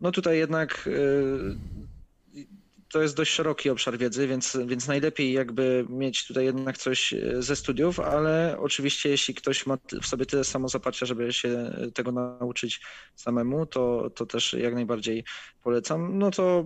no 0.00 0.12
tutaj 0.12 0.38
jednak 0.38 0.86
y, 0.86 1.56
to 2.88 3.02
jest 3.02 3.16
dość 3.16 3.32
szeroki 3.32 3.70
obszar 3.70 3.98
wiedzy, 3.98 4.28
więc, 4.28 4.58
więc 4.66 4.88
najlepiej 4.88 5.32
jakby 5.32 5.86
mieć 5.88 6.26
tutaj 6.26 6.44
jednak 6.44 6.78
coś 6.78 7.12
y, 7.12 7.42
ze 7.42 7.56
studiów, 7.56 8.00
ale 8.00 8.56
oczywiście 8.58 9.08
jeśli 9.08 9.34
ktoś 9.34 9.66
ma 9.66 9.78
w 10.02 10.06
sobie 10.06 10.26
tyle 10.26 10.44
samo 10.44 10.68
zaparcia, 10.68 11.06
żeby 11.06 11.32
się 11.32 11.76
tego 11.94 12.12
nauczyć 12.12 12.80
samemu, 13.14 13.66
to, 13.66 14.10
to 14.10 14.26
też 14.26 14.52
jak 14.52 14.74
najbardziej 14.74 15.24
polecam. 15.62 16.18
No 16.18 16.30
to 16.30 16.64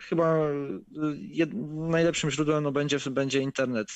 chyba 0.00 0.36
jed, 1.14 1.50
najlepszym 1.74 2.30
źródłem 2.30 2.64
no, 2.64 2.72
będzie, 2.72 2.98
będzie 3.10 3.40
internet. 3.40 3.88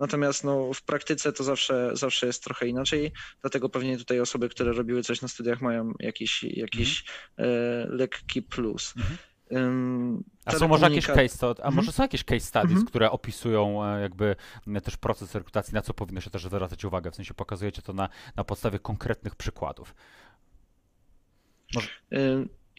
Natomiast 0.00 0.44
no, 0.44 0.72
w 0.74 0.82
praktyce 0.82 1.32
to 1.32 1.44
zawsze, 1.44 1.90
zawsze 1.92 2.26
jest 2.26 2.44
trochę 2.44 2.66
inaczej, 2.66 3.12
dlatego 3.40 3.68
pewnie 3.68 3.98
tutaj 3.98 4.20
osoby, 4.20 4.48
które 4.48 4.72
robiły 4.72 5.02
coś 5.02 5.22
na 5.22 5.28
studiach 5.28 5.60
mają 5.60 5.92
jakiś, 6.00 6.42
jakiś 6.42 7.04
mhm. 7.36 7.96
lekki 7.96 8.42
plus. 8.42 8.94
Mhm. 8.96 9.18
A 10.44 10.52
są 10.52 10.68
może 10.68 10.84
jakieś 10.84 11.06
case, 11.06 11.46
a 11.46 11.50
mhm. 11.50 11.74
może 11.74 11.92
są 11.92 12.02
jakieś 12.02 12.24
case 12.24 12.40
studies, 12.40 12.70
mhm. 12.70 12.86
które 12.86 13.10
opisują 13.10 13.84
e, 13.84 14.00
jakby 14.00 14.36
też 14.84 14.96
proces 14.96 15.34
rekrutacji, 15.34 15.74
na 15.74 15.82
co 15.82 15.94
powinno 15.94 16.20
się 16.20 16.30
też 16.30 16.42
zwracać 16.42 16.84
uwagę, 16.84 17.10
w 17.10 17.14
sensie 17.14 17.34
pokazujecie 17.34 17.82
to 17.82 17.92
na, 17.92 18.08
na 18.36 18.44
podstawie 18.44 18.78
konkretnych 18.78 19.36
przykładów. 19.36 19.94
Może... 21.74 21.88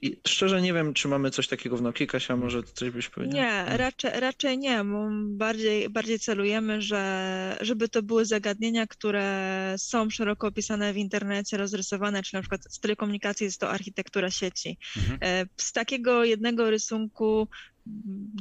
I 0.01 0.17
szczerze 0.27 0.61
nie 0.61 0.73
wiem, 0.73 0.93
czy 0.93 1.07
mamy 1.07 1.31
coś 1.31 1.47
takiego 1.47 1.77
w 1.77 1.81
Nokia. 1.81 2.05
Kasia, 2.05 2.35
może 2.35 2.63
coś 2.63 2.89
byś 2.89 3.09
powiedział? 3.09 3.35
Nie, 3.41 3.65
raczej, 3.77 4.11
raczej 4.19 4.57
nie. 4.57 4.83
Bardziej, 5.25 5.89
bardziej 5.89 6.19
celujemy, 6.19 6.81
że 6.81 7.57
żeby 7.61 7.89
to 7.89 8.03
były 8.03 8.25
zagadnienia, 8.25 8.87
które 8.87 9.75
są 9.77 10.09
szeroko 10.09 10.47
opisane 10.47 10.93
w 10.93 10.97
internecie, 10.97 11.57
rozrysowane, 11.57 12.23
czy 12.23 12.33
na 12.33 12.41
przykład 12.41 12.61
z 12.69 12.79
telekomunikacji 12.79 13.43
jest 13.43 13.59
to 13.59 13.69
architektura 13.69 14.31
sieci. 14.31 14.77
Mhm. 14.97 15.19
E, 15.21 15.45
z 15.57 15.71
takiego 15.71 16.23
jednego 16.23 16.69
rysunku 16.69 17.47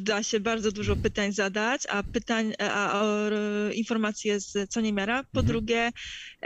da 0.02 0.22
się 0.22 0.40
bardzo 0.40 0.72
dużo 0.72 0.96
pytań 0.96 1.32
zadać, 1.32 1.82
a 1.88 2.02
pytań, 2.02 2.52
a, 2.58 3.00
a 3.00 3.04
informacji 3.74 4.28
jest 4.28 4.58
co 4.68 4.80
niemiara. 4.80 5.22
Po 5.22 5.40
mhm. 5.40 5.46
drugie, 5.46 5.90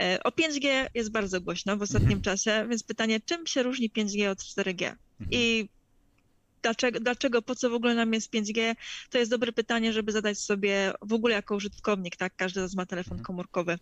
e, 0.01 0.23
o 0.23 0.29
5G 0.29 0.87
jest 0.93 1.11
bardzo 1.11 1.41
głośno 1.41 1.77
w 1.77 1.81
ostatnim 1.81 2.17
mhm. 2.17 2.21
czasie, 2.21 2.67
więc 2.69 2.83
pytanie, 2.83 3.19
czym 3.25 3.47
się 3.47 3.63
różni 3.63 3.89
5G 3.89 4.29
od 4.29 4.39
4G? 4.39 4.83
Mhm. 4.85 4.97
I 5.31 5.69
dlaczego, 6.63 6.99
dlaczego, 6.99 7.41
po 7.41 7.55
co 7.55 7.69
w 7.69 7.73
ogóle 7.73 7.95
nam 7.95 8.13
jest 8.13 8.33
5G, 8.33 8.75
to 9.09 9.17
jest 9.17 9.31
dobre 9.31 9.51
pytanie, 9.51 9.93
żeby 9.93 10.11
zadać 10.11 10.39
sobie 10.39 10.93
w 11.01 11.13
ogóle 11.13 11.35
jako 11.35 11.55
użytkownik, 11.55 12.15
tak? 12.15 12.35
Każdy 12.35 12.59
z 12.59 12.63
nas 12.63 12.75
ma 12.75 12.85
telefon 12.85 13.13
mhm. 13.13 13.25
komórkowy. 13.25 13.79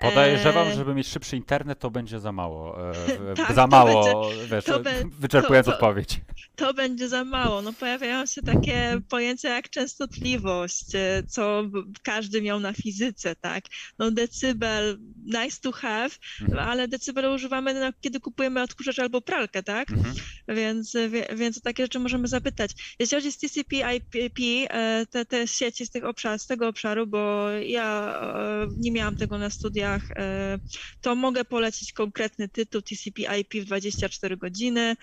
Podejrzewam, 0.00 0.68
e... 0.68 0.74
żeby 0.74 0.94
mieć 0.94 1.06
szybszy 1.06 1.36
internet, 1.36 1.78
to 1.78 1.90
będzie 1.90 2.20
za 2.20 2.32
mało. 2.32 2.90
E, 2.90 2.94
tak, 3.36 3.54
za 3.54 3.66
mało, 3.66 4.04
będzie, 4.04 4.46
wiesz, 4.46 4.64
be, 4.82 4.92
wyczerpując 5.18 5.66
to, 5.66 5.72
to, 5.72 5.76
odpowiedź. 5.76 6.20
To 6.56 6.74
będzie 6.74 7.08
za 7.08 7.24
mało. 7.24 7.62
No 7.62 7.72
pojawiają 7.72 8.26
się 8.26 8.42
takie 8.42 9.00
pojęcia 9.08 9.48
jak 9.48 9.70
częstotliwość, 9.70 10.94
e, 10.94 11.22
co 11.28 11.62
każdy 12.02 12.42
miał 12.42 12.60
na 12.60 12.72
fizyce, 12.72 13.36
tak? 13.36 13.64
No 13.98 14.10
decybel, 14.10 14.98
nice 15.24 15.60
to 15.62 15.72
have, 15.72 16.10
mhm. 16.40 16.68
ale 16.68 16.88
decybel 16.88 17.24
używamy, 17.34 17.92
kiedy 18.00 18.20
kupujemy 18.20 18.62
odkurzacz 18.62 18.98
albo 18.98 19.20
pralkę, 19.20 19.62
tak? 19.62 19.90
Mhm. 19.90 20.14
Więc, 20.48 20.96
więc 21.36 21.62
takie 21.62 21.84
rzeczy 21.84 21.98
możemy 21.98 22.09
zapytać. 22.24 22.96
Jeśli 22.98 23.16
chodzi 23.16 23.28
o 23.28 23.32
TCP, 23.32 23.76
IP, 23.96 24.38
e, 24.70 25.06
te, 25.06 25.24
te 25.26 25.48
sieci 25.48 25.86
z, 25.86 25.90
tych 25.90 26.04
obszar, 26.04 26.38
z 26.38 26.46
tego 26.46 26.68
obszaru, 26.68 27.06
bo 27.06 27.50
ja 27.50 28.20
e, 28.22 28.68
nie 28.78 28.92
miałam 28.92 29.16
tego 29.16 29.38
na 29.38 29.50
studiach, 29.50 30.10
e, 30.10 30.58
to 31.00 31.14
mogę 31.14 31.44
polecić 31.44 31.92
konkretny 31.92 32.48
tytuł 32.48 32.82
TCP 32.82 33.38
IP 33.38 33.54
w 33.54 33.64
24 33.64 34.36
godziny. 34.36 34.96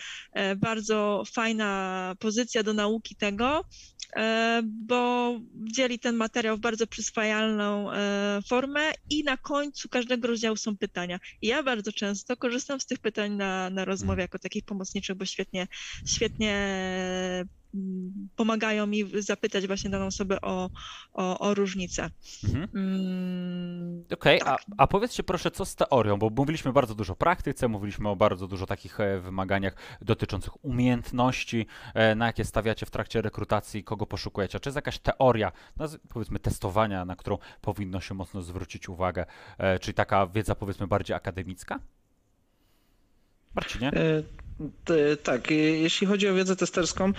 Bardzo 0.57 1.23
fajna 1.33 2.15
pozycja 2.19 2.63
do 2.63 2.73
nauki 2.73 3.15
tego, 3.15 3.63
bo 4.63 5.33
dzieli 5.53 5.99
ten 5.99 6.15
materiał 6.15 6.57
w 6.57 6.59
bardzo 6.59 6.87
przyswajalną 6.87 7.89
formę 8.47 8.91
i 9.09 9.23
na 9.23 9.37
końcu 9.37 9.89
każdego 9.89 10.27
rozdziału 10.27 10.55
są 10.55 10.77
pytania. 10.77 11.19
I 11.41 11.47
ja 11.47 11.63
bardzo 11.63 11.91
często 11.91 12.37
korzystam 12.37 12.79
z 12.79 12.85
tych 12.85 12.99
pytań 12.99 13.31
na, 13.31 13.69
na 13.69 13.85
rozmowie 13.85 14.21
jako 14.21 14.39
takich 14.39 14.65
pomocniczych, 14.65 15.15
bo 15.15 15.25
świetnie, 15.25 15.67
świetnie 16.05 16.55
pomagają 18.35 18.87
mi 18.87 19.21
zapytać 19.21 19.67
właśnie 19.67 19.89
daną 19.89 20.05
osobę 20.05 20.41
o, 20.41 20.69
o, 21.13 21.39
o 21.39 21.53
różnicę. 21.53 22.09
Mhm. 22.43 22.67
Mm, 22.75 24.03
Okej, 24.13 24.41
okay, 24.41 24.55
tak. 24.55 24.61
a, 24.77 24.83
a 24.83 24.87
powiedzcie 24.87 25.23
proszę, 25.23 25.51
co 25.51 25.65
z 25.65 25.75
teorią, 25.75 26.17
bo 26.17 26.29
mówiliśmy 26.29 26.73
bardzo 26.73 26.95
dużo 26.95 27.13
o 27.13 27.15
praktyce, 27.15 27.67
mówiliśmy 27.67 28.09
o 28.09 28.15
bardzo 28.15 28.47
dużo 28.47 28.65
takich 28.65 28.99
e, 28.99 29.19
wymaganiach 29.19 29.75
dotyczących 30.01 30.65
umiejętności, 30.65 31.67
e, 31.93 32.15
na 32.15 32.25
jakie 32.25 32.45
stawiacie 32.45 32.85
w 32.85 32.89
trakcie 32.89 33.21
rekrutacji, 33.21 33.83
kogo 33.83 34.05
poszukujecie. 34.05 34.59
Czy 34.59 34.69
jest 34.69 34.75
jakaś 34.75 34.99
teoria, 34.99 35.51
powiedzmy 36.09 36.39
testowania, 36.39 37.05
na 37.05 37.15
którą 37.15 37.37
powinno 37.61 38.01
się 38.01 38.13
mocno 38.13 38.41
zwrócić 38.41 38.89
uwagę, 38.89 39.25
e, 39.57 39.79
czyli 39.79 39.93
taka 39.93 40.27
wiedza 40.27 40.55
powiedzmy 40.55 40.87
bardziej 40.87 41.15
akademicka? 41.15 41.79
Marcinie? 43.55 43.91
Tak, 45.23 45.51
jeśli 45.51 46.07
chodzi 46.07 46.27
o 46.29 46.33
wiedzę 46.33 46.55
testerską, 46.55 47.05
e, 47.07 47.13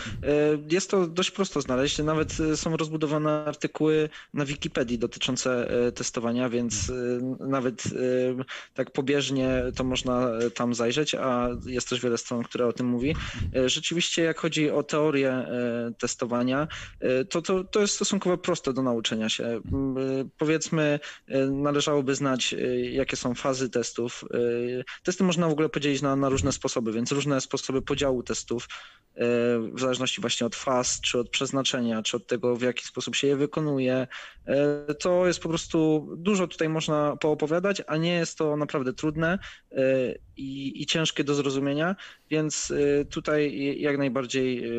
jest 0.70 0.91
to 0.91 1.07
dość 1.07 1.30
prosto 1.30 1.61
znaleźć. 1.61 1.99
Nawet 1.99 2.36
e, 2.41 2.57
są 2.57 2.76
rozbudowane 2.76 3.45
artykuły 3.45 4.09
na 4.34 4.45
Wikipedii 4.45 4.99
dotyczące 4.99 5.70
e, 5.86 5.93
testowania, 5.93 6.49
więc 6.49 6.93
nawet 7.41 7.82
tak 8.74 8.91
pobieżnie 8.91 9.62
to 9.76 9.84
można 9.84 10.30
tam 10.55 10.74
zajrzeć, 10.74 11.14
a 11.14 11.49
jest 11.66 11.89
też 11.89 12.01
wiele 12.01 12.18
stron, 12.18 12.43
które 12.43 12.66
o 12.66 12.72
tym 12.72 12.86
mówi. 12.86 13.16
Rzeczywiście, 13.66 14.22
jak 14.22 14.39
chodzi 14.39 14.70
o 14.70 14.82
teorię 14.82 15.47
testowania, 15.99 16.68
to, 17.30 17.43
to, 17.43 17.64
to 17.64 17.80
jest 17.80 17.95
stosunkowo 17.95 18.39
proste 18.39 18.72
do 18.72 18.82
nauczenia 18.82 19.28
się. 19.28 19.61
Powiedzmy, 20.39 21.01
należałoby 21.51 22.14
znać, 22.14 22.55
jakie 22.91 23.16
są 23.16 23.34
fazy 23.34 23.70
testów. 23.70 24.24
Testy 25.03 25.24
można 25.24 25.49
w 25.49 25.53
ogóle 25.53 25.68
podzielić 25.68 26.03
na, 26.03 26.16
na 26.16 26.28
różne 26.28 26.53
sposoby, 26.53 26.93
więc 26.93 27.12
różne 27.12 27.28
różne 27.29 27.41
sposoby 27.41 27.83
podziału 27.83 28.22
testów, 28.22 28.68
e, 29.14 29.24
w 29.74 29.81
zależności 29.81 30.20
właśnie 30.20 30.47
od 30.47 30.57
faz, 30.57 31.01
czy 31.01 31.18
od 31.18 31.31
przeznaczenia, 31.31 32.03
czy 32.03 32.16
od 32.16 32.26
tego, 32.26 32.57
w 32.57 32.62
jaki 32.62 32.85
sposób 32.85 33.16
się 33.16 33.26
je 33.26 33.37
wykonuje. 33.37 34.07
E, 34.47 34.95
to 34.95 35.26
jest 35.26 35.41
po 35.41 35.49
prostu 35.49 36.09
dużo 36.16 36.47
tutaj 36.47 36.68
można 36.68 37.16
poopowiadać, 37.16 37.83
a 37.87 37.97
nie 37.97 38.12
jest 38.12 38.39
to 38.39 38.57
naprawdę 38.57 38.93
trudne 38.93 39.39
e, 39.72 39.79
i, 40.37 40.83
i 40.83 40.87
ciężkie 40.87 41.24
do 41.24 41.35
zrozumienia, 41.35 41.97
więc 42.31 42.72
tutaj 43.11 43.76
jak 43.81 43.99
najbardziej 43.99 44.70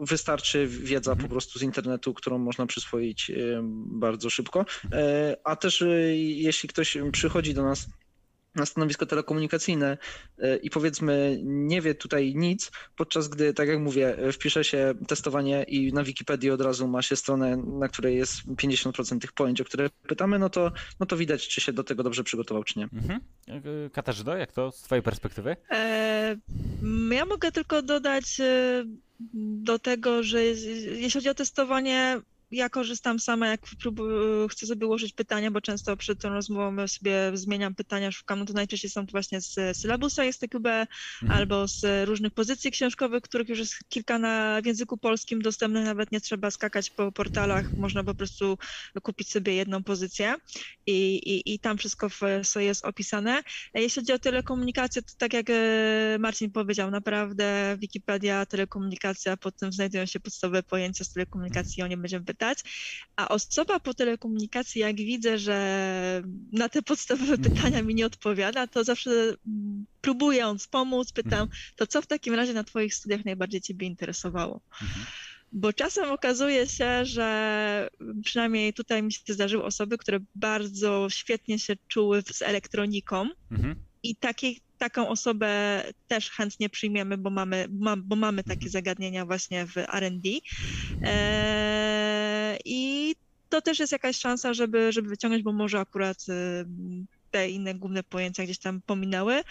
wystarczy 0.00 0.66
wiedza 0.66 1.10
po 1.10 1.22
mhm. 1.22 1.30
prostu 1.30 1.58
z 1.58 1.62
internetu, 1.62 2.14
którą 2.14 2.38
można 2.38 2.66
przyswoić 2.66 3.32
bardzo 3.86 4.30
szybko. 4.30 4.64
A 5.44 5.56
też 5.56 5.84
jeśli 6.16 6.68
ktoś 6.68 6.96
przychodzi 7.12 7.54
do 7.54 7.62
nas 7.62 7.88
na 8.54 8.66
stanowisko 8.66 9.06
telekomunikacyjne 9.06 9.98
e, 10.38 10.56
i 10.56 10.70
powiedzmy 10.70 11.38
nie 11.42 11.82
wie 11.82 11.94
tutaj 11.94 12.34
nic, 12.36 12.70
podczas 12.96 13.28
gdy, 13.28 13.54
tak 13.54 13.68
jak 13.68 13.78
mówię, 13.78 14.16
wpisze 14.32 14.64
się 14.64 14.94
testowanie 15.08 15.62
i 15.62 15.92
na 15.92 16.04
Wikipedii 16.04 16.50
od 16.50 16.60
razu 16.60 16.88
ma 16.88 17.02
się 17.02 17.16
stronę, 17.16 17.56
na 17.56 17.88
której 17.88 18.16
jest 18.16 18.46
50% 18.46 19.18
tych 19.18 19.32
pojęć, 19.32 19.60
o 19.60 19.64
które 19.64 19.90
pytamy, 19.90 20.38
no 20.38 20.50
to, 20.50 20.72
no 21.00 21.06
to 21.06 21.16
widać, 21.16 21.48
czy 21.48 21.60
się 21.60 21.72
do 21.72 21.84
tego 21.84 22.02
dobrze 22.02 22.24
przygotował, 22.24 22.64
czy 22.64 22.78
nie. 22.78 22.84
Mhm. 22.84 23.20
E, 23.48 23.90
Katarzyno, 23.90 24.36
jak 24.36 24.52
to 24.52 24.72
z 24.72 24.82
twojej 24.82 25.02
perspektywy? 25.02 25.56
E, 25.70 26.36
ja 27.10 27.24
mogę 27.24 27.52
tylko 27.52 27.82
dodać 27.82 28.40
e, 28.40 28.84
do 29.44 29.78
tego, 29.78 30.22
że 30.22 30.44
jeśli 30.44 31.10
chodzi 31.10 31.28
o 31.28 31.34
testowanie, 31.34 32.20
ja 32.50 32.68
korzystam 32.68 33.20
sama, 33.20 33.48
jak 33.48 33.60
chcę 34.50 34.66
sobie 34.66 34.86
ułożyć 34.86 35.12
pytania, 35.12 35.50
bo 35.50 35.60
często 35.60 35.96
przed 35.96 36.20
tą 36.20 36.28
rozmową 36.28 36.88
sobie 36.88 37.30
zmieniam 37.34 37.74
pytania, 37.74 38.12
szukam, 38.12 38.38
no 38.38 38.44
to 38.44 38.52
najczęściej 38.52 38.90
są 38.90 39.06
to 39.06 39.12
właśnie 39.12 39.40
z 39.40 39.76
sylabusa 39.76 40.32
STQB 40.32 40.66
mhm. 40.66 40.88
albo 41.30 41.68
z 41.68 42.08
różnych 42.08 42.32
pozycji 42.32 42.70
książkowych, 42.70 43.22
których 43.22 43.48
już 43.48 43.58
jest 43.58 43.74
kilka 43.88 44.18
na 44.18 44.60
w 44.62 44.66
języku 44.66 44.98
polskim 44.98 45.42
dostępnych, 45.42 45.84
nawet 45.84 46.12
nie 46.12 46.20
trzeba 46.20 46.50
skakać 46.50 46.90
po 46.90 47.12
portalach, 47.12 47.76
można 47.76 48.04
po 48.04 48.14
prostu 48.14 48.58
kupić 49.02 49.30
sobie 49.30 49.54
jedną 49.54 49.82
pozycję 49.82 50.34
i, 50.86 51.16
i, 51.16 51.54
i 51.54 51.58
tam 51.58 51.78
wszystko 51.78 52.08
w, 52.08 52.20
jest 52.56 52.84
opisane. 52.84 53.42
Jeśli 53.74 54.02
chodzi 54.02 54.12
o 54.12 54.18
telekomunikację, 54.18 55.02
to 55.02 55.12
tak 55.18 55.32
jak 55.32 55.50
e, 55.50 56.16
Marcin 56.18 56.50
powiedział, 56.50 56.90
naprawdę 56.90 57.76
Wikipedia, 57.78 58.46
telekomunikacja, 58.46 59.36
pod 59.36 59.56
tym 59.56 59.72
znajdują 59.72 60.06
się 60.06 60.20
podstawowe 60.20 60.62
pojęcia 60.62 61.04
z 61.04 61.12
telekomunikacji, 61.12 61.82
o 61.82 61.86
nie 61.86 61.96
będziemy 61.96 62.24
pytać 62.38 62.58
pytać, 62.58 62.64
a 63.16 63.28
osoba 63.28 63.80
po 63.80 63.94
telekomunikacji, 63.94 64.80
jak 64.80 64.96
widzę, 64.96 65.38
że 65.38 66.22
na 66.52 66.68
te 66.68 66.82
podstawowe 66.82 67.34
mhm. 67.34 67.54
pytania 67.54 67.82
mi 67.82 67.94
nie 67.94 68.06
odpowiada, 68.06 68.66
to 68.66 68.84
zawsze 68.84 69.10
mm, 69.10 69.86
próbując 70.00 70.66
pomóc, 70.66 71.12
pytam, 71.12 71.42
mhm. 71.42 71.50
to 71.76 71.86
co 71.86 72.02
w 72.02 72.06
takim 72.06 72.34
razie 72.34 72.52
na 72.52 72.64
Twoich 72.64 72.94
studiach 72.94 73.24
najbardziej 73.24 73.60
Ciebie 73.60 73.86
interesowało? 73.86 74.60
Mhm. 74.82 75.06
Bo 75.52 75.72
czasem 75.72 76.10
okazuje 76.10 76.66
się, 76.66 77.04
że 77.04 77.88
przynajmniej 78.24 78.72
tutaj 78.72 79.02
mi 79.02 79.12
się 79.12 79.20
zdarzyły 79.28 79.64
osoby, 79.64 79.98
które 79.98 80.18
bardzo 80.34 81.06
świetnie 81.10 81.58
się 81.58 81.76
czuły 81.88 82.22
z 82.22 82.42
elektroniką, 82.42 83.28
mhm 83.50 83.87
i 84.02 84.16
takiej, 84.16 84.60
taką 84.78 85.08
osobę 85.08 85.82
też 86.06 86.30
chętnie 86.30 86.68
przyjmiemy, 86.70 87.18
bo 87.18 87.30
mamy, 87.30 87.66
ma, 87.70 87.96
bo 87.96 88.16
mamy 88.16 88.44
takie 88.44 88.66
Mhm. 88.66 88.70
zagadnienia 88.72 89.26
właśnie 89.26 89.66
w 89.66 89.76
R&D. 89.76 90.28
E, 91.02 92.58
I 92.64 93.14
to 93.48 93.62
też 93.62 93.78
jest 93.78 93.92
jakaś 93.92 94.18
szansa, 94.18 94.54
żeby, 94.54 94.92
żeby 94.92 95.08
wyciągnąć, 95.08 95.42
bo 95.44 95.52
może 95.52 95.80
akurat 95.80 96.18
y, 96.28 96.66
te 97.30 97.48
inne 97.50 97.74
główne 97.74 98.02
pojęcia 98.02 98.44
gdzieś 98.44 98.58
tam 98.58 98.82
pominęły, 98.86 99.42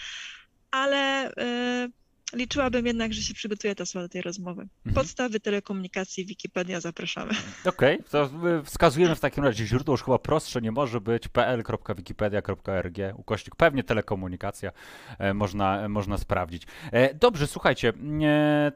ale 0.70 1.30
y, 1.30 1.92
liczyłabym 2.34 2.86
jednak, 2.86 3.12
że 3.14 3.22
się 3.22 3.34
przygotuje 3.34 3.74
ta 3.74 3.82
osoba 3.82 4.02
do 4.02 4.08
tej 4.08 4.22
rozmowy. 4.22 4.62
Mhm. 4.62 4.94
Podstawy 4.94 5.40
telekomunikacji, 5.40 6.26
Wikipedia, 6.26 6.80
zapraszamy. 6.80 7.32
Okej, 7.64 7.98
to 8.10 8.30
y, 8.60 8.64
wskazujemy 8.64 9.16
w 9.16 9.20
takim 9.20 9.44
razie 9.44 9.66
źródło, 9.66 9.92
już 9.92 10.02
chyba 10.02 10.18
prostsze 10.18 10.60
nie 10.60 10.72
może 10.72 11.00
być 11.00 11.28
pl.wikipedia.org, 11.28 12.96
ukośnik 13.16 13.56
pewnie 13.56 13.84
telekomunikacja, 13.84 14.72
e, 15.18 15.34
można, 15.34 15.80
e, 15.80 15.88
można 15.88 16.18
sprawdzić. 16.18 16.62
E, 16.92 17.14
Dobrze, 17.14 17.46
słuchajcie, 17.46 17.92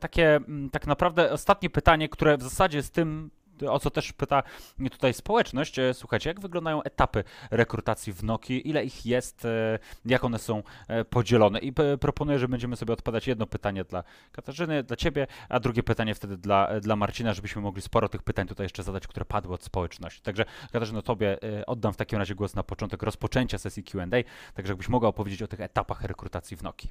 takie 0.01 0.41
tak 0.73 0.87
naprawdę 0.87 1.33
ostatnie 1.33 1.71
pytanie, 1.71 2.09
które 2.09 2.37
w 2.39 2.43
zasadzie 2.43 2.83
z 2.83 2.91
tym 2.91 3.31
o 3.71 3.79
co 3.79 3.91
też 3.91 4.13
pyta 4.13 4.43
tutaj 4.91 5.15
społeczność. 5.15 5.79
E, 5.79 5.95
Słuchajcie, 5.95 6.31
jak 6.31 6.41
wyglądają 6.41 6.83
etapy 6.83 7.25
rekrutacji 7.51 8.13
w 8.13 8.25
Noki? 8.25 8.69
Ile 8.69 8.85
ich 8.85 9.07
jest? 9.07 9.45
e, 9.45 9.79
Jak 10.05 10.25
one 10.25 10.39
są 10.39 10.63
e, 10.89 11.05
podzielone? 11.05 11.59
I 11.59 11.73
proponuję, 12.01 12.39
że 12.39 12.49
będziemy 12.49 12.77
sobie 12.77 12.93
odpowiadać 12.93 13.27
jedno 13.27 13.47
pytanie 13.47 13.85
dla 13.85 14.05
Katarzyny, 14.33 14.83
dla 14.83 14.97
Ciebie, 14.97 15.27
a 15.49 15.61
drugie 15.61 15.83
pytanie 15.83 16.15
wtedy 16.15 16.37
dla, 16.37 16.81
dla 16.81 16.97
Marcina, 16.97 17.35
żebyśmy 17.35 17.63
mogli 17.63 17.83
sporo 17.83 18.09
tych 18.09 18.23
pytań 18.23 18.49
tutaj 18.49 18.65
jeszcze 18.65 18.83
zadać, 18.83 19.07
które 19.07 19.25
padły 19.25 19.55
od 19.55 19.65
społeczności. 19.65 20.23
Także 20.23 20.45
Katarzyno, 20.73 21.03
Tobie 21.03 21.39
oddam 21.67 21.93
w 21.93 21.97
takim 21.97 22.19
razie 22.19 22.35
głos 22.35 22.55
na 22.55 22.63
początek 22.63 23.03
rozpoczęcia 23.03 23.59
sesji 23.59 23.85
Q&A, 23.85 24.07
także 24.55 24.73
jakbyś 24.73 24.89
mogła 24.89 25.09
opowiedzieć 25.09 25.43
o 25.43 25.47
tych 25.49 25.61
etapach 25.61 26.03
rekrutacji 26.03 26.57
w 26.57 26.63
Noki. 26.63 26.89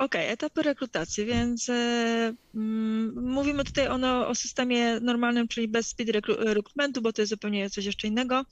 Okej, 0.00 0.28
etapy 0.28 0.62
rekrutacji, 0.62 1.24
więc 1.24 1.68
e, 1.68 2.34
mm, 2.54 3.30
mówimy 3.30 3.64
tutaj 3.64 3.88
o, 3.88 3.98
no, 3.98 4.28
o 4.28 4.34
systemie 4.34 5.00
normalnym, 5.00 5.48
czyli 5.48 5.68
bez 5.68 5.86
speed 5.86 6.12
rekrutmentu, 6.12 7.02
bo 7.02 7.12
to 7.12 7.22
jest 7.22 7.30
zupełnie 7.30 7.70
coś 7.70 7.84
jeszcze 7.84 8.08
innego. 8.08 8.44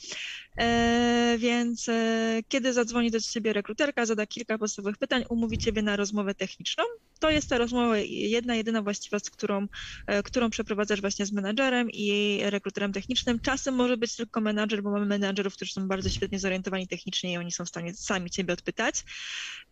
E, 0.59 1.36
więc 1.38 1.88
e, 1.88 2.40
kiedy 2.49 2.72
zadzwoni 2.72 3.11
do 3.11 3.20
ciebie 3.20 3.53
rekruterka, 3.53 4.07
zada 4.07 4.26
kilka 4.26 4.59
podstawowych 4.59 4.96
pytań, 4.96 5.24
umówi 5.28 5.59
ciebie 5.59 5.82
na 5.82 5.96
rozmowę 5.96 6.34
techniczną. 6.34 6.84
To 7.20 7.30
jest 7.30 7.49
ta 7.49 7.59
rozmowa 7.59 7.99
jedna, 7.99 8.55
jedyna 8.55 8.82
właściwa, 8.82 9.18
z 9.18 9.30
którą, 9.30 9.66
e, 10.07 10.22
którą 10.22 10.51
przeprowadzasz 10.51 11.01
właśnie 11.01 11.26
z 11.26 11.32
menadżerem 11.32 11.90
i 11.90 12.40
rekruterem 12.42 12.92
technicznym. 12.92 13.40
Czasem 13.40 13.74
może 13.74 13.96
być 13.96 14.16
tylko 14.16 14.40
menadżer, 14.40 14.82
bo 14.82 14.90
mamy 14.90 15.07
menadżerów, 15.07 15.55
którzy 15.55 15.72
są 15.72 15.88
bardzo 15.88 16.09
świetnie 16.09 16.38
zorientowani 16.38 16.88
technicznie 16.88 17.32
i 17.32 17.36
oni 17.36 17.53
są 17.53 17.64
w 17.64 17.68
stanie 17.68 17.94
sami 17.94 18.30
ciebie 18.30 18.53
odpytać. 18.53 19.05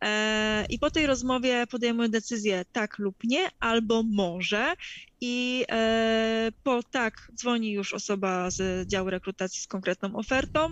E, 0.05 0.66
I 0.68 0.79
po 0.79 0.91
tej 0.91 1.07
rozmowie 1.07 1.66
podejmujemy 1.67 2.09
decyzję 2.12 2.64
tak 2.73 2.99
lub 2.99 3.17
nie, 3.25 3.49
albo 3.61 4.03
może. 4.03 4.75
I 5.21 5.64
e, 5.71 6.49
po 6.62 6.83
tak 6.83 7.31
dzwoni 7.35 7.73
już 7.73 7.95
osoba 7.95 8.51
z 8.51 8.89
działu 8.89 9.11
rekrutacji 9.11 9.62
z 9.62 9.67
konkretną 9.67 10.17
ofertą, 10.17 10.69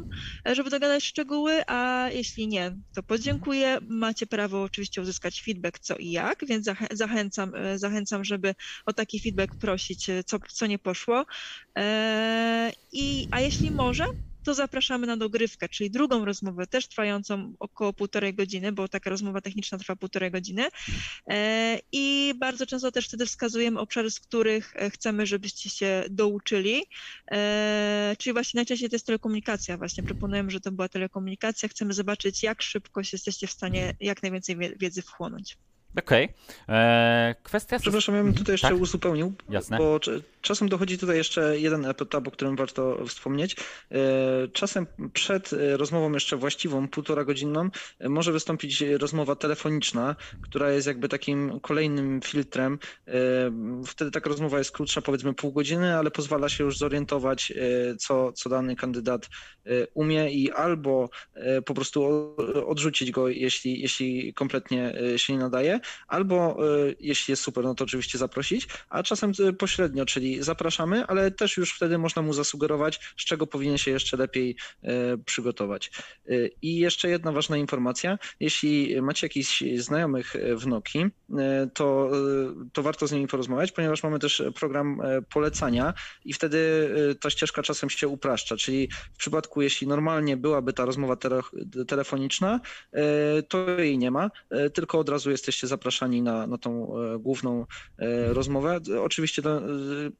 e, 0.48 0.54
żeby 0.54 0.70
dogadać 0.70 1.04
szczegóły, 1.04 1.62
a 1.66 2.08
jeśli 2.12 2.48
nie, 2.48 2.76
to 2.94 3.02
podziękuję. 3.02 3.78
Macie 3.88 4.26
prawo 4.26 4.62
oczywiście 4.62 5.02
uzyskać 5.02 5.42
feedback 5.42 5.78
co 5.78 5.96
i 5.96 6.10
jak, 6.10 6.46
więc 6.46 6.66
zachę- 6.66 6.96
zachęcam, 6.96 7.54
e, 7.54 7.78
zachęcam, 7.78 8.24
żeby 8.24 8.54
o 8.86 8.92
taki 8.92 9.20
feedback 9.20 9.56
prosić, 9.56 10.06
co, 10.26 10.38
co 10.52 10.66
nie 10.66 10.78
poszło. 10.78 11.24
I, 12.92 13.26
a 13.30 13.40
jeśli 13.40 13.70
może, 13.70 14.04
to 14.44 14.54
zapraszamy 14.54 15.06
na 15.06 15.16
dogrywkę, 15.16 15.68
czyli 15.68 15.90
drugą 15.90 16.24
rozmowę, 16.24 16.66
też 16.66 16.88
trwającą 16.88 17.54
około 17.58 17.92
półtorej 17.92 18.34
godziny, 18.34 18.72
bo 18.72 18.88
taka 18.88 19.10
rozmowa 19.10 19.40
techniczna 19.40 19.78
trwa 19.78 19.96
półtorej 19.96 20.30
godziny. 20.30 20.64
E, 21.30 21.78
I 21.92 22.34
bardzo 22.38 22.66
często 22.66 22.92
też 22.92 23.08
wtedy 23.08 23.26
wskazujemy 23.26 23.80
obszary, 23.80 24.10
z 24.10 24.20
których 24.20 24.76
e, 24.76 24.90
chcemy, 24.90 25.26
żebyście 25.26 25.70
się 25.70 26.04
douczyli. 26.10 26.82
E, 27.30 28.16
Czyli 28.18 28.32
właśnie 28.32 28.58
najczęściej 28.58 28.90
to 28.90 28.96
jest 28.96 29.06
telekomunikacja. 29.06 29.78
Właśnie 29.78 30.04
proponujemy, 30.04 30.50
że 30.50 30.60
to 30.60 30.72
była 30.72 30.88
telekomunikacja. 30.88 31.68
Chcemy 31.68 31.92
zobaczyć, 31.92 32.42
jak 32.42 32.62
szybko 32.62 33.00
jesteście 33.12 33.46
w 33.46 33.50
stanie 33.52 33.92
jak 34.00 34.22
najwięcej 34.22 34.56
wie- 34.56 34.74
wiedzy 34.76 35.02
wchłonąć. 35.02 35.56
Okej. 35.98 36.28
Eee, 36.68 37.34
Kwestia... 37.42 37.78
Przepraszam, 37.78 38.14
ja 38.14 38.22
bym 38.22 38.34
tutaj 38.34 38.52
jeszcze 38.52 38.68
Tak? 38.68 38.76
uzupełnił, 38.80 39.32
Jasne. 39.48 39.78
bo 39.78 39.96
cz- 39.98 40.20
czasem 40.40 40.68
dochodzi 40.68 40.98
tutaj 40.98 41.16
jeszcze 41.16 41.58
jeden 41.60 41.84
etap, 41.86 42.28
o 42.28 42.30
którym 42.30 42.56
warto 42.56 43.06
wspomnieć. 43.06 43.56
E, 43.90 43.96
Czasem 44.52 44.86
przed 45.12 45.52
e, 45.52 45.76
rozmową 45.76 46.12
jeszcze 46.12 46.36
właściwą, 46.36 46.88
półtora 46.88 47.24
godzinną, 47.24 47.68
e, 47.98 48.08
może 48.08 48.32
wystąpić 48.32 48.80
rozmowa 48.98 49.36
telefoniczna, 49.36 50.16
która 50.42 50.70
jest 50.70 50.86
jakby 50.86 51.08
takim 51.08 51.60
kolejnym 51.60 52.20
filtrem. 52.24 52.78
E, 53.08 53.12
Wtedy 53.86 54.10
taka 54.10 54.28
rozmowa 54.30 54.58
jest 54.58 54.70
krótsza, 54.72 55.02
powiedzmy 55.02 55.34
pół 55.34 55.52
godziny, 55.52 55.96
ale 55.96 56.10
pozwala 56.10 56.48
się 56.48 56.64
już 56.64 56.78
zorientować, 56.78 57.50
e, 57.56 57.96
co, 57.96 58.32
co 58.32 58.50
dany 58.50 58.76
kandydat 58.76 59.28
e, 59.66 59.70
umie 59.94 60.30
i 60.30 60.52
albo 60.52 61.08
e, 61.34 61.62
po 61.62 61.74
prostu 61.74 62.04
odrzucić 62.66 63.10
go, 63.10 63.28
jeśli, 63.28 63.80
jeśli 63.80 64.34
kompletnie 64.34 64.94
e, 65.14 65.18
się 65.18 65.32
nie 65.32 65.38
nadaje, 65.38 65.80
albo 66.08 66.56
e, 66.88 66.94
jeśli 67.00 67.32
jest 67.32 67.42
super, 67.42 67.64
no 67.64 67.74
to 67.74 67.84
oczywiście 67.84 68.18
zaprosić, 68.18 68.68
a 68.88 69.02
czasem 69.02 69.32
e, 69.48 69.52
pośrednio, 69.52 70.06
czyli 70.06 70.42
zapraszamy, 70.42 71.06
ale 71.06 71.30
też 71.30 71.56
już 71.56 71.72
wtedy 71.72 71.98
można 71.98 72.22
mu 72.22 72.32
zasugerować, 72.32 73.00
z 73.16 73.24
czego 73.24 73.46
powinien 73.46 73.78
się 73.78 73.90
jeszcze 73.90 74.16
lepiej 74.16 74.56
e, 74.82 75.18
przygotować. 75.18 75.90
I 76.62 76.78
jeszcze 76.78 77.08
jedna 77.08 77.32
ważna 77.32 77.56
informacja, 77.56 78.18
jeśli 78.40 79.02
macie 79.02 79.26
jakichś 79.26 79.64
znajomych 79.76 80.34
w 80.56 80.66
Noki, 80.66 81.06
to, 81.74 82.10
to 82.72 82.82
warto 82.82 83.06
z 83.06 83.12
nimi 83.12 83.26
porozmawiać, 83.26 83.72
ponieważ 83.72 84.02
mamy 84.02 84.18
też 84.18 84.42
program 84.54 85.00
polecania 85.32 85.94
i 86.24 86.32
wtedy 86.32 86.88
ta 87.20 87.30
ścieżka 87.30 87.62
czasem 87.62 87.90
się 87.90 88.08
upraszcza, 88.08 88.56
czyli 88.56 88.88
w 89.14 89.16
przypadku, 89.16 89.62
jeśli 89.62 89.86
normalnie 89.86 90.36
byłaby 90.36 90.72
ta 90.72 90.84
rozmowa 90.84 91.16
tele, 91.16 91.40
telefoniczna, 91.88 92.60
to 93.48 93.70
jej 93.78 93.98
nie 93.98 94.10
ma, 94.10 94.30
tylko 94.74 94.98
od 94.98 95.08
razu 95.08 95.30
jesteście 95.30 95.66
zapraszani 95.74 96.22
na, 96.22 96.46
na 96.46 96.58
tą 96.58 96.70
e, 97.00 97.18
główną 97.18 97.66
e, 97.98 98.32
rozmowę. 98.32 98.80
Oczywiście 99.02 99.42
to, 99.42 99.58
e, 99.58 99.62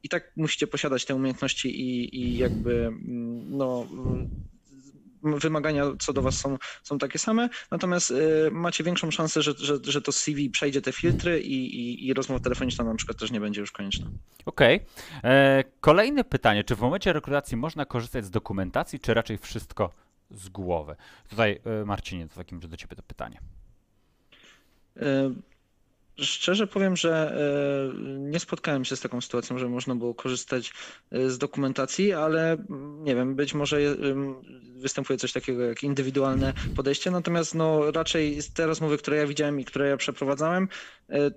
i 0.03 0.09
tak 0.09 0.31
musicie 0.35 0.67
posiadać 0.67 1.05
te 1.05 1.15
umiejętności 1.15 1.81
i, 1.81 2.19
i 2.19 2.37
jakby 2.37 2.85
mm, 2.85 3.57
no, 3.57 3.87
mm, 3.91 4.29
wymagania 5.23 5.85
co 5.99 6.13
do 6.13 6.21
was 6.21 6.35
są, 6.35 6.57
są 6.83 6.97
takie 6.97 7.19
same, 7.19 7.49
natomiast 7.71 8.11
e, 8.11 8.51
macie 8.51 8.83
większą 8.83 9.11
szansę, 9.11 9.41
że, 9.41 9.53
że, 9.57 9.77
że 9.83 10.01
to 10.01 10.11
CV 10.11 10.49
przejdzie 10.49 10.81
te 10.81 10.91
filtry 10.91 11.41
i, 11.41 11.75
i, 11.75 12.07
i 12.07 12.13
rozmowa 12.13 12.43
telefoniczna 12.43 12.83
na 12.83 12.95
przykład 12.95 13.19
też 13.19 13.31
nie 13.31 13.39
będzie 13.39 13.61
już 13.61 13.71
konieczna. 13.71 14.07
Okej. 14.45 14.79
E, 15.23 15.63
Kolejne 15.81 16.23
pytanie. 16.23 16.63
Czy 16.63 16.75
w 16.75 16.81
momencie 16.81 17.13
rekrutacji 17.13 17.57
można 17.57 17.85
korzystać 17.85 18.25
z 18.25 18.29
dokumentacji, 18.29 18.99
czy 18.99 19.13
raczej 19.13 19.37
wszystko 19.37 19.91
z 20.31 20.49
głowy? 20.49 20.95
Tutaj, 21.29 21.61
Marcinie, 21.85 22.27
to 22.27 22.33
w 22.33 22.37
takim 22.37 22.57
razie 22.57 22.67
do 22.67 22.77
Ciebie 22.77 22.95
to 22.95 23.03
pytanie. 23.03 23.39
E, 24.97 25.35
Szczerze 26.19 26.67
powiem, 26.67 26.95
że 26.95 27.35
e, 27.95 27.99
nie 28.19 28.39
spotkałem 28.39 28.85
się 28.85 28.95
z 28.95 29.01
taką 29.01 29.21
sytuacją, 29.21 29.57
że 29.57 29.69
można 29.69 29.95
było 29.95 30.15
korzystać 30.15 30.73
e, 31.11 31.29
z 31.29 31.37
dokumentacji, 31.37 32.13
ale 32.13 32.57
nie 32.99 33.15
wiem, 33.15 33.35
być 33.35 33.53
może 33.53 33.77
występuje 34.75 35.17
coś 35.19 35.33
takiego 35.33 35.63
jak 35.63 35.83
indywidualne 35.83 36.53
podejście, 36.73 37.11
natomiast 37.11 37.55
no 37.55 37.91
raczej 37.91 38.41
z 38.41 38.53
te 38.53 38.65
rozmowy, 38.67 38.97
które 38.97 39.17
ja 39.17 39.27
widziałem 39.27 39.59
i 39.59 39.65
które 39.65 39.89
ja 39.89 39.97
przeprowadzałem, 39.97 40.67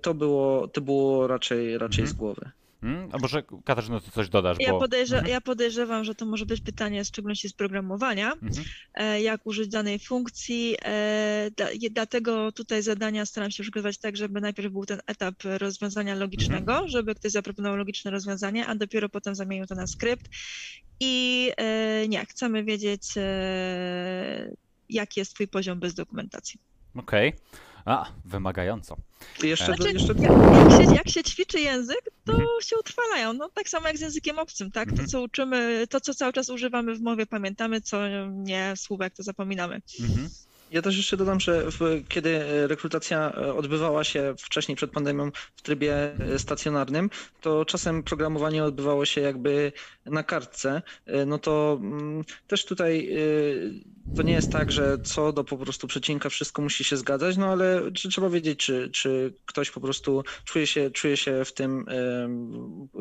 to 0.01 0.13
było, 0.13 0.67
to 0.67 0.81
było 0.81 1.27
raczej, 1.27 1.77
raczej 1.77 2.07
z 2.07 2.11
Mhm. 2.11 2.17
głowy. 2.17 2.51
Hmm? 2.81 3.09
A 3.11 3.17
może 3.17 3.43
Katarzyna, 3.65 3.99
ty 3.99 4.11
coś 4.11 4.29
dodasz? 4.29 4.57
Ja, 4.59 4.71
bo... 4.71 4.79
podejrze, 4.79 5.15
Mhm. 5.17 5.31
ja 5.33 5.41
podejrzewam, 5.41 6.03
że 6.03 6.15
to 6.15 6.25
może 6.25 6.45
być 6.45 6.61
pytanie 6.61 7.03
w 7.03 7.07
szczególności 7.07 7.49
z 7.49 7.53
programowania. 7.53 8.31
Mhm. 8.33 8.65
e, 8.93 9.21
jak 9.21 9.45
użyć 9.47 9.67
danej 9.67 9.99
funkcji. 9.99 10.75
e, 10.85 11.49
Dlatego 11.91 12.51
tutaj 12.51 12.81
zadania 12.81 13.25
staram 13.25 13.51
się 13.51 13.63
przygotować 13.63 13.97
tak, 13.97 14.17
żeby 14.17 14.41
najpierw 14.41 14.71
był 14.71 14.85
ten 14.85 14.99
etap 15.07 15.35
rozwiązania 15.43 16.15
logicznego, 16.15 16.71
Mhm. 16.73 16.89
żeby 16.89 17.15
ktoś 17.15 17.31
zaproponował 17.31 17.77
logiczne 17.77 18.11
rozwiązanie, 18.11 18.67
a 18.67 18.75
dopiero 18.75 19.09
potem 19.09 19.35
zamienił 19.35 19.65
to 19.65 19.75
na 19.75 19.87
skrypt. 19.87 20.29
I 20.99 21.51
e, 21.57 22.07
nie, 22.07 22.25
chcemy 22.25 22.63
wiedzieć, 22.63 23.03
jaki 24.89 25.19
jest 25.19 25.33
Twój 25.35 25.47
poziom 25.47 25.79
bez 25.79 25.93
dokumentacji. 25.93 26.59
Okej. 26.95 27.33
A, 27.85 28.05
wymagająco. 28.25 28.97
Jeszcze, 29.43 29.65
Znaczy, 29.65 29.91
jeszcze 29.93 30.13
jak, 30.13 30.31
jak, 30.71 30.81
się, 30.89 30.95
jak 30.95 31.09
się 31.09 31.23
ćwiczy 31.23 31.59
język, 31.59 32.01
to 32.25 32.31
Mhm. 32.33 32.49
się 32.61 32.75
utrwalają. 32.79 33.33
No, 33.33 33.49
tak 33.53 33.69
samo 33.69 33.87
jak 33.87 33.97
z 33.97 34.01
językiem 34.01 34.39
obcym, 34.39 34.71
tak? 34.71 34.85
To, 34.85 34.91
Mhm. 34.91 35.09
co 35.09 35.21
uczymy, 35.21 35.87
to, 35.89 36.01
co 36.01 36.13
cały 36.13 36.33
czas 36.33 36.49
używamy 36.49 36.95
w 36.95 37.01
mowie, 37.01 37.25
pamiętamy, 37.25 37.81
co 37.81 37.97
nie, 38.29 38.73
słówek 38.75 39.13
to 39.13 39.23
zapominamy. 39.23 39.81
Mhm. 39.99 40.29
Ja 40.71 40.81
też 40.81 40.97
jeszcze 40.97 41.17
dodam, 41.17 41.39
że 41.39 41.71
w, 41.71 42.03
kiedy 42.07 42.67
rekrutacja 42.67 43.31
e, 43.31 43.53
odbywała 43.53 44.03
się 44.03 44.35
wcześniej 44.39 44.75
przed 44.75 44.91
pandemią 44.91 45.31
w 45.55 45.61
trybie 45.61 46.19
e, 46.19 46.39
stacjonarnym, 46.39 47.09
to 47.41 47.65
czasem 47.65 48.03
programowanie 48.03 48.63
odbywało 48.63 49.05
się 49.05 49.21
jakby 49.21 49.71
na 50.05 50.23
kartce. 50.23 50.81
E, 51.05 51.25
no 51.25 51.37
to 51.37 51.79
mm, 51.81 52.23
też 52.47 52.65
tutaj 52.65 53.09
to 54.13 54.23
nie 54.23 54.33
jest 54.33 54.51
tak, 54.51 54.71
że 54.71 54.97
co 55.03 55.33
do 55.33 55.43
po 55.43 55.57
prostu 55.57 55.87
przecinka 55.87 56.29
wszystko 56.29 56.61
musi 56.61 56.83
się 56.83 56.97
zgadzać, 56.97 57.37
no 57.37 57.45
ale 57.45 57.81
trzeba 57.91 58.29
wiedzieć, 58.29 58.59
czy, 58.59 58.89
czy 58.93 59.33
ktoś 59.45 59.71
po 59.71 59.81
prostu 59.81 60.23
czuje 60.45 60.67
się, 60.67 60.91
czuje 60.91 61.17
się 61.17 61.45
w 61.45 61.53
tym, 61.53 61.85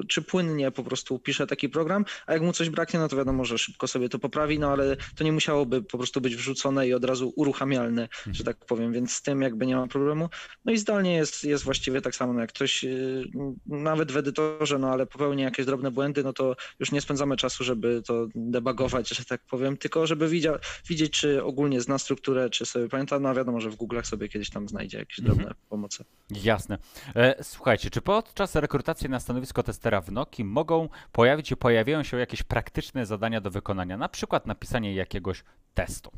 czy 0.08 0.22
płynnie 0.22 0.70
po 0.70 0.84
prostu 0.84 1.18
pisze 1.18 1.46
taki 1.46 1.68
program, 1.68 2.04
a 2.26 2.32
jak 2.32 2.42
mu 2.42 2.52
coś 2.52 2.70
braknie, 2.70 3.00
no 3.00 3.08
to 3.08 3.16
wiadomo, 3.16 3.44
że 3.44 3.58
szybko 3.58 3.88
sobie 3.88 4.08
to 4.08 4.18
poprawi, 4.18 4.58
no 4.58 4.68
ale 4.70 4.96
to 5.14 5.24
nie 5.24 5.32
musiałoby 5.32 5.82
po 5.82 5.98
prostu 5.98 6.20
być 6.20 6.36
wrzucone 6.36 6.88
i 6.88 6.94
od 6.94 7.04
razu 7.04 7.32
uruchamialne, 7.58 8.02
mhm. 8.02 8.34
że 8.34 8.44
tak 8.44 8.56
powiem, 8.56 8.92
więc 8.92 9.12
z 9.12 9.22
tym 9.22 9.42
jakby 9.42 9.66
nie 9.66 9.76
ma 9.76 9.86
problemu. 9.86 10.28
No 10.64 10.72
i 10.72 10.78
zdalnie 10.78 11.14
jest, 11.14 11.44
jest 11.44 11.64
właściwie 11.64 12.00
tak 12.00 12.14
samo, 12.14 12.32
no 12.32 12.40
jak 12.40 12.52
ktoś 12.52 12.84
y, 12.84 13.24
nawet 13.66 14.12
w 14.12 14.16
edytorze, 14.16 14.78
no 14.78 14.90
ale 14.90 15.06
popełni 15.06 15.42
jakieś 15.42 15.66
drobne 15.66 15.90
błędy, 15.90 16.24
no 16.24 16.32
to 16.32 16.56
już 16.80 16.92
nie 16.92 17.00
spędzamy 17.00 17.36
czasu, 17.36 17.64
żeby 17.64 18.02
to 18.06 18.26
debugować, 18.34 19.08
że 19.08 19.24
tak 19.24 19.40
powiem, 19.50 19.76
tylko 19.76 20.06
żeby 20.06 20.28
widział, 20.28 20.56
widzieć, 20.88 21.12
czy 21.12 21.44
ogólnie 21.44 21.80
zna 21.80 21.98
strukturę, 21.98 22.50
czy 22.50 22.66
sobie 22.66 22.88
pamięta, 22.88 23.18
no 23.18 23.34
wiadomo, 23.34 23.60
że 23.60 23.70
w 23.70 23.76
Google'ach 23.76 24.04
sobie 24.04 24.28
kiedyś 24.28 24.50
tam 24.50 24.68
znajdzie 24.68 24.98
jakieś 24.98 25.20
drobne 25.20 25.42
mhm. 25.42 25.60
pomocy. 25.68 26.04
Jasne. 26.30 26.78
E, 27.16 27.44
słuchajcie, 27.44 27.90
czy 27.90 28.00
podczas 28.00 28.54
rekrutacji 28.54 29.08
na 29.08 29.20
stanowisko 29.20 29.62
testera 29.62 30.00
w 30.00 30.12
Noki 30.12 30.44
mogą 30.44 30.88
pojawić 31.12 31.48
się, 31.48 31.56
pojawiają 31.56 32.02
się 32.02 32.16
jakieś 32.16 32.42
praktyczne 32.42 33.06
zadania 33.06 33.40
do 33.40 33.50
wykonania, 33.50 33.96
na 33.96 34.08
przykład 34.08 34.46
napisanie 34.46 34.94
jakiegoś 34.94 35.44
testu? 35.74 36.10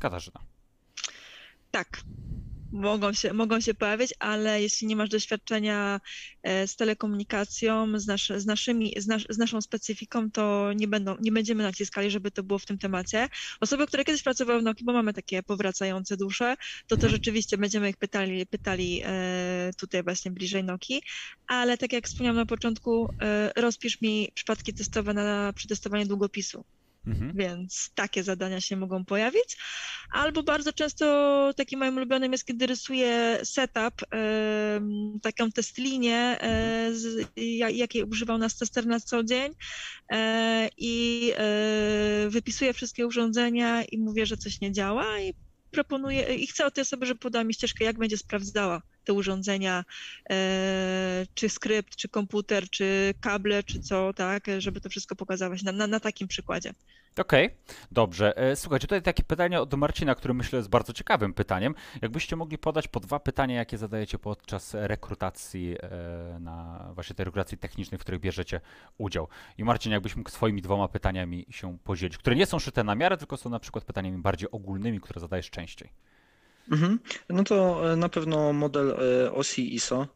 Katarzyna. 0.00 0.40
Tak, 1.70 2.02
mogą 2.72 3.12
się, 3.12 3.32
mogą 3.32 3.60
się 3.60 3.74
pojawić, 3.74 4.14
ale 4.18 4.62
jeśli 4.62 4.86
nie 4.86 4.96
masz 4.96 5.08
doświadczenia 5.08 6.00
e, 6.42 6.66
z 6.66 6.76
telekomunikacją, 6.76 7.98
z, 7.98 8.06
nasz, 8.06 8.32
z, 8.36 8.46
naszymi, 8.46 8.94
z, 8.96 9.06
nas, 9.06 9.22
z, 9.28 9.38
naszą 9.38 9.60
specyfiką, 9.60 10.30
to 10.30 10.72
nie, 10.72 10.88
będą, 10.88 11.16
nie 11.20 11.32
będziemy 11.32 11.62
naciskali, 11.62 12.10
żeby 12.10 12.30
to 12.30 12.42
było 12.42 12.58
w 12.58 12.66
tym 12.66 12.78
temacie. 12.78 13.28
Osoby, 13.60 13.86
które 13.86 14.04
kiedyś 14.04 14.22
pracowały 14.22 14.60
w 14.60 14.62
Noki, 14.62 14.84
bo 14.84 14.92
mamy 14.92 15.14
takie 15.14 15.42
powracające 15.42 16.16
dusze, 16.16 16.56
to 16.86 16.96
to 16.96 17.06
mhm. 17.06 17.12
rzeczywiście 17.12 17.58
będziemy 17.58 17.90
ich 17.90 17.96
pytali, 17.96 18.46
pytali 18.46 19.02
e, 19.04 19.70
tutaj 19.76 20.02
właśnie 20.02 20.30
bliżej 20.30 20.64
Noki, 20.64 21.02
ale 21.46 21.78
tak 21.78 21.92
jak 21.92 22.06
wspomniałam 22.06 22.36
na 22.36 22.46
początku, 22.46 23.14
e, 23.20 23.52
rozpisz 23.56 24.00
mi 24.00 24.28
przypadki 24.34 24.74
testowe 24.74 25.14
na 25.14 25.52
przetestowanie 25.52 26.06
długopisu. 26.06 26.64
Mhm. 27.06 27.32
Więc 27.36 27.90
takie 27.94 28.22
zadania 28.22 28.60
się 28.60 28.76
mogą 28.76 29.04
pojawić. 29.04 29.56
Albo 30.12 30.42
bardzo 30.42 30.72
często 30.72 31.04
takim 31.56 31.78
moim 31.78 31.96
ulubionym 31.96 32.32
jest, 32.32 32.44
kiedy 32.44 32.66
rysuję 32.66 33.40
setup, 33.44 34.04
taką 35.22 35.50
test 35.52 35.78
linię, 35.78 36.38
e, 36.42 36.92
jakiej 37.72 38.04
używał 38.04 38.38
nas 38.38 38.58
tester 38.58 38.86
na 38.86 39.00
co 39.00 39.24
dzień 39.24 39.52
e, 40.12 40.68
i 40.76 41.32
e, 41.36 42.28
wypisuję 42.28 42.72
wszystkie 42.72 43.06
urządzenia 43.06 43.84
i 43.84 43.98
mówię, 43.98 44.26
że 44.26 44.36
coś 44.36 44.60
nie 44.60 44.72
działa 44.72 45.20
i 45.20 45.34
proponuję 45.70 46.34
i 46.34 46.46
chcę 46.46 46.66
od 46.66 46.74
tej 46.74 46.82
osoby, 46.82 47.06
żeby 47.06 47.20
podała 47.20 47.44
mi 47.44 47.54
ścieżkę, 47.54 47.84
jak 47.84 47.98
będzie 47.98 48.18
sprawdzała 48.18 48.82
te 49.04 49.12
urządzenia, 49.12 49.84
e, 50.30 51.26
czy 51.34 51.48
skrypt, 51.48 51.96
czy 51.96 52.08
komputer, 52.08 52.70
czy 52.70 53.14
kable, 53.20 53.62
czy 53.62 53.80
co, 53.80 54.12
tak, 54.12 54.44
żeby 54.58 54.80
to 54.80 54.88
wszystko 54.88 55.16
pokazywać 55.16 55.62
na, 55.62 55.72
na, 55.72 55.86
na 55.86 56.00
takim 56.00 56.28
przykładzie. 56.28 56.74
Okej, 57.18 57.46
okay, 57.46 57.56
dobrze. 57.92 58.36
E, 58.36 58.56
słuchajcie, 58.56 58.86
tutaj 58.86 59.02
takie 59.02 59.22
pytanie 59.22 59.60
od 59.60 59.74
Marcina, 59.74 60.14
które 60.14 60.34
myślę 60.34 60.56
jest 60.56 60.68
bardzo 60.68 60.92
ciekawym 60.92 61.34
pytaniem. 61.34 61.74
Jakbyście 62.02 62.36
mogli 62.36 62.58
podać 62.58 62.88
po 62.88 63.00
dwa 63.00 63.20
pytania, 63.20 63.56
jakie 63.56 63.78
zadajecie 63.78 64.18
podczas 64.18 64.74
rekrutacji 64.74 65.76
e, 65.82 66.38
na 66.40 66.88
właśnie 66.94 67.16
tej 67.16 67.24
rekrutacji 67.24 67.58
technicznej, 67.58 67.98
w 67.98 68.00
której 68.00 68.20
bierzecie 68.20 68.60
udział. 68.98 69.28
I 69.58 69.64
Marcin, 69.64 69.92
jakbyś 69.92 70.16
mógł 70.16 70.30
swoimi 70.30 70.62
dwoma 70.62 70.88
pytaniami 70.88 71.46
się 71.50 71.78
podzielić, 71.78 72.18
które 72.18 72.36
nie 72.36 72.46
są 72.46 72.58
szyte 72.58 72.84
na 72.84 72.94
miarę, 72.94 73.16
tylko 73.16 73.36
są 73.36 73.50
na 73.50 73.60
przykład 73.60 73.84
pytaniami 73.84 74.18
bardziej 74.18 74.50
ogólnymi, 74.50 75.00
które 75.00 75.20
zadajesz 75.20 75.50
częściej. 75.50 75.90
Mhm. 76.68 76.98
No 77.28 77.44
to 77.44 77.92
e, 77.92 77.96
na 77.96 78.08
pewno 78.08 78.52
model 78.52 78.90
e, 78.90 79.32
osi 79.32 79.74
ISO, 79.74 80.06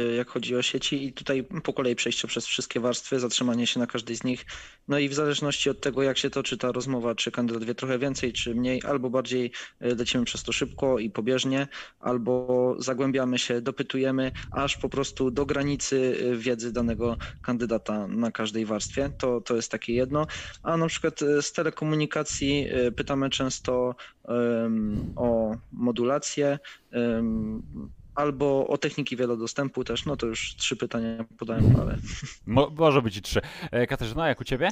e, 0.00 0.14
jak 0.14 0.28
chodzi 0.28 0.56
o 0.56 0.62
sieci 0.62 1.04
i 1.04 1.12
tutaj 1.12 1.44
po 1.64 1.72
kolei 1.72 1.96
przejście 1.96 2.28
przez 2.28 2.46
wszystkie 2.46 2.80
warstwy, 2.80 3.20
zatrzymanie 3.20 3.66
się 3.66 3.80
na 3.80 3.86
każdej 3.86 4.16
z 4.16 4.24
nich. 4.24 4.46
No 4.88 4.98
i 4.98 5.08
w 5.08 5.14
zależności 5.14 5.70
od 5.70 5.80
tego, 5.80 6.02
jak 6.02 6.18
się 6.18 6.30
toczy 6.30 6.58
ta 6.58 6.72
rozmowa, 6.72 7.14
czy 7.14 7.30
kandydat 7.30 7.64
wie 7.64 7.74
trochę 7.74 7.98
więcej, 7.98 8.32
czy 8.32 8.54
mniej, 8.54 8.82
albo 8.82 9.10
bardziej 9.10 9.52
lecimy 9.80 10.24
przez 10.24 10.42
to 10.42 10.52
szybko 10.52 10.98
i 10.98 11.10
pobieżnie, 11.10 11.68
albo 12.00 12.76
zagłębiamy 12.78 13.38
się, 13.38 13.60
dopytujemy, 13.60 14.32
aż 14.50 14.76
po 14.76 14.88
prostu 14.88 15.30
do 15.30 15.46
granicy 15.46 16.16
wiedzy 16.36 16.72
danego 16.72 17.16
kandydata 17.42 18.06
na 18.06 18.30
każdej 18.30 18.66
warstwie. 18.66 19.10
To, 19.18 19.40
to 19.40 19.56
jest 19.56 19.70
takie 19.70 19.94
jedno. 19.94 20.26
A 20.62 20.76
na 20.76 20.86
przykład 20.86 21.20
z 21.40 21.52
telekomunikacji 21.52 22.68
pytamy 22.96 23.30
często 23.30 23.94
o 25.16 25.56
modulację 25.72 26.58
albo 28.14 28.66
o 28.66 28.78
techniki 28.78 29.16
wielodostępu 29.16 29.84
też, 29.84 30.06
no 30.06 30.16
to 30.16 30.26
już 30.26 30.56
trzy 30.56 30.76
pytania 30.76 31.24
podałem, 31.38 31.76
ale... 31.80 31.98
Mo 32.46 32.70
może 32.70 33.02
być 33.02 33.16
i 33.16 33.22
trzy. 33.22 33.40
E, 33.70 33.86
Katarzyna, 33.86 34.28
jak 34.28 34.40
u 34.40 34.44
Ciebie? 34.44 34.70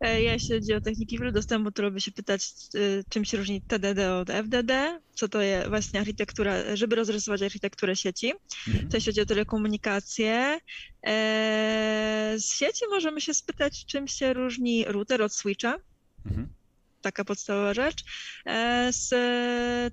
E, 0.00 0.22
ja 0.22 0.32
jeśli 0.32 0.54
chodzi 0.54 0.74
o 0.74 0.80
techniki 0.80 1.18
wielodostępu, 1.18 1.72
to 1.72 1.82
lubię 1.82 2.00
się 2.00 2.12
pytać, 2.12 2.42
e, 2.74 2.78
czym 3.08 3.24
się 3.24 3.36
różni 3.36 3.62
TDD 3.62 4.14
od 4.14 4.30
FDD, 4.30 5.00
co 5.14 5.28
to 5.28 5.40
jest 5.40 5.68
właśnie 5.68 6.00
architektura, 6.00 6.76
żeby 6.76 6.96
rozrysować 6.96 7.42
architekturę 7.42 7.96
sieci. 7.96 8.32
Mhm. 8.68 8.88
To 8.88 8.96
jeśli 8.96 9.12
chodzi 9.12 9.20
o 9.20 9.26
telekomunikację. 9.26 10.58
Z 12.36 12.54
sieci 12.54 12.84
możemy 12.90 13.20
się 13.20 13.34
spytać, 13.34 13.86
czym 13.86 14.08
się 14.08 14.32
różni 14.32 14.84
router 14.84 15.22
od 15.22 15.32
switcha. 15.32 15.78
Mhm 16.26 16.57
taka 17.00 17.24
podstawowa 17.24 17.74
rzecz. 17.74 18.04
E, 18.46 18.88
z 18.92 19.14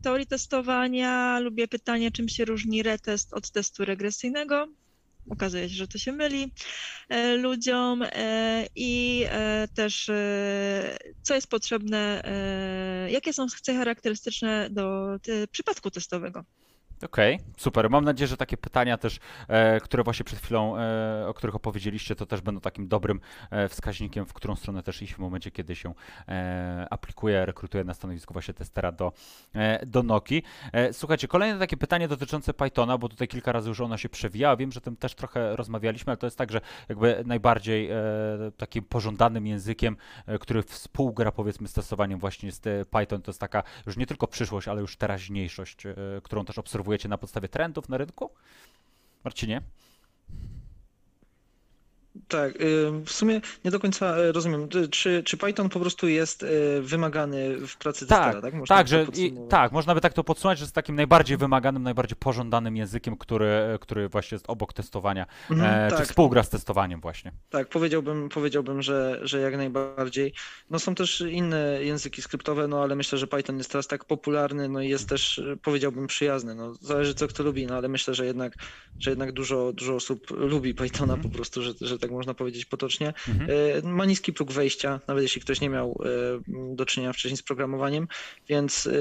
teorii 0.02 0.28
testowania 0.28 1.40
lubię 1.40 1.68
pytanie, 1.68 2.12
czym 2.12 2.30
się 2.30 2.46
różni 2.46 2.84
retest 2.84 3.34
od 3.34 3.52
testu 3.52 3.86
regresyjnego. 3.86 4.68
Okazuje 5.30 5.70
się, 5.70 5.76
że 5.76 5.88
to 5.88 5.98
się 5.98 6.12
myli 6.12 6.52
e, 7.10 7.38
ludziom 7.38 8.04
e, 8.04 8.68
i 8.76 9.26
też 9.76 10.12
co 11.24 11.36
jest 11.36 11.48
potrzebne, 11.48 12.24
jakie 13.10 13.34
są 13.34 13.48
cechy 13.50 13.78
charakterystyczne 13.78 14.70
do 14.72 15.18
przypadku 15.52 15.92
testowego. 15.92 16.44
Okej, 17.04 17.36
okay, 17.36 17.48
super. 17.58 17.90
Mam 17.90 18.06
nadzieję, 18.06 18.28
że 18.28 18.38
takie 18.38 18.58
pytania 18.58 18.98
też, 18.98 19.20
e, 19.48 19.80
które 19.80 20.04
właśnie 20.04 20.26
przed 20.26 20.40
chwilą, 20.40 20.78
e, 20.78 21.28
o 21.28 21.34
których 21.34 21.56
opowiedzieliście, 21.56 22.16
to 22.16 22.26
też 22.26 22.42
będą 22.42 22.62
takim 22.62 22.88
dobrym 22.88 23.20
e, 23.52 23.70
wskaźnikiem, 23.70 24.26
w 24.26 24.34
którą 24.34 24.56
stronę 24.56 24.84
też 24.84 25.02
iść 25.02 25.14
w 25.14 25.20
momencie, 25.20 25.52
kiedy 25.52 25.76
się 25.76 25.94
e, 26.28 26.88
aplikuje, 26.90 27.46
rekrutuje 27.46 27.84
na 27.84 27.94
stanowisko 27.94 28.34
właśnie 28.34 28.54
testera 28.54 28.92
do, 28.92 29.14
e, 29.56 29.86
do 29.86 30.04
Noki. 30.04 30.44
E, 30.74 30.94
słuchajcie, 30.94 31.28
kolejne 31.28 31.60
takie 31.60 31.78
pytanie 31.78 32.08
dotyczące 32.08 32.54
Pythona, 32.54 32.98
bo 32.98 33.10
tutaj 33.10 33.28
kilka 33.28 33.52
razy 33.52 33.70
już 33.70 33.82
ona 33.82 33.98
się 33.98 34.10
przewijała. 34.10 34.56
Wiem, 34.56 34.72
że 34.72 34.82
tym 34.82 34.98
też 34.98 35.16
trochę 35.16 35.56
rozmawialiśmy, 35.56 36.12
ale 36.12 36.18
to 36.18 36.28
jest 36.28 36.38
tak, 36.38 36.52
że 36.52 36.62
jakby 36.90 37.24
najbardziej 37.26 37.90
takim 38.58 38.84
pożądanym 38.84 39.48
językiem, 39.48 39.98
który 40.40 40.64
współgra 40.64 41.32
powiedzmy 41.32 41.68
z 41.68 41.74
testowaniem 41.74 42.20
właśnie 42.20 42.48
jest 42.48 42.70
Python. 42.92 43.22
To 43.22 43.32
jest 43.32 43.40
taka 43.40 43.64
już 43.86 43.98
nie 43.98 44.06
tylko 44.06 44.28
przyszłość, 44.28 44.68
ale 44.68 44.82
już 44.82 44.98
teraźniejszość, 44.98 45.84
którą 46.24 46.46
też 46.46 46.58
obserwujemy 46.58 46.85
obserwujecie 46.86 47.10
na 47.10 47.18
podstawie 47.18 47.48
trendów 47.48 47.90
na 47.90 47.98
rynku? 47.98 48.30
Marcinie? 49.24 49.62
Tak, 52.28 52.62
y, 52.62 52.92
w 53.06 53.12
sumie 53.12 53.42
nie 53.66 53.72
do 53.72 53.80
końca 53.80 54.18
y, 54.20 54.32
rozumiem. 54.32 54.68
Czy, 54.92 55.24
czy 55.24 55.38
Python 55.38 55.70
po 55.70 55.80
prostu 55.80 56.08
jest 56.08 56.44
y, 56.44 56.82
wymagany 56.82 57.68
w 57.68 57.78
pracy 57.78 58.08
tak, 58.08 58.24
testera, 58.24 58.42
tak? 58.42 58.54
Można 58.54 58.76
tak, 58.76 58.88
że, 58.88 59.08
i, 59.16 59.34
tak, 59.50 59.72
można 59.72 59.96
by 59.96 60.02
tak 60.02 60.14
to 60.14 60.24
podsumować, 60.24 60.60
że 60.60 60.64
jest 60.64 60.76
takim 60.76 60.96
najbardziej 60.96 61.38
wymaganym, 61.38 61.84
najbardziej 61.84 62.16
pożądanym 62.16 62.78
językiem, 62.78 63.18
który, 63.18 63.50
który 63.82 64.10
właśnie 64.10 64.36
jest 64.36 64.46
obok 64.50 64.74
testowania, 64.74 65.26
mhm, 65.52 65.86
e, 65.86 65.90
tak. 65.90 66.00
czy 66.00 66.06
współgra 66.06 66.44
z 66.44 66.50
testowaniem 66.50 67.02
właśnie. 67.02 67.32
Tak, 67.50 67.70
powiedziałbym, 67.70 68.30
powiedziałbym 68.30 68.82
że, 68.82 69.20
że 69.24 69.40
jak 69.40 69.58
najbardziej. 69.58 70.34
No 70.70 70.80
są 70.80 70.96
też 70.96 71.24
inne 71.30 71.84
języki 71.84 72.22
skryptowe, 72.22 72.68
no 72.68 72.84
ale 72.84 72.96
myślę, 72.96 73.18
że 73.18 73.28
Python 73.28 73.58
jest 73.58 73.72
teraz 73.72 73.88
tak 73.88 74.06
popularny, 74.06 74.70
no 74.70 74.82
i 74.82 74.90
jest 74.90 75.10
też, 75.10 75.42
powiedziałbym, 75.62 76.08
przyjazny. 76.08 76.56
No, 76.56 76.74
zależy 76.74 77.16
co 77.16 77.28
kto 77.28 77.44
lubi, 77.44 77.68
no 77.68 77.76
ale 77.76 77.88
myślę, 77.88 78.14
że 78.14 78.26
jednak, 78.26 78.54
że 79.00 79.10
jednak 79.10 79.32
dużo, 79.32 79.74
dużo 79.74 79.96
osób 79.96 80.28
lubi 80.32 80.74
Pythona 80.74 81.14
mhm. 81.14 81.30
po 81.30 81.36
prostu, 81.36 81.62
że, 81.62 81.74
że 81.82 82.00
tak 82.06 82.12
można 82.12 82.34
powiedzieć 82.34 82.66
potocznie. 82.66 83.14
Mhm. 83.28 83.50
E, 83.84 83.88
ma 83.88 84.06
niski 84.06 84.34
próg 84.34 84.52
wejścia, 84.52 85.00
nawet 85.08 85.24
jeśli 85.24 85.42
ktoś 85.42 85.62
nie 85.62 85.70
miał 85.70 86.02
e, 86.06 86.76
do 86.76 86.86
czynienia 86.86 87.14
wcześniej 87.14 87.38
z 87.38 87.44
programowaniem, 87.44 88.08
więc 88.50 88.88
e, 88.88 88.92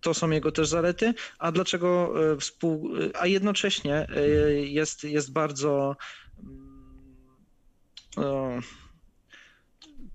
to 0.00 0.14
są 0.14 0.30
jego 0.30 0.52
też 0.52 0.68
zalety. 0.68 1.14
A 1.38 1.52
dlaczego 1.52 2.14
współ... 2.40 2.90
A 3.14 3.26
jednocześnie 3.26 4.06
jest, 4.64 5.04
jest 5.04 5.32
bardzo 5.32 5.96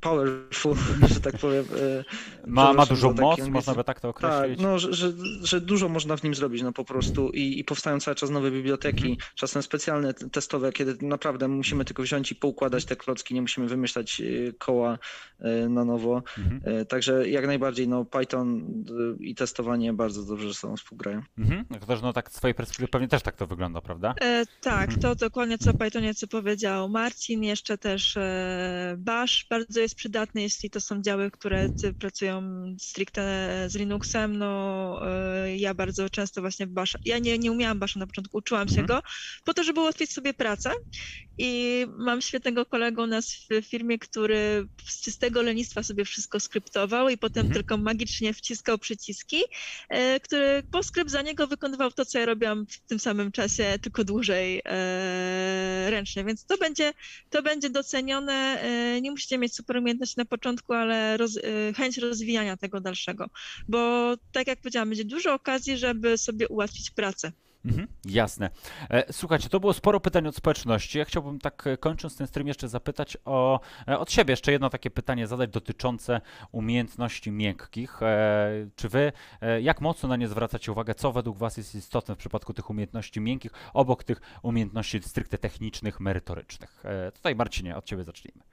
powerful, 0.02 0.76
że 1.14 1.20
tak 1.22 1.38
powiem. 1.38 1.66
e, 1.66 2.04
Ma, 2.48 2.74
ma 2.74 2.86
dużą 2.86 3.14
moc, 3.14 3.20
angielski. 3.32 3.52
można 3.52 3.76
by 3.76 3.84
tak 3.84 4.00
to 4.00 4.14
Tak, 4.14 4.24
określić. 4.34 4.60
no, 4.62 4.80
że, 4.80 4.94
że, 4.94 5.12
że 5.44 5.62
dużo 5.62 5.90
można 5.90 6.18
w 6.18 6.24
nim 6.24 6.36
zrobić, 6.36 6.62
no 6.62 6.72
po 6.72 6.86
prostu 6.86 7.30
i, 7.30 7.60
i 7.60 7.64
powstają 7.64 8.00
cały 8.00 8.16
czas 8.16 8.30
nowe 8.30 8.52
biblioteki, 8.52 9.08
Mhm. 9.10 9.18
czasem 9.36 9.64
specjalne 9.64 10.14
testowe, 10.14 10.72
kiedy 10.72 11.08
naprawdę 11.08 11.48
musimy 11.48 11.86
tylko 11.86 12.04
wziąć 12.04 12.32
i 12.32 12.36
poukładać 12.36 12.86
te 12.86 12.96
klocki, 12.96 13.34
nie 13.34 13.42
musimy 13.42 13.68
wymyślać 13.68 14.22
e, 14.22 14.54
koła 14.54 14.98
e, 15.40 15.70
na 15.70 15.86
nowo. 15.86 16.24
Mhm. 16.38 16.86
Także 16.86 17.30
jak 17.30 17.48
najbardziej, 17.48 17.88
no 17.88 18.06
Python 18.06 18.66
i 19.20 19.36
testowanie 19.36 19.94
bardzo 19.94 20.24
dobrze 20.24 20.48
ze 20.48 20.54
sobą 20.54 20.78
współgrają. 20.78 21.22
Mhm. 21.38 21.66
No 21.70 21.80
to 21.80 21.86
też, 21.86 22.02
no 22.02 22.14
tak 22.14 22.32
z 22.32 22.34
twojej 22.34 22.56
perspektywy 22.56 22.88
pewnie 22.88 23.08
też 23.08 23.22
tak 23.22 23.36
to 23.36 23.48
wygląda, 23.48 23.82
prawda? 23.82 24.14
E, 24.22 24.46
tak, 24.62 24.90
to 25.02 25.16
dokładnie 25.16 25.58
co 25.58 25.74
Pythonie, 25.74 26.14
co 26.14 26.28
powiedział 26.28 26.90
Marcin. 26.90 27.44
Jeszcze 27.44 27.78
też 27.78 28.18
e, 28.18 28.96
Bash 28.98 29.46
bardzo 29.50 29.80
jest 29.80 29.95
przydatny, 29.96 30.42
jeśli 30.42 30.70
to 30.70 30.82
są 30.82 31.02
działy, 31.02 31.32
które 31.32 31.70
pracują 32.00 32.42
stricte 32.82 33.22
z 33.70 33.76
Linuxem. 33.76 34.38
No 34.38 35.00
e, 35.46 35.58
ja 35.58 35.74
bardzo 35.74 36.10
często 36.10 36.42
właśnie 36.42 36.68
Bash, 36.68 36.98
ja 37.06 37.20
nie, 37.20 37.38
nie 37.40 37.52
umiałam 37.52 37.80
Basha 37.80 38.00
na 38.00 38.08
początku, 38.08 38.38
uczyłam 38.38 38.68
się 38.68 38.82
Mhm. 38.82 39.02
go 39.02 39.08
po 39.46 39.54
to, 39.54 39.64
żeby 39.64 39.80
ułatwić 39.80 40.12
sobie 40.14 40.34
pracę. 40.34 40.72
I 41.38 41.86
mam 41.98 42.22
świetnego 42.22 42.66
kolegę 42.66 43.04
u 43.04 43.08
nas 43.08 43.36
w 43.50 43.66
firmie, 43.66 44.00
który 44.00 44.68
z 44.86 45.02
czystego 45.02 45.42
lenistwa 45.42 45.84
sobie 45.84 46.06
wszystko 46.06 46.40
skryptował 46.40 47.10
i 47.10 47.18
potem 47.18 47.42
Mhm. 47.42 47.54
tylko 47.54 47.78
magicznie 47.78 48.34
wciskał 48.34 48.78
przyciski, 48.78 49.44
e, 49.90 50.20
który 50.20 50.64
PostScript 50.72 51.12
za 51.12 51.22
niego 51.22 51.48
wykonywał 51.48 51.92
to, 51.92 52.06
co 52.06 52.20
ja 52.20 52.26
robiłam 52.26 52.66
w 52.70 52.80
tym 52.88 53.00
samym 53.00 53.32
czasie, 53.32 53.80
tylko 53.82 54.04
dłużej 54.04 54.62
e, 54.66 55.90
ręcznie. 55.90 56.24
Więc 56.26 56.46
to 56.46 56.58
będzie, 56.58 56.94
to 57.30 57.44
będzie 57.44 57.70
docenione. 57.70 58.64
Nie 59.02 59.12
musicie 59.12 59.38
mieć 59.38 59.56
super 59.56 59.75
umiejętności 59.80 60.16
na 60.18 60.26
początku, 60.26 60.74
ale 60.74 61.18
roz, 61.18 61.38
e, 61.38 61.74
chęć 61.74 61.98
rozwijania 61.98 62.58
tego 62.58 62.82
dalszego. 62.82 63.30
Bo 63.68 64.14
tak 64.32 64.48
jak 64.48 64.60
powiedziałam, 64.60 64.90
będzie 64.90 65.06
dużo 65.06 65.34
okazji, 65.34 65.78
żeby 65.78 66.18
sobie 66.18 66.48
ułatwić 66.48 66.92
pracę. 66.92 67.32
Mhm, 67.66 67.88
jasne. 68.06 68.50
E, 68.90 69.14
Słuchajcie, 69.14 69.50
to 69.50 69.60
było 69.60 69.74
sporo 69.74 70.00
pytań 70.00 70.28
od 70.28 70.36
społeczności. 70.36 70.98
Ja 70.98 71.06
chciałbym 71.06 71.40
tak 71.40 71.68
e, 71.68 71.78
kończąc 71.78 72.18
ten 72.18 72.28
stream 72.28 72.48
jeszcze 72.48 72.68
zapytać 72.68 73.18
o, 73.26 73.60
e, 73.88 74.00
od 74.00 74.12
siebie 74.12 74.32
jeszcze 74.32 74.52
jedno 74.52 74.70
takie 74.70 74.92
pytanie 74.92 75.28
zadać 75.28 75.50
dotyczące 75.50 76.22
umiejętności 76.52 77.32
miękkich. 77.32 78.00
Czy 78.76 78.90
wy, 78.90 79.12
jak 79.62 79.82
mocno 79.82 80.10
na 80.10 80.16
nie 80.16 80.28
zwracacie 80.28 80.72
uwagę? 80.72 80.96
Co 80.96 81.12
według 81.12 81.38
was 81.38 81.58
jest 81.58 81.76
istotne 81.76 82.16
w 82.16 82.18
przypadku 82.18 82.54
tych 82.54 82.70
umiejętności 82.70 83.22
miękkich, 83.22 83.52
obok 83.74 84.04
tych 84.04 84.22
umiejętności 84.42 85.02
stricte 85.04 85.38
technicznych, 85.38 86.00
merytorycznych? 86.00 86.84
Tutaj 87.14 87.36
Marcinie, 87.36 87.76
od 87.76 87.86
ciebie 87.86 88.04
zacznijmy. 88.04 88.44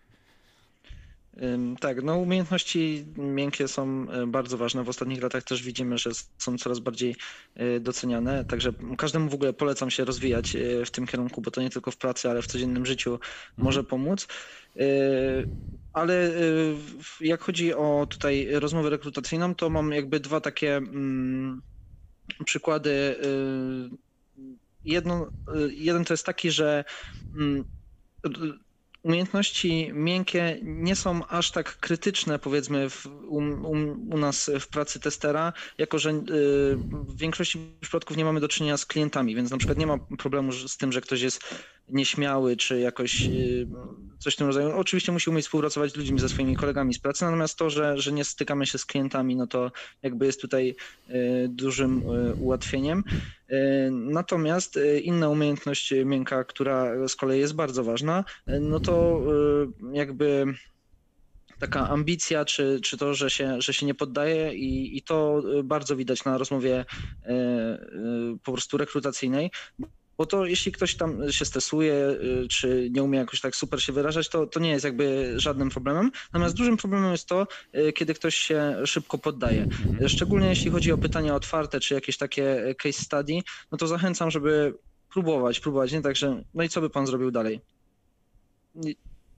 Tak, 1.81 2.03
no 2.03 2.19
umiejętności 2.19 3.05
miękkie 3.17 3.69
są 3.69 4.11
e, 4.11 4.27
bardzo 4.27 4.57
ważne. 4.57 4.85
W 4.85 4.89
ostatnich 4.89 5.23
latach 5.23 5.43
też 5.43 5.63
widzimy, 5.63 5.99
że 5.99 6.11
są 6.39 6.59
coraz 6.59 6.79
bardziej 6.79 7.17
e, 7.55 7.81
doceniane. 7.81 8.45
Także 8.45 8.73
każdemu 8.99 9.31
w 9.31 9.35
ogóle 9.35 9.53
polecam 9.53 9.91
się 9.91 10.05
rozwijać 10.05 10.57
e, 10.57 10.85
w 10.85 10.91
tym 10.91 11.07
kierunku, 11.07 11.41
bo 11.41 11.51
to 11.51 11.61
nie 11.61 11.71
tylko 11.71 11.91
w 11.91 11.97
pracy, 11.97 12.31
ale 12.31 12.43
w 12.43 12.47
codziennym 12.47 12.87
życiu 12.87 13.19
może 13.57 13.85
pomóc. 13.85 14.27
Ale 15.93 16.33
jak 17.21 17.43
chodzi 17.43 17.75
o 17.75 18.07
tutaj 18.11 18.49
rozmowę 18.53 18.91
rekrutacyjną, 18.91 19.55
to 19.55 19.71
mam 19.71 19.93
jakby 19.93 20.21
dwa 20.21 20.41
takie 20.41 20.77
mm, 20.77 21.63
przykłady. 22.45 23.17
Jedno, 24.85 25.31
jeden 25.71 26.05
to 26.05 26.13
jest 26.13 26.27
taki, 26.27 26.51
że 26.51 26.85
mm, 27.35 27.65
umiejętności 29.03 29.91
miękkie 29.95 30.59
nie 30.63 30.97
są 30.97 31.27
aż 31.27 31.51
tak 31.51 31.77
krytyczne, 31.77 32.39
powiedzmy, 32.39 32.91
w, 32.91 33.07
u, 33.07 33.37
u, 34.11 34.19
nas 34.19 34.51
w 34.61 34.69
pracy 34.69 35.01
testera, 35.01 35.53
jako 35.79 35.99
że 35.99 36.11
y, 36.11 36.23
w 36.91 37.17
większości 37.17 37.59
przypadków 37.81 38.17
nie 38.17 38.25
mamy 38.25 38.41
do 38.41 38.49
czynienia 38.49 38.77
z 38.77 38.87
klientami, 38.87 39.35
więc 39.35 39.51
na 39.51 39.59
przykład 39.59 39.79
nie 39.79 39.87
ma 39.87 39.99
problemu 39.99 40.53
z 40.53 40.77
tym, 40.77 40.93
że 40.93 41.01
ktoś 41.01 41.21
jest 41.21 41.45
nieśmiały, 41.89 42.57
czy 42.57 42.81
jakoś 42.81 43.29
y, 43.29 43.67
coś 44.19 44.35
w 44.35 44.37
tym 44.37 44.47
rodzaju. 44.47 44.71
Oczywiście 44.77 45.13
musi 45.13 45.31
umieć 45.31 45.45
współpracować 45.45 45.93
z 45.93 45.97
ludźmi, 45.97 46.19
ze 46.19 46.29
swoimi 46.29 46.57
kolegami 46.57 46.95
z 46.95 46.99
pracy, 46.99 47.25
natomiast 47.25 47.59
to, 47.59 47.71
że, 47.71 47.99
że 47.99 48.13
nie 48.13 48.25
stykamy 48.25 48.67
się 48.67 48.79
z 48.79 48.87
klientami, 48.87 49.37
no 49.37 49.47
to 49.47 49.73
jakby 50.03 50.27
jest 50.27 50.41
tutaj 50.41 50.77
y, 51.11 51.47
dużym 51.49 51.99
y, 51.99 52.35
ułatwieniem. 52.35 53.05
Natomiast 53.91 54.79
inna 55.03 55.29
umiejętność 55.29 55.95
miękka, 56.05 56.45
która 56.45 57.09
z 57.09 57.17
kolei 57.17 57.41
jest 57.41 57.55
bardzo 57.55 57.85
ważna, 57.85 58.25
no 58.61 58.81
to 58.81 59.21
jakby 59.93 60.45
taka 61.59 61.89
ambicja, 61.89 62.45
czy, 62.45 62.81
czy 62.85 62.97
to, 62.97 63.15
że 63.15 63.31
się, 63.31 63.61
że 63.61 63.75
się 63.75 63.87
nie 63.87 63.95
poddaje 63.95 64.55
i, 64.55 64.97
i 64.99 65.03
to 65.03 65.43
bardzo 65.65 65.97
widać 65.97 66.25
na 66.25 66.39
rozmowie 66.39 66.85
po 68.45 68.53
prostu 68.53 68.77
rekrutacyjnej. 68.77 69.51
Bo 70.19 70.27
to 70.27 70.47
jeśli 70.47 70.73
ktoś 70.73 70.97
tam 70.97 71.33
się 71.33 71.45
stresuje, 71.45 71.95
y, 71.95 72.49
czy 72.51 72.89
nie 72.91 73.03
umie 73.03 73.19
jakoś 73.19 73.41
tak 73.41 73.57
super 73.57 73.83
się 73.83 73.93
wyrażać, 73.93 74.29
to, 74.29 74.47
to 74.47 74.61
nie 74.61 74.71
jest 74.71 74.85
jakby 74.85 75.35
żadnym 75.37 75.71
problemem. 75.71 76.11
Natomiast 76.33 76.57
dużym 76.57 76.77
problemem 76.77 77.13
jest 77.13 77.29
to, 77.29 77.47
y, 77.77 77.93
kiedy 77.93 78.15
ktoś 78.15 78.35
się 78.35 78.77
szybko 78.85 79.19
poddaje. 79.19 79.63
Mhm. 79.63 80.09
Szczególnie 80.09 80.49
jeśli 80.49 80.71
chodzi 80.71 80.93
o 80.93 80.99
pytania 80.99 81.35
otwarte, 81.35 81.81
czy 81.81 81.95
jakieś 81.95 82.17
takie 82.17 82.75
case 82.79 82.99
study, 82.99 83.41
no 83.73 83.79
to 83.79 83.87
zachęcam, 83.87 84.31
żeby 84.31 84.75
próbować, 85.13 85.61
próbować, 85.61 85.93
nie 85.93 86.03
tak, 86.03 86.17
że 86.17 86.43
no 86.55 86.63
i 86.63 86.69
co 86.69 86.81
by 86.81 86.91
pan 86.91 87.07
zrobił 87.07 87.31
dalej? 87.31 87.61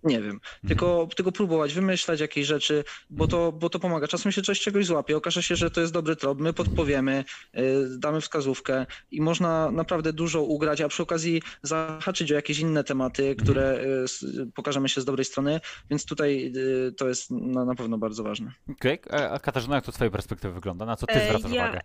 Nie, 0.05 0.21
wiem, 0.23 0.41
tylko, 0.65 1.09
tylko 1.17 1.33
próbować, 1.33 1.75
wymyślać 1.75 2.21
jakieś 2.21 2.47
rzeczy, 2.47 2.85
bo 3.11 3.27
to, 3.27 3.53
bo 3.53 3.71
to 3.71 3.79
pomaga. 3.79 4.09
Czasem 4.09 4.33
się 4.33 4.43
coś 4.43 4.61
czegoś 4.61 4.87
złapie, 4.87 5.17
okaże 5.17 5.43
się, 5.43 5.57
że 5.57 5.71
to 5.71 5.81
jest 5.81 5.93
dobry 5.93 6.17
trop, 6.17 6.41
my 6.41 6.53
podpowiemy, 6.53 7.25
y, 7.59 7.61
damy 7.99 8.21
wskazówkę 8.21 8.87
i 9.11 9.21
można 9.21 9.71
naprawdę 9.71 10.13
dużo 10.13 10.43
ugrać, 10.43 10.81
a 10.81 10.89
przy 10.89 11.03
okazji 11.03 11.43
zahaczyć 11.63 12.33
o 12.33 12.35
jakieś 12.35 12.59
inne 12.59 12.85
tematy, 12.85 13.37
które 13.37 13.81
y, 13.85 14.03
s- 14.05 14.25
pokażemy 14.55 14.89
się 14.89 15.01
z 15.01 15.05
dobrej 15.05 15.25
strony, 15.25 15.61
więc 15.91 16.05
tutaj 16.05 16.53
y, 16.57 16.93
to 16.93 17.09
jest 17.09 17.31
na, 17.31 17.65
na 17.65 17.75
pewno 17.75 17.99
bardzo 17.99 18.23
ważne. 18.23 18.53
Okej, 18.71 18.99
e, 19.13 19.31
a 19.31 19.39
Katarzyna, 19.39 19.75
jak 19.75 19.85
to 19.85 19.93
z 19.93 19.95
twojej 19.95 20.11
perspektywy 20.11 20.55
wygląda? 20.55 20.87
Na 20.87 20.97
co 20.97 21.07
ty 21.07 21.13
E, 21.15 21.25
zwracasz 21.29 21.53
ja, 21.53 21.63
uwagę? 21.65 21.81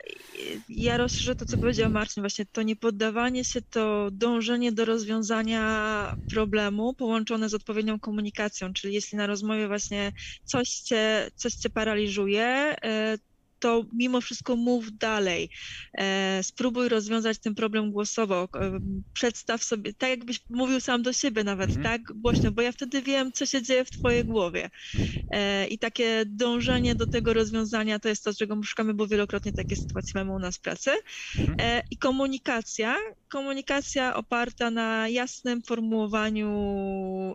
Ja 0.70 0.97
rozszerzę 0.97 1.36
to, 1.36 1.45
co 1.45 1.57
powiedział 1.57 1.89
Marcin, 1.89 2.24
właśnie 2.24 2.45
to 2.51 2.61
niepoddawanie 2.61 3.43
się, 3.43 3.61
to 3.61 4.09
dążenie 4.11 4.72
do 4.72 4.86
rozwiązania 4.86 6.15
problemu 6.30 6.93
połączone 6.93 7.49
z 7.49 7.53
odpowiednią 7.53 7.99
komunikacją, 8.10 8.74
czyli 8.74 8.93
jeśli 8.93 9.18
na 9.18 9.28
rozmowie 9.28 9.68
właśnie 9.68 10.12
coś 10.45 10.70
cię, 10.70 11.32
coś 11.36 11.53
cię 11.53 11.70
paraliżuje, 11.70 12.76
e, 12.84 13.18
to 13.60 13.86
mimo 13.93 14.22
wszystko 14.22 14.55
mów 14.55 14.97
dalej. 14.97 15.49
E, 15.97 16.39
spróbuj 16.43 16.89
rozwiązać 16.89 17.39
ten 17.39 17.55
problem 17.55 17.91
głosowo. 17.91 18.49
E, 18.55 18.80
przedstaw 19.14 19.64
sobie, 19.64 19.93
tak 19.93 20.10
jakbyś 20.10 20.39
mówił 20.49 20.80
sam 20.80 21.03
do 21.03 21.14
siebie 21.14 21.43
nawet, 21.43 21.70
Mhm. 21.70 21.84
tak 21.84 22.01
głośno, 22.18 22.51
bo 22.51 22.62
ja 22.62 22.72
wtedy 22.72 23.01
wiem, 23.01 23.32
co 23.32 23.45
się 23.45 23.62
dzieje 23.62 23.86
w 23.86 23.91
twojej 23.91 24.26
głowie. 24.26 24.70
E, 25.32 25.68
I 25.68 25.80
takie 25.80 26.24
dążenie 26.26 26.95
do 26.95 27.07
tego 27.07 27.34
rozwiązania 27.34 27.99
to 27.99 28.10
jest 28.10 28.24
to, 28.24 28.34
czego 28.34 28.64
szukamy, 28.64 28.93
bo 28.93 29.07
wielokrotnie 29.07 29.53
takie 29.53 29.76
sytuacje 29.76 30.12
mamy 30.16 30.32
u 30.32 30.39
nas 30.39 30.57
w 30.57 30.62
pracy. 30.62 30.91
Mhm. 31.39 31.82
I 31.91 31.97
komunikacja. 31.97 32.95
Komunikacja 33.30 34.16
oparta 34.16 34.72
na 34.72 35.07
jasnym 35.07 35.62
formułowaniu 35.62 36.49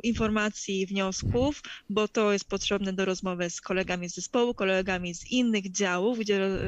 informacji 0.02 0.80
i 0.80 0.86
wniosków, 0.86 1.62
bo 1.90 2.08
to 2.08 2.32
jest 2.32 2.48
potrzebne 2.48 2.92
do 2.92 3.04
rozmowy 3.04 3.50
z 3.50 3.60
kolegami 3.60 4.08
z 4.08 4.14
zespołu, 4.14 4.54
kolegami 4.54 5.14
z 5.14 5.30
innych 5.30 5.70
działów, 5.72 6.13
gdzie, 6.18 6.38
ro- 6.38 6.46
e, 6.46 6.60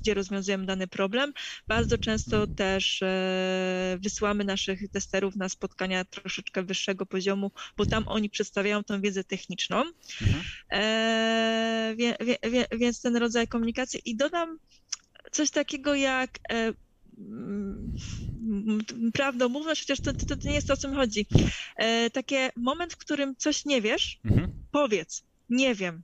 gdzie 0.00 0.14
rozwiązujemy 0.14 0.66
dany 0.66 0.86
problem. 0.86 1.32
Bardzo 1.68 1.98
często 1.98 2.46
też 2.46 3.02
e, 3.02 3.98
wysyłamy 4.02 4.44
naszych 4.44 4.90
testerów 4.90 5.36
na 5.36 5.48
spotkania 5.48 6.04
troszeczkę 6.04 6.62
wyższego 6.62 7.06
poziomu, 7.06 7.50
bo 7.76 7.86
tam 7.86 8.04
oni 8.08 8.30
przedstawiają 8.30 8.84
tą 8.84 9.00
wiedzę 9.00 9.24
techniczną. 9.24 9.76
Mhm. 10.22 10.42
E, 10.72 11.94
wie, 11.96 12.16
wie, 12.50 12.66
więc 12.78 13.00
ten 13.00 13.16
rodzaj 13.16 13.48
komunikacji. 13.48 14.00
I 14.04 14.16
dodam 14.16 14.58
coś 15.32 15.50
takiego 15.50 15.94
jak 15.94 16.38
e, 16.52 16.72
prawdomówność, 19.12 19.80
chociaż 19.80 20.00
to, 20.00 20.12
to, 20.14 20.36
to 20.36 20.48
nie 20.48 20.54
jest 20.54 20.66
to, 20.66 20.74
o 20.74 20.76
co 20.76 20.88
mi 20.88 20.96
chodzi. 20.96 21.26
E, 21.76 22.10
takie 22.10 22.50
moment, 22.56 22.92
w 22.92 22.96
którym 22.96 23.36
coś 23.36 23.64
nie 23.64 23.80
wiesz, 23.82 24.18
Mhm. 24.24 24.52
powiedz, 24.70 25.22
nie 25.50 25.74
wiem. 25.74 26.02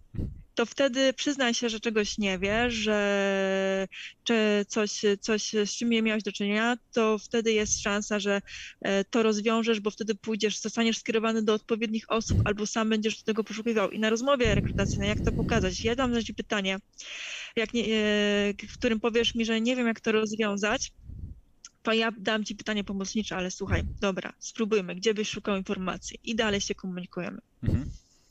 To 0.57 0.67
wtedy 0.67 1.13
przyznaj 1.13 1.55
się, 1.55 1.69
że 1.69 1.81
czegoś 1.81 2.19
nie 2.19 2.39
wiesz, 2.39 2.75
że 2.75 3.89
czy 4.25 4.65
coś, 4.69 5.03
coś 5.21 5.53
z 5.53 5.71
czym 5.71 5.91
nie 5.91 6.03
miałeś 6.03 6.23
do 6.23 6.33
czynienia, 6.33 6.77
to 6.93 7.19
wtedy 7.19 7.53
jest 7.53 7.81
szansa, 7.81 8.19
że 8.19 8.41
e, 8.81 9.05
to 9.05 9.23
rozwiążesz, 9.23 9.81
bo 9.81 9.91
wtedy 9.91 10.15
pójdziesz, 10.15 10.61
zostaniesz 10.61 10.99
skierowany 10.99 11.43
do 11.43 11.55
odpowiednich 11.55 12.05
osób 12.09 12.39
albo 12.45 12.67
sam 12.67 12.89
będziesz 12.89 13.23
tego 13.23 13.45
poszukiwał. 13.45 13.91
I 13.91 13.99
na 13.99 14.11
rozmowie 14.11 14.55
rekrutacyjnej, 14.55 15.09
jak 15.09 15.21
to 15.21 15.33
pokazać? 15.33 15.85
Ja 15.85 15.95
dam 15.97 16.23
ci 16.23 16.35
pytanie, 16.35 16.79
jak 17.57 17.75
nie, 17.75 17.83
e, 17.85 17.87
w 18.69 18.73
którym 18.75 19.01
powiesz 19.01 19.35
mi, 19.35 19.45
że 19.45 19.61
nie 19.61 19.77
wiem, 19.77 19.87
jak 19.87 20.01
to 20.01 20.13
rozwiązać, 20.13 20.93
to 21.83 21.93
ja 21.93 22.13
dam 22.19 22.45
ci 22.45 22.55
pytanie 22.55 22.85
pomocnicze, 22.85 23.37
ale 23.37 23.51
słuchaj, 23.51 23.83
dobra, 24.01 24.33
spróbujmy, 24.39 24.95
gdzie 24.95 25.15
byś 25.15 25.29
szukał 25.29 25.57
informacji 25.57 26.19
i 26.25 26.35
dalej 26.35 26.61
się 26.61 26.75
komunikujemy. 26.75 27.39
Mhm. 27.63 27.87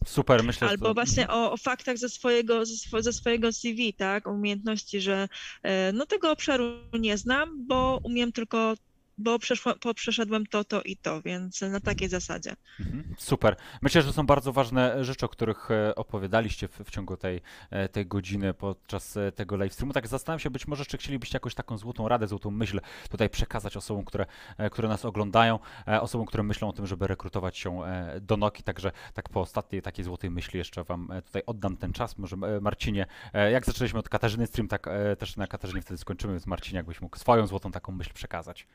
Super, 0.05 0.43
myślę, 0.43 0.67
Albo 0.67 0.85
to... 0.85 0.93
właśnie 0.93 1.27
o, 1.27 1.51
o 1.51 1.57
faktach 1.57 1.97
ze 1.97 2.09
swojego, 2.09 2.65
ze, 2.65 2.77
swo, 2.77 3.01
ze 3.01 3.13
swojego 3.13 3.51
CV, 3.51 3.93
tak? 3.93 4.27
O 4.27 4.31
umiejętności, 4.31 5.01
że 5.01 5.27
e, 5.63 5.91
no 5.91 6.05
tego 6.05 6.31
obszaru 6.31 6.73
nie 6.99 7.17
znam, 7.17 7.67
bo 7.67 7.99
umiem 8.03 8.31
tylko, 8.31 8.73
bo 9.17 9.39
przeszła, 9.39 9.75
po, 9.75 9.93
przeszedłem 9.93 10.45
to, 10.45 10.63
to 10.63 10.81
i 10.81 10.97
to, 10.97 11.21
więc 11.21 11.61
na 11.61 11.79
takiej 11.79 12.09
zasadzie. 12.09 12.55
Mhm, 12.79 13.15
Super. 13.17 13.55
Myślę, 13.81 14.01
że 14.01 14.13
są 14.13 14.25
bardzo 14.25 14.53
ważne 14.53 15.05
rzeczy, 15.05 15.25
o 15.25 15.29
których 15.29 15.71
e, 15.71 15.95
opowiadaliście 15.95 16.67
w, 16.67 16.79
w 16.79 16.89
ciągu 16.89 17.17
tej, 17.17 17.41
e, 17.69 17.89
tej 17.89 18.05
godziny 18.05 18.53
podczas 18.53 19.17
e, 19.17 19.31
tego 19.31 19.55
live 19.55 19.73
streamu. 19.73 19.93
Tak 19.93 20.07
zastanawiam 20.07 20.39
się, 20.39 20.49
być 20.49 20.67
może 20.67 20.85
czy 20.85 20.97
chcielibyście 20.97 21.35
jakąś 21.35 21.55
taką 21.55 21.77
złotą 21.77 22.07
radę, 22.07 22.27
złotą 22.27 22.51
myśl 22.51 22.81
tutaj 23.09 23.29
przekazać 23.29 23.77
osobom, 23.77 24.05
które, 24.05 24.25
które 24.71 24.87
nas 24.87 25.05
oglądają, 25.05 25.59
osobom, 26.01 26.27
które 26.27 26.43
myślą 26.43 26.69
o 26.69 26.73
tym, 26.73 26.87
żeby 26.87 27.07
rekrutować 27.07 27.57
się 27.57 27.81
do 28.21 28.37
Noki. 28.37 28.63
Także 28.63 28.91
tak 29.13 29.29
po 29.29 29.41
ostatniej 29.41 29.81
takiej 29.81 30.05
złotej 30.05 30.29
myśli 30.29 30.57
jeszcze 30.57 30.83
wam 30.83 31.09
tutaj 31.25 31.41
oddam 31.45 31.77
ten 31.77 31.93
czas. 31.93 32.17
Może 32.17 32.35
Marcinie, 32.61 33.05
jak 33.51 33.65
zaczęliśmy 33.65 33.99
od 33.99 34.09
Katarzyny 34.09 34.47
stream, 34.47 34.67
tak 34.67 34.89
też 35.19 35.37
na 35.37 35.47
Katarzynie 35.47 35.81
wtedy 35.81 35.97
skończymy, 35.97 36.33
więc 36.33 36.47
Marcinie, 36.47 36.77
jakbyś 36.77 37.01
mógł 37.01 37.17
swoją 37.17 37.47
złotą 37.47 37.71
taką 37.71 37.91
myśl 37.91 38.13
przekazać. 38.13 38.67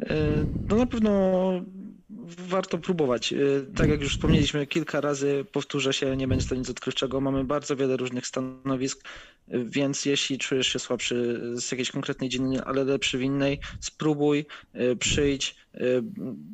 E, 0.00 0.46
No 0.68 0.76
na 0.76 0.86
pewno 0.86 1.20
warto 2.38 2.78
próbować. 2.78 3.32
E, 3.32 3.36
Tak 3.76 3.90
jak 3.90 4.00
już 4.00 4.12
wspomnieliśmy 4.12 4.66
kilka 4.66 5.00
razy, 5.00 5.44
powtórzę 5.52 5.92
się, 5.92 6.16
nie 6.16 6.28
będzie 6.28 6.46
to 6.46 6.54
nic 6.54 6.70
odkrywczego. 6.70 7.20
Mamy 7.20 7.44
bardzo 7.44 7.76
wiele 7.76 7.96
różnych 7.96 8.26
stanowisk, 8.26 9.08
więc 9.48 10.04
jeśli 10.04 10.38
czujesz 10.38 10.66
się 10.68 10.78
słabszy 10.78 11.40
z 11.54 11.72
jakiejś 11.72 11.90
konkretnej 11.90 12.30
dziedziny, 12.30 12.64
ale 12.64 12.84
lepszy 12.84 13.18
w 13.18 13.22
innej, 13.22 13.60
spróbuj, 13.80 14.46
e, 14.72 14.96
przyjdź. 14.96 15.61
E, 15.74 15.78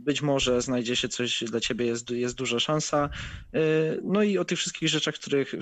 Być 0.05 0.23
może 0.23 0.63
znajdzie 0.63 0.97
się 0.97 1.09
coś 1.09 1.45
dla 1.45 1.61
ciebie, 1.61 1.87
jest, 1.87 2.11
jest 2.11 2.35
duża 2.35 2.61
szansa. 2.61 3.11
E, 3.55 3.61
No 4.05 4.23
i 4.23 4.39
o 4.39 4.45
tych 4.45 4.59
wszystkich 4.59 4.89
rzeczach, 4.89 5.15
których. 5.15 5.55
e, 5.55 5.59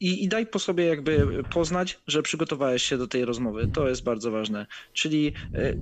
I, 0.00 0.24
I 0.24 0.28
daj 0.28 0.46
po 0.46 0.58
sobie 0.58 0.84
jakby 0.86 1.44
poznać, 1.50 1.98
że 2.06 2.22
przygotowałeś 2.22 2.82
się 2.82 2.98
do 2.98 3.06
tej 3.06 3.24
rozmowy. 3.24 3.68
To 3.68 3.88
jest 3.88 4.04
bardzo 4.04 4.30
ważne. 4.30 4.66
Czyli 4.92 5.32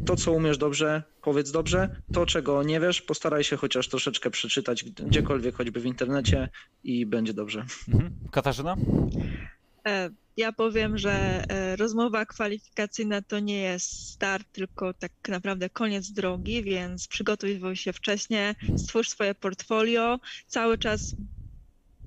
to, 0.05 0.17
co 0.17 0.33
umiesz 0.33 0.59
dobrze, 0.59 1.03
powiedz 1.23 1.51
dobrze. 1.51 1.89
To, 2.13 2.27
czego 2.27 2.63
nie 2.63 2.81
wiesz, 2.81 3.03
postaraj 3.03 3.45
się 3.45 3.57
chociaż 3.57 3.89
troszeczkę 3.89 4.31
przeczytać 4.31 4.85
gdziekolwiek, 4.85 5.55
choćby 5.55 5.81
w 5.81 5.87
internecie 5.87 6.49
i 6.85 7.07
będzie 7.07 7.35
dobrze. 7.35 7.65
Mhm. 7.89 8.11
Katarzyna? 8.31 8.77
E, 9.89 10.11
Ja 10.37 10.53
powiem, 10.53 10.99
że 10.99 11.45
e, 11.49 11.77
rozmowa 11.77 12.27
kwalifikacyjna 12.27 13.23
to 13.23 13.39
nie 13.41 13.61
jest 13.63 13.91
start, 14.11 14.49
tylko 14.53 14.95
tak 14.95 15.13
naprawdę 15.29 15.71
koniec 15.71 16.13
drogi, 16.13 16.65
więc 16.65 17.09
przygotuj 17.09 17.61
się 17.77 17.93
wcześniej, 17.93 18.55
stwórz 18.75 19.09
swoje 19.09 19.35
portfolio, 19.35 20.19
cały 20.47 20.79
czas 20.79 21.15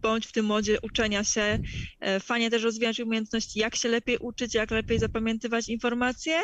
bądź 0.01 0.27
w 0.27 0.31
tym 0.31 0.45
modzie 0.45 0.77
uczenia 0.81 1.23
się. 1.23 1.59
E, 1.99 2.19
Fajnie 2.19 2.49
też 2.49 2.63
rozwijać 2.63 2.99
umiejętności, 2.99 3.59
jak 3.59 3.75
się 3.75 3.89
lepiej 3.89 4.17
uczyć, 4.17 4.53
jak 4.53 4.71
lepiej 4.71 4.99
zapamiętywać 4.99 5.69
informacje. 5.69 6.39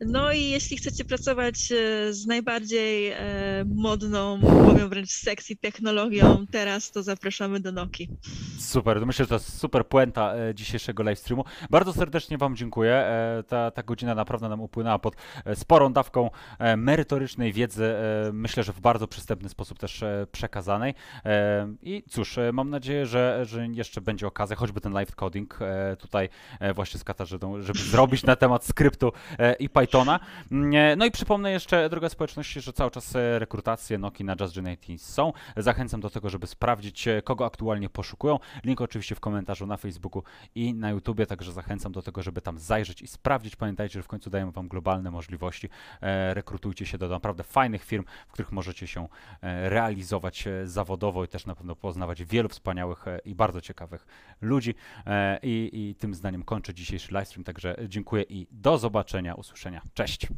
No 0.00 0.32
i 0.32 0.44
jeśli 0.44 0.76
chcecie 0.76 1.04
pracować 1.04 1.72
e, 1.72 2.12
z 2.12 2.26
najbardziej 2.26 3.08
e, 3.08 3.18
modną, 3.74 4.40
powiem 4.40 4.88
wręcz 4.88 5.10
sexy 5.10 5.56
technologią 5.56 6.46
teraz, 6.50 6.90
to 6.90 7.02
zapraszamy 7.02 7.60
do 7.60 7.72
Noki. 7.72 8.08
Super, 8.58 9.06
myślę, 9.06 9.24
że 9.24 9.28
to 9.28 9.34
jest 9.34 9.58
super 9.58 9.86
puenta 9.86 10.34
dzisiejszego 10.54 11.02
live 11.02 11.18
streamu. 11.18 11.44
Bardzo 11.70 11.92
serdecznie 11.92 12.38
Wam 12.38 12.56
dziękuję. 12.56 13.04
Ta, 13.48 13.70
ta 13.70 13.82
godzina 13.82 14.14
naprawdę 14.14 14.48
nam 14.48 14.60
upłynęła 14.60 14.98
pod 14.98 15.14
sporą 15.54 15.92
dawką 15.92 16.30
merytorycznej 16.76 17.52
wiedzy, 17.52 17.92
myślę, 18.32 18.62
że 18.62 18.72
w 18.72 18.80
bardzo 18.80 19.06
przystępny 19.06 19.48
sposób 19.48 19.78
też 19.78 20.04
przekazanej. 20.32 20.94
I 21.82 22.02
cóż, 22.10 22.38
mam 22.52 22.70
nadzieję, 22.70 22.89
że, 23.04 23.46
że 23.46 23.66
jeszcze 23.66 24.00
będzie 24.00 24.26
okazja, 24.26 24.56
choćby 24.56 24.80
ten 24.80 24.92
live 24.92 25.14
coding 25.14 25.58
e, 25.62 25.96
tutaj 25.96 26.28
e, 26.60 26.74
właśnie 26.74 27.00
z 27.00 27.04
Katarzyną, 27.04 27.62
żeby 27.62 27.78
zrobić 27.78 28.22
na 28.22 28.36
temat 28.36 28.64
skryptu 28.64 29.12
e, 29.38 29.54
i 29.54 29.68
Pythona. 29.68 30.20
Mm, 30.52 30.98
No 30.98 31.06
i 31.06 31.10
przypomnę 31.10 31.52
jeszcze, 31.52 31.88
droga 31.88 32.08
społeczności, 32.08 32.60
że 32.60 32.72
cały 32.72 32.90
czas 32.90 33.14
rekrutacje 33.38 33.98
Noki 33.98 34.24
na 34.24 34.36
Just 34.40 34.54
Gen 34.54 34.66
18 34.66 34.98
są. 34.98 35.32
Zachęcam 35.56 36.00
do 36.00 36.10
tego, 36.10 36.30
żeby 36.30 36.46
sprawdzić, 36.46 37.08
kogo 37.24 37.46
aktualnie 37.46 37.88
poszukują. 37.88 38.38
Link 38.64 38.80
oczywiście 38.80 39.14
w 39.14 39.20
komentarzu 39.20 39.66
na 39.66 39.76
Facebooku 39.76 40.22
i 40.54 40.74
na 40.74 40.90
YouTubie, 40.90 41.26
także 41.26 41.52
zachęcam 41.52 41.92
do 41.92 42.02
tego, 42.02 42.22
żeby 42.22 42.40
tam 42.40 42.58
zajrzeć 42.58 43.02
i 43.02 43.06
sprawdzić. 43.06 43.56
Pamiętajcie, 43.56 43.98
że 43.98 44.02
w 44.02 44.08
końcu 44.08 44.30
dają 44.30 44.50
Wam 44.50 44.68
globalne 44.68 45.10
możliwości. 45.10 45.68
Rekrutujcie 46.32 46.86
się 46.86 46.98
do 46.98 47.08
naprawdę 47.08 47.44
fajnych 47.44 47.84
firm, 47.84 48.04
w 48.28 48.32
których 48.32 48.52
możecie 48.52 48.86
się 48.86 49.08
realizować 49.42 50.44
zawodowo 50.64 51.24
i 51.24 51.28
też 51.28 51.46
na 51.46 51.54
pewno 51.54 51.76
poznawać 51.76 52.24
wielu 52.24 52.48
wspaniałych 52.48 52.79
e, 53.06 53.18
i 53.24 53.34
bardzo 53.34 53.60
ciekawych 53.60 54.06
ludzi. 54.40 54.74
E, 55.06 55.38
i, 55.42 55.70
I 55.72 55.94
tym 55.94 56.14
zdaniem 56.14 56.42
kończę 56.42 56.74
dzisiejszy 56.74 57.08
livestream, 57.08 57.44
także 57.44 57.76
dziękuję 57.88 58.22
i 58.22 58.46
do 58.50 58.78
zobaczenia, 58.78 59.34
usłyszenia. 59.34 59.82
Cześć! 59.94 60.28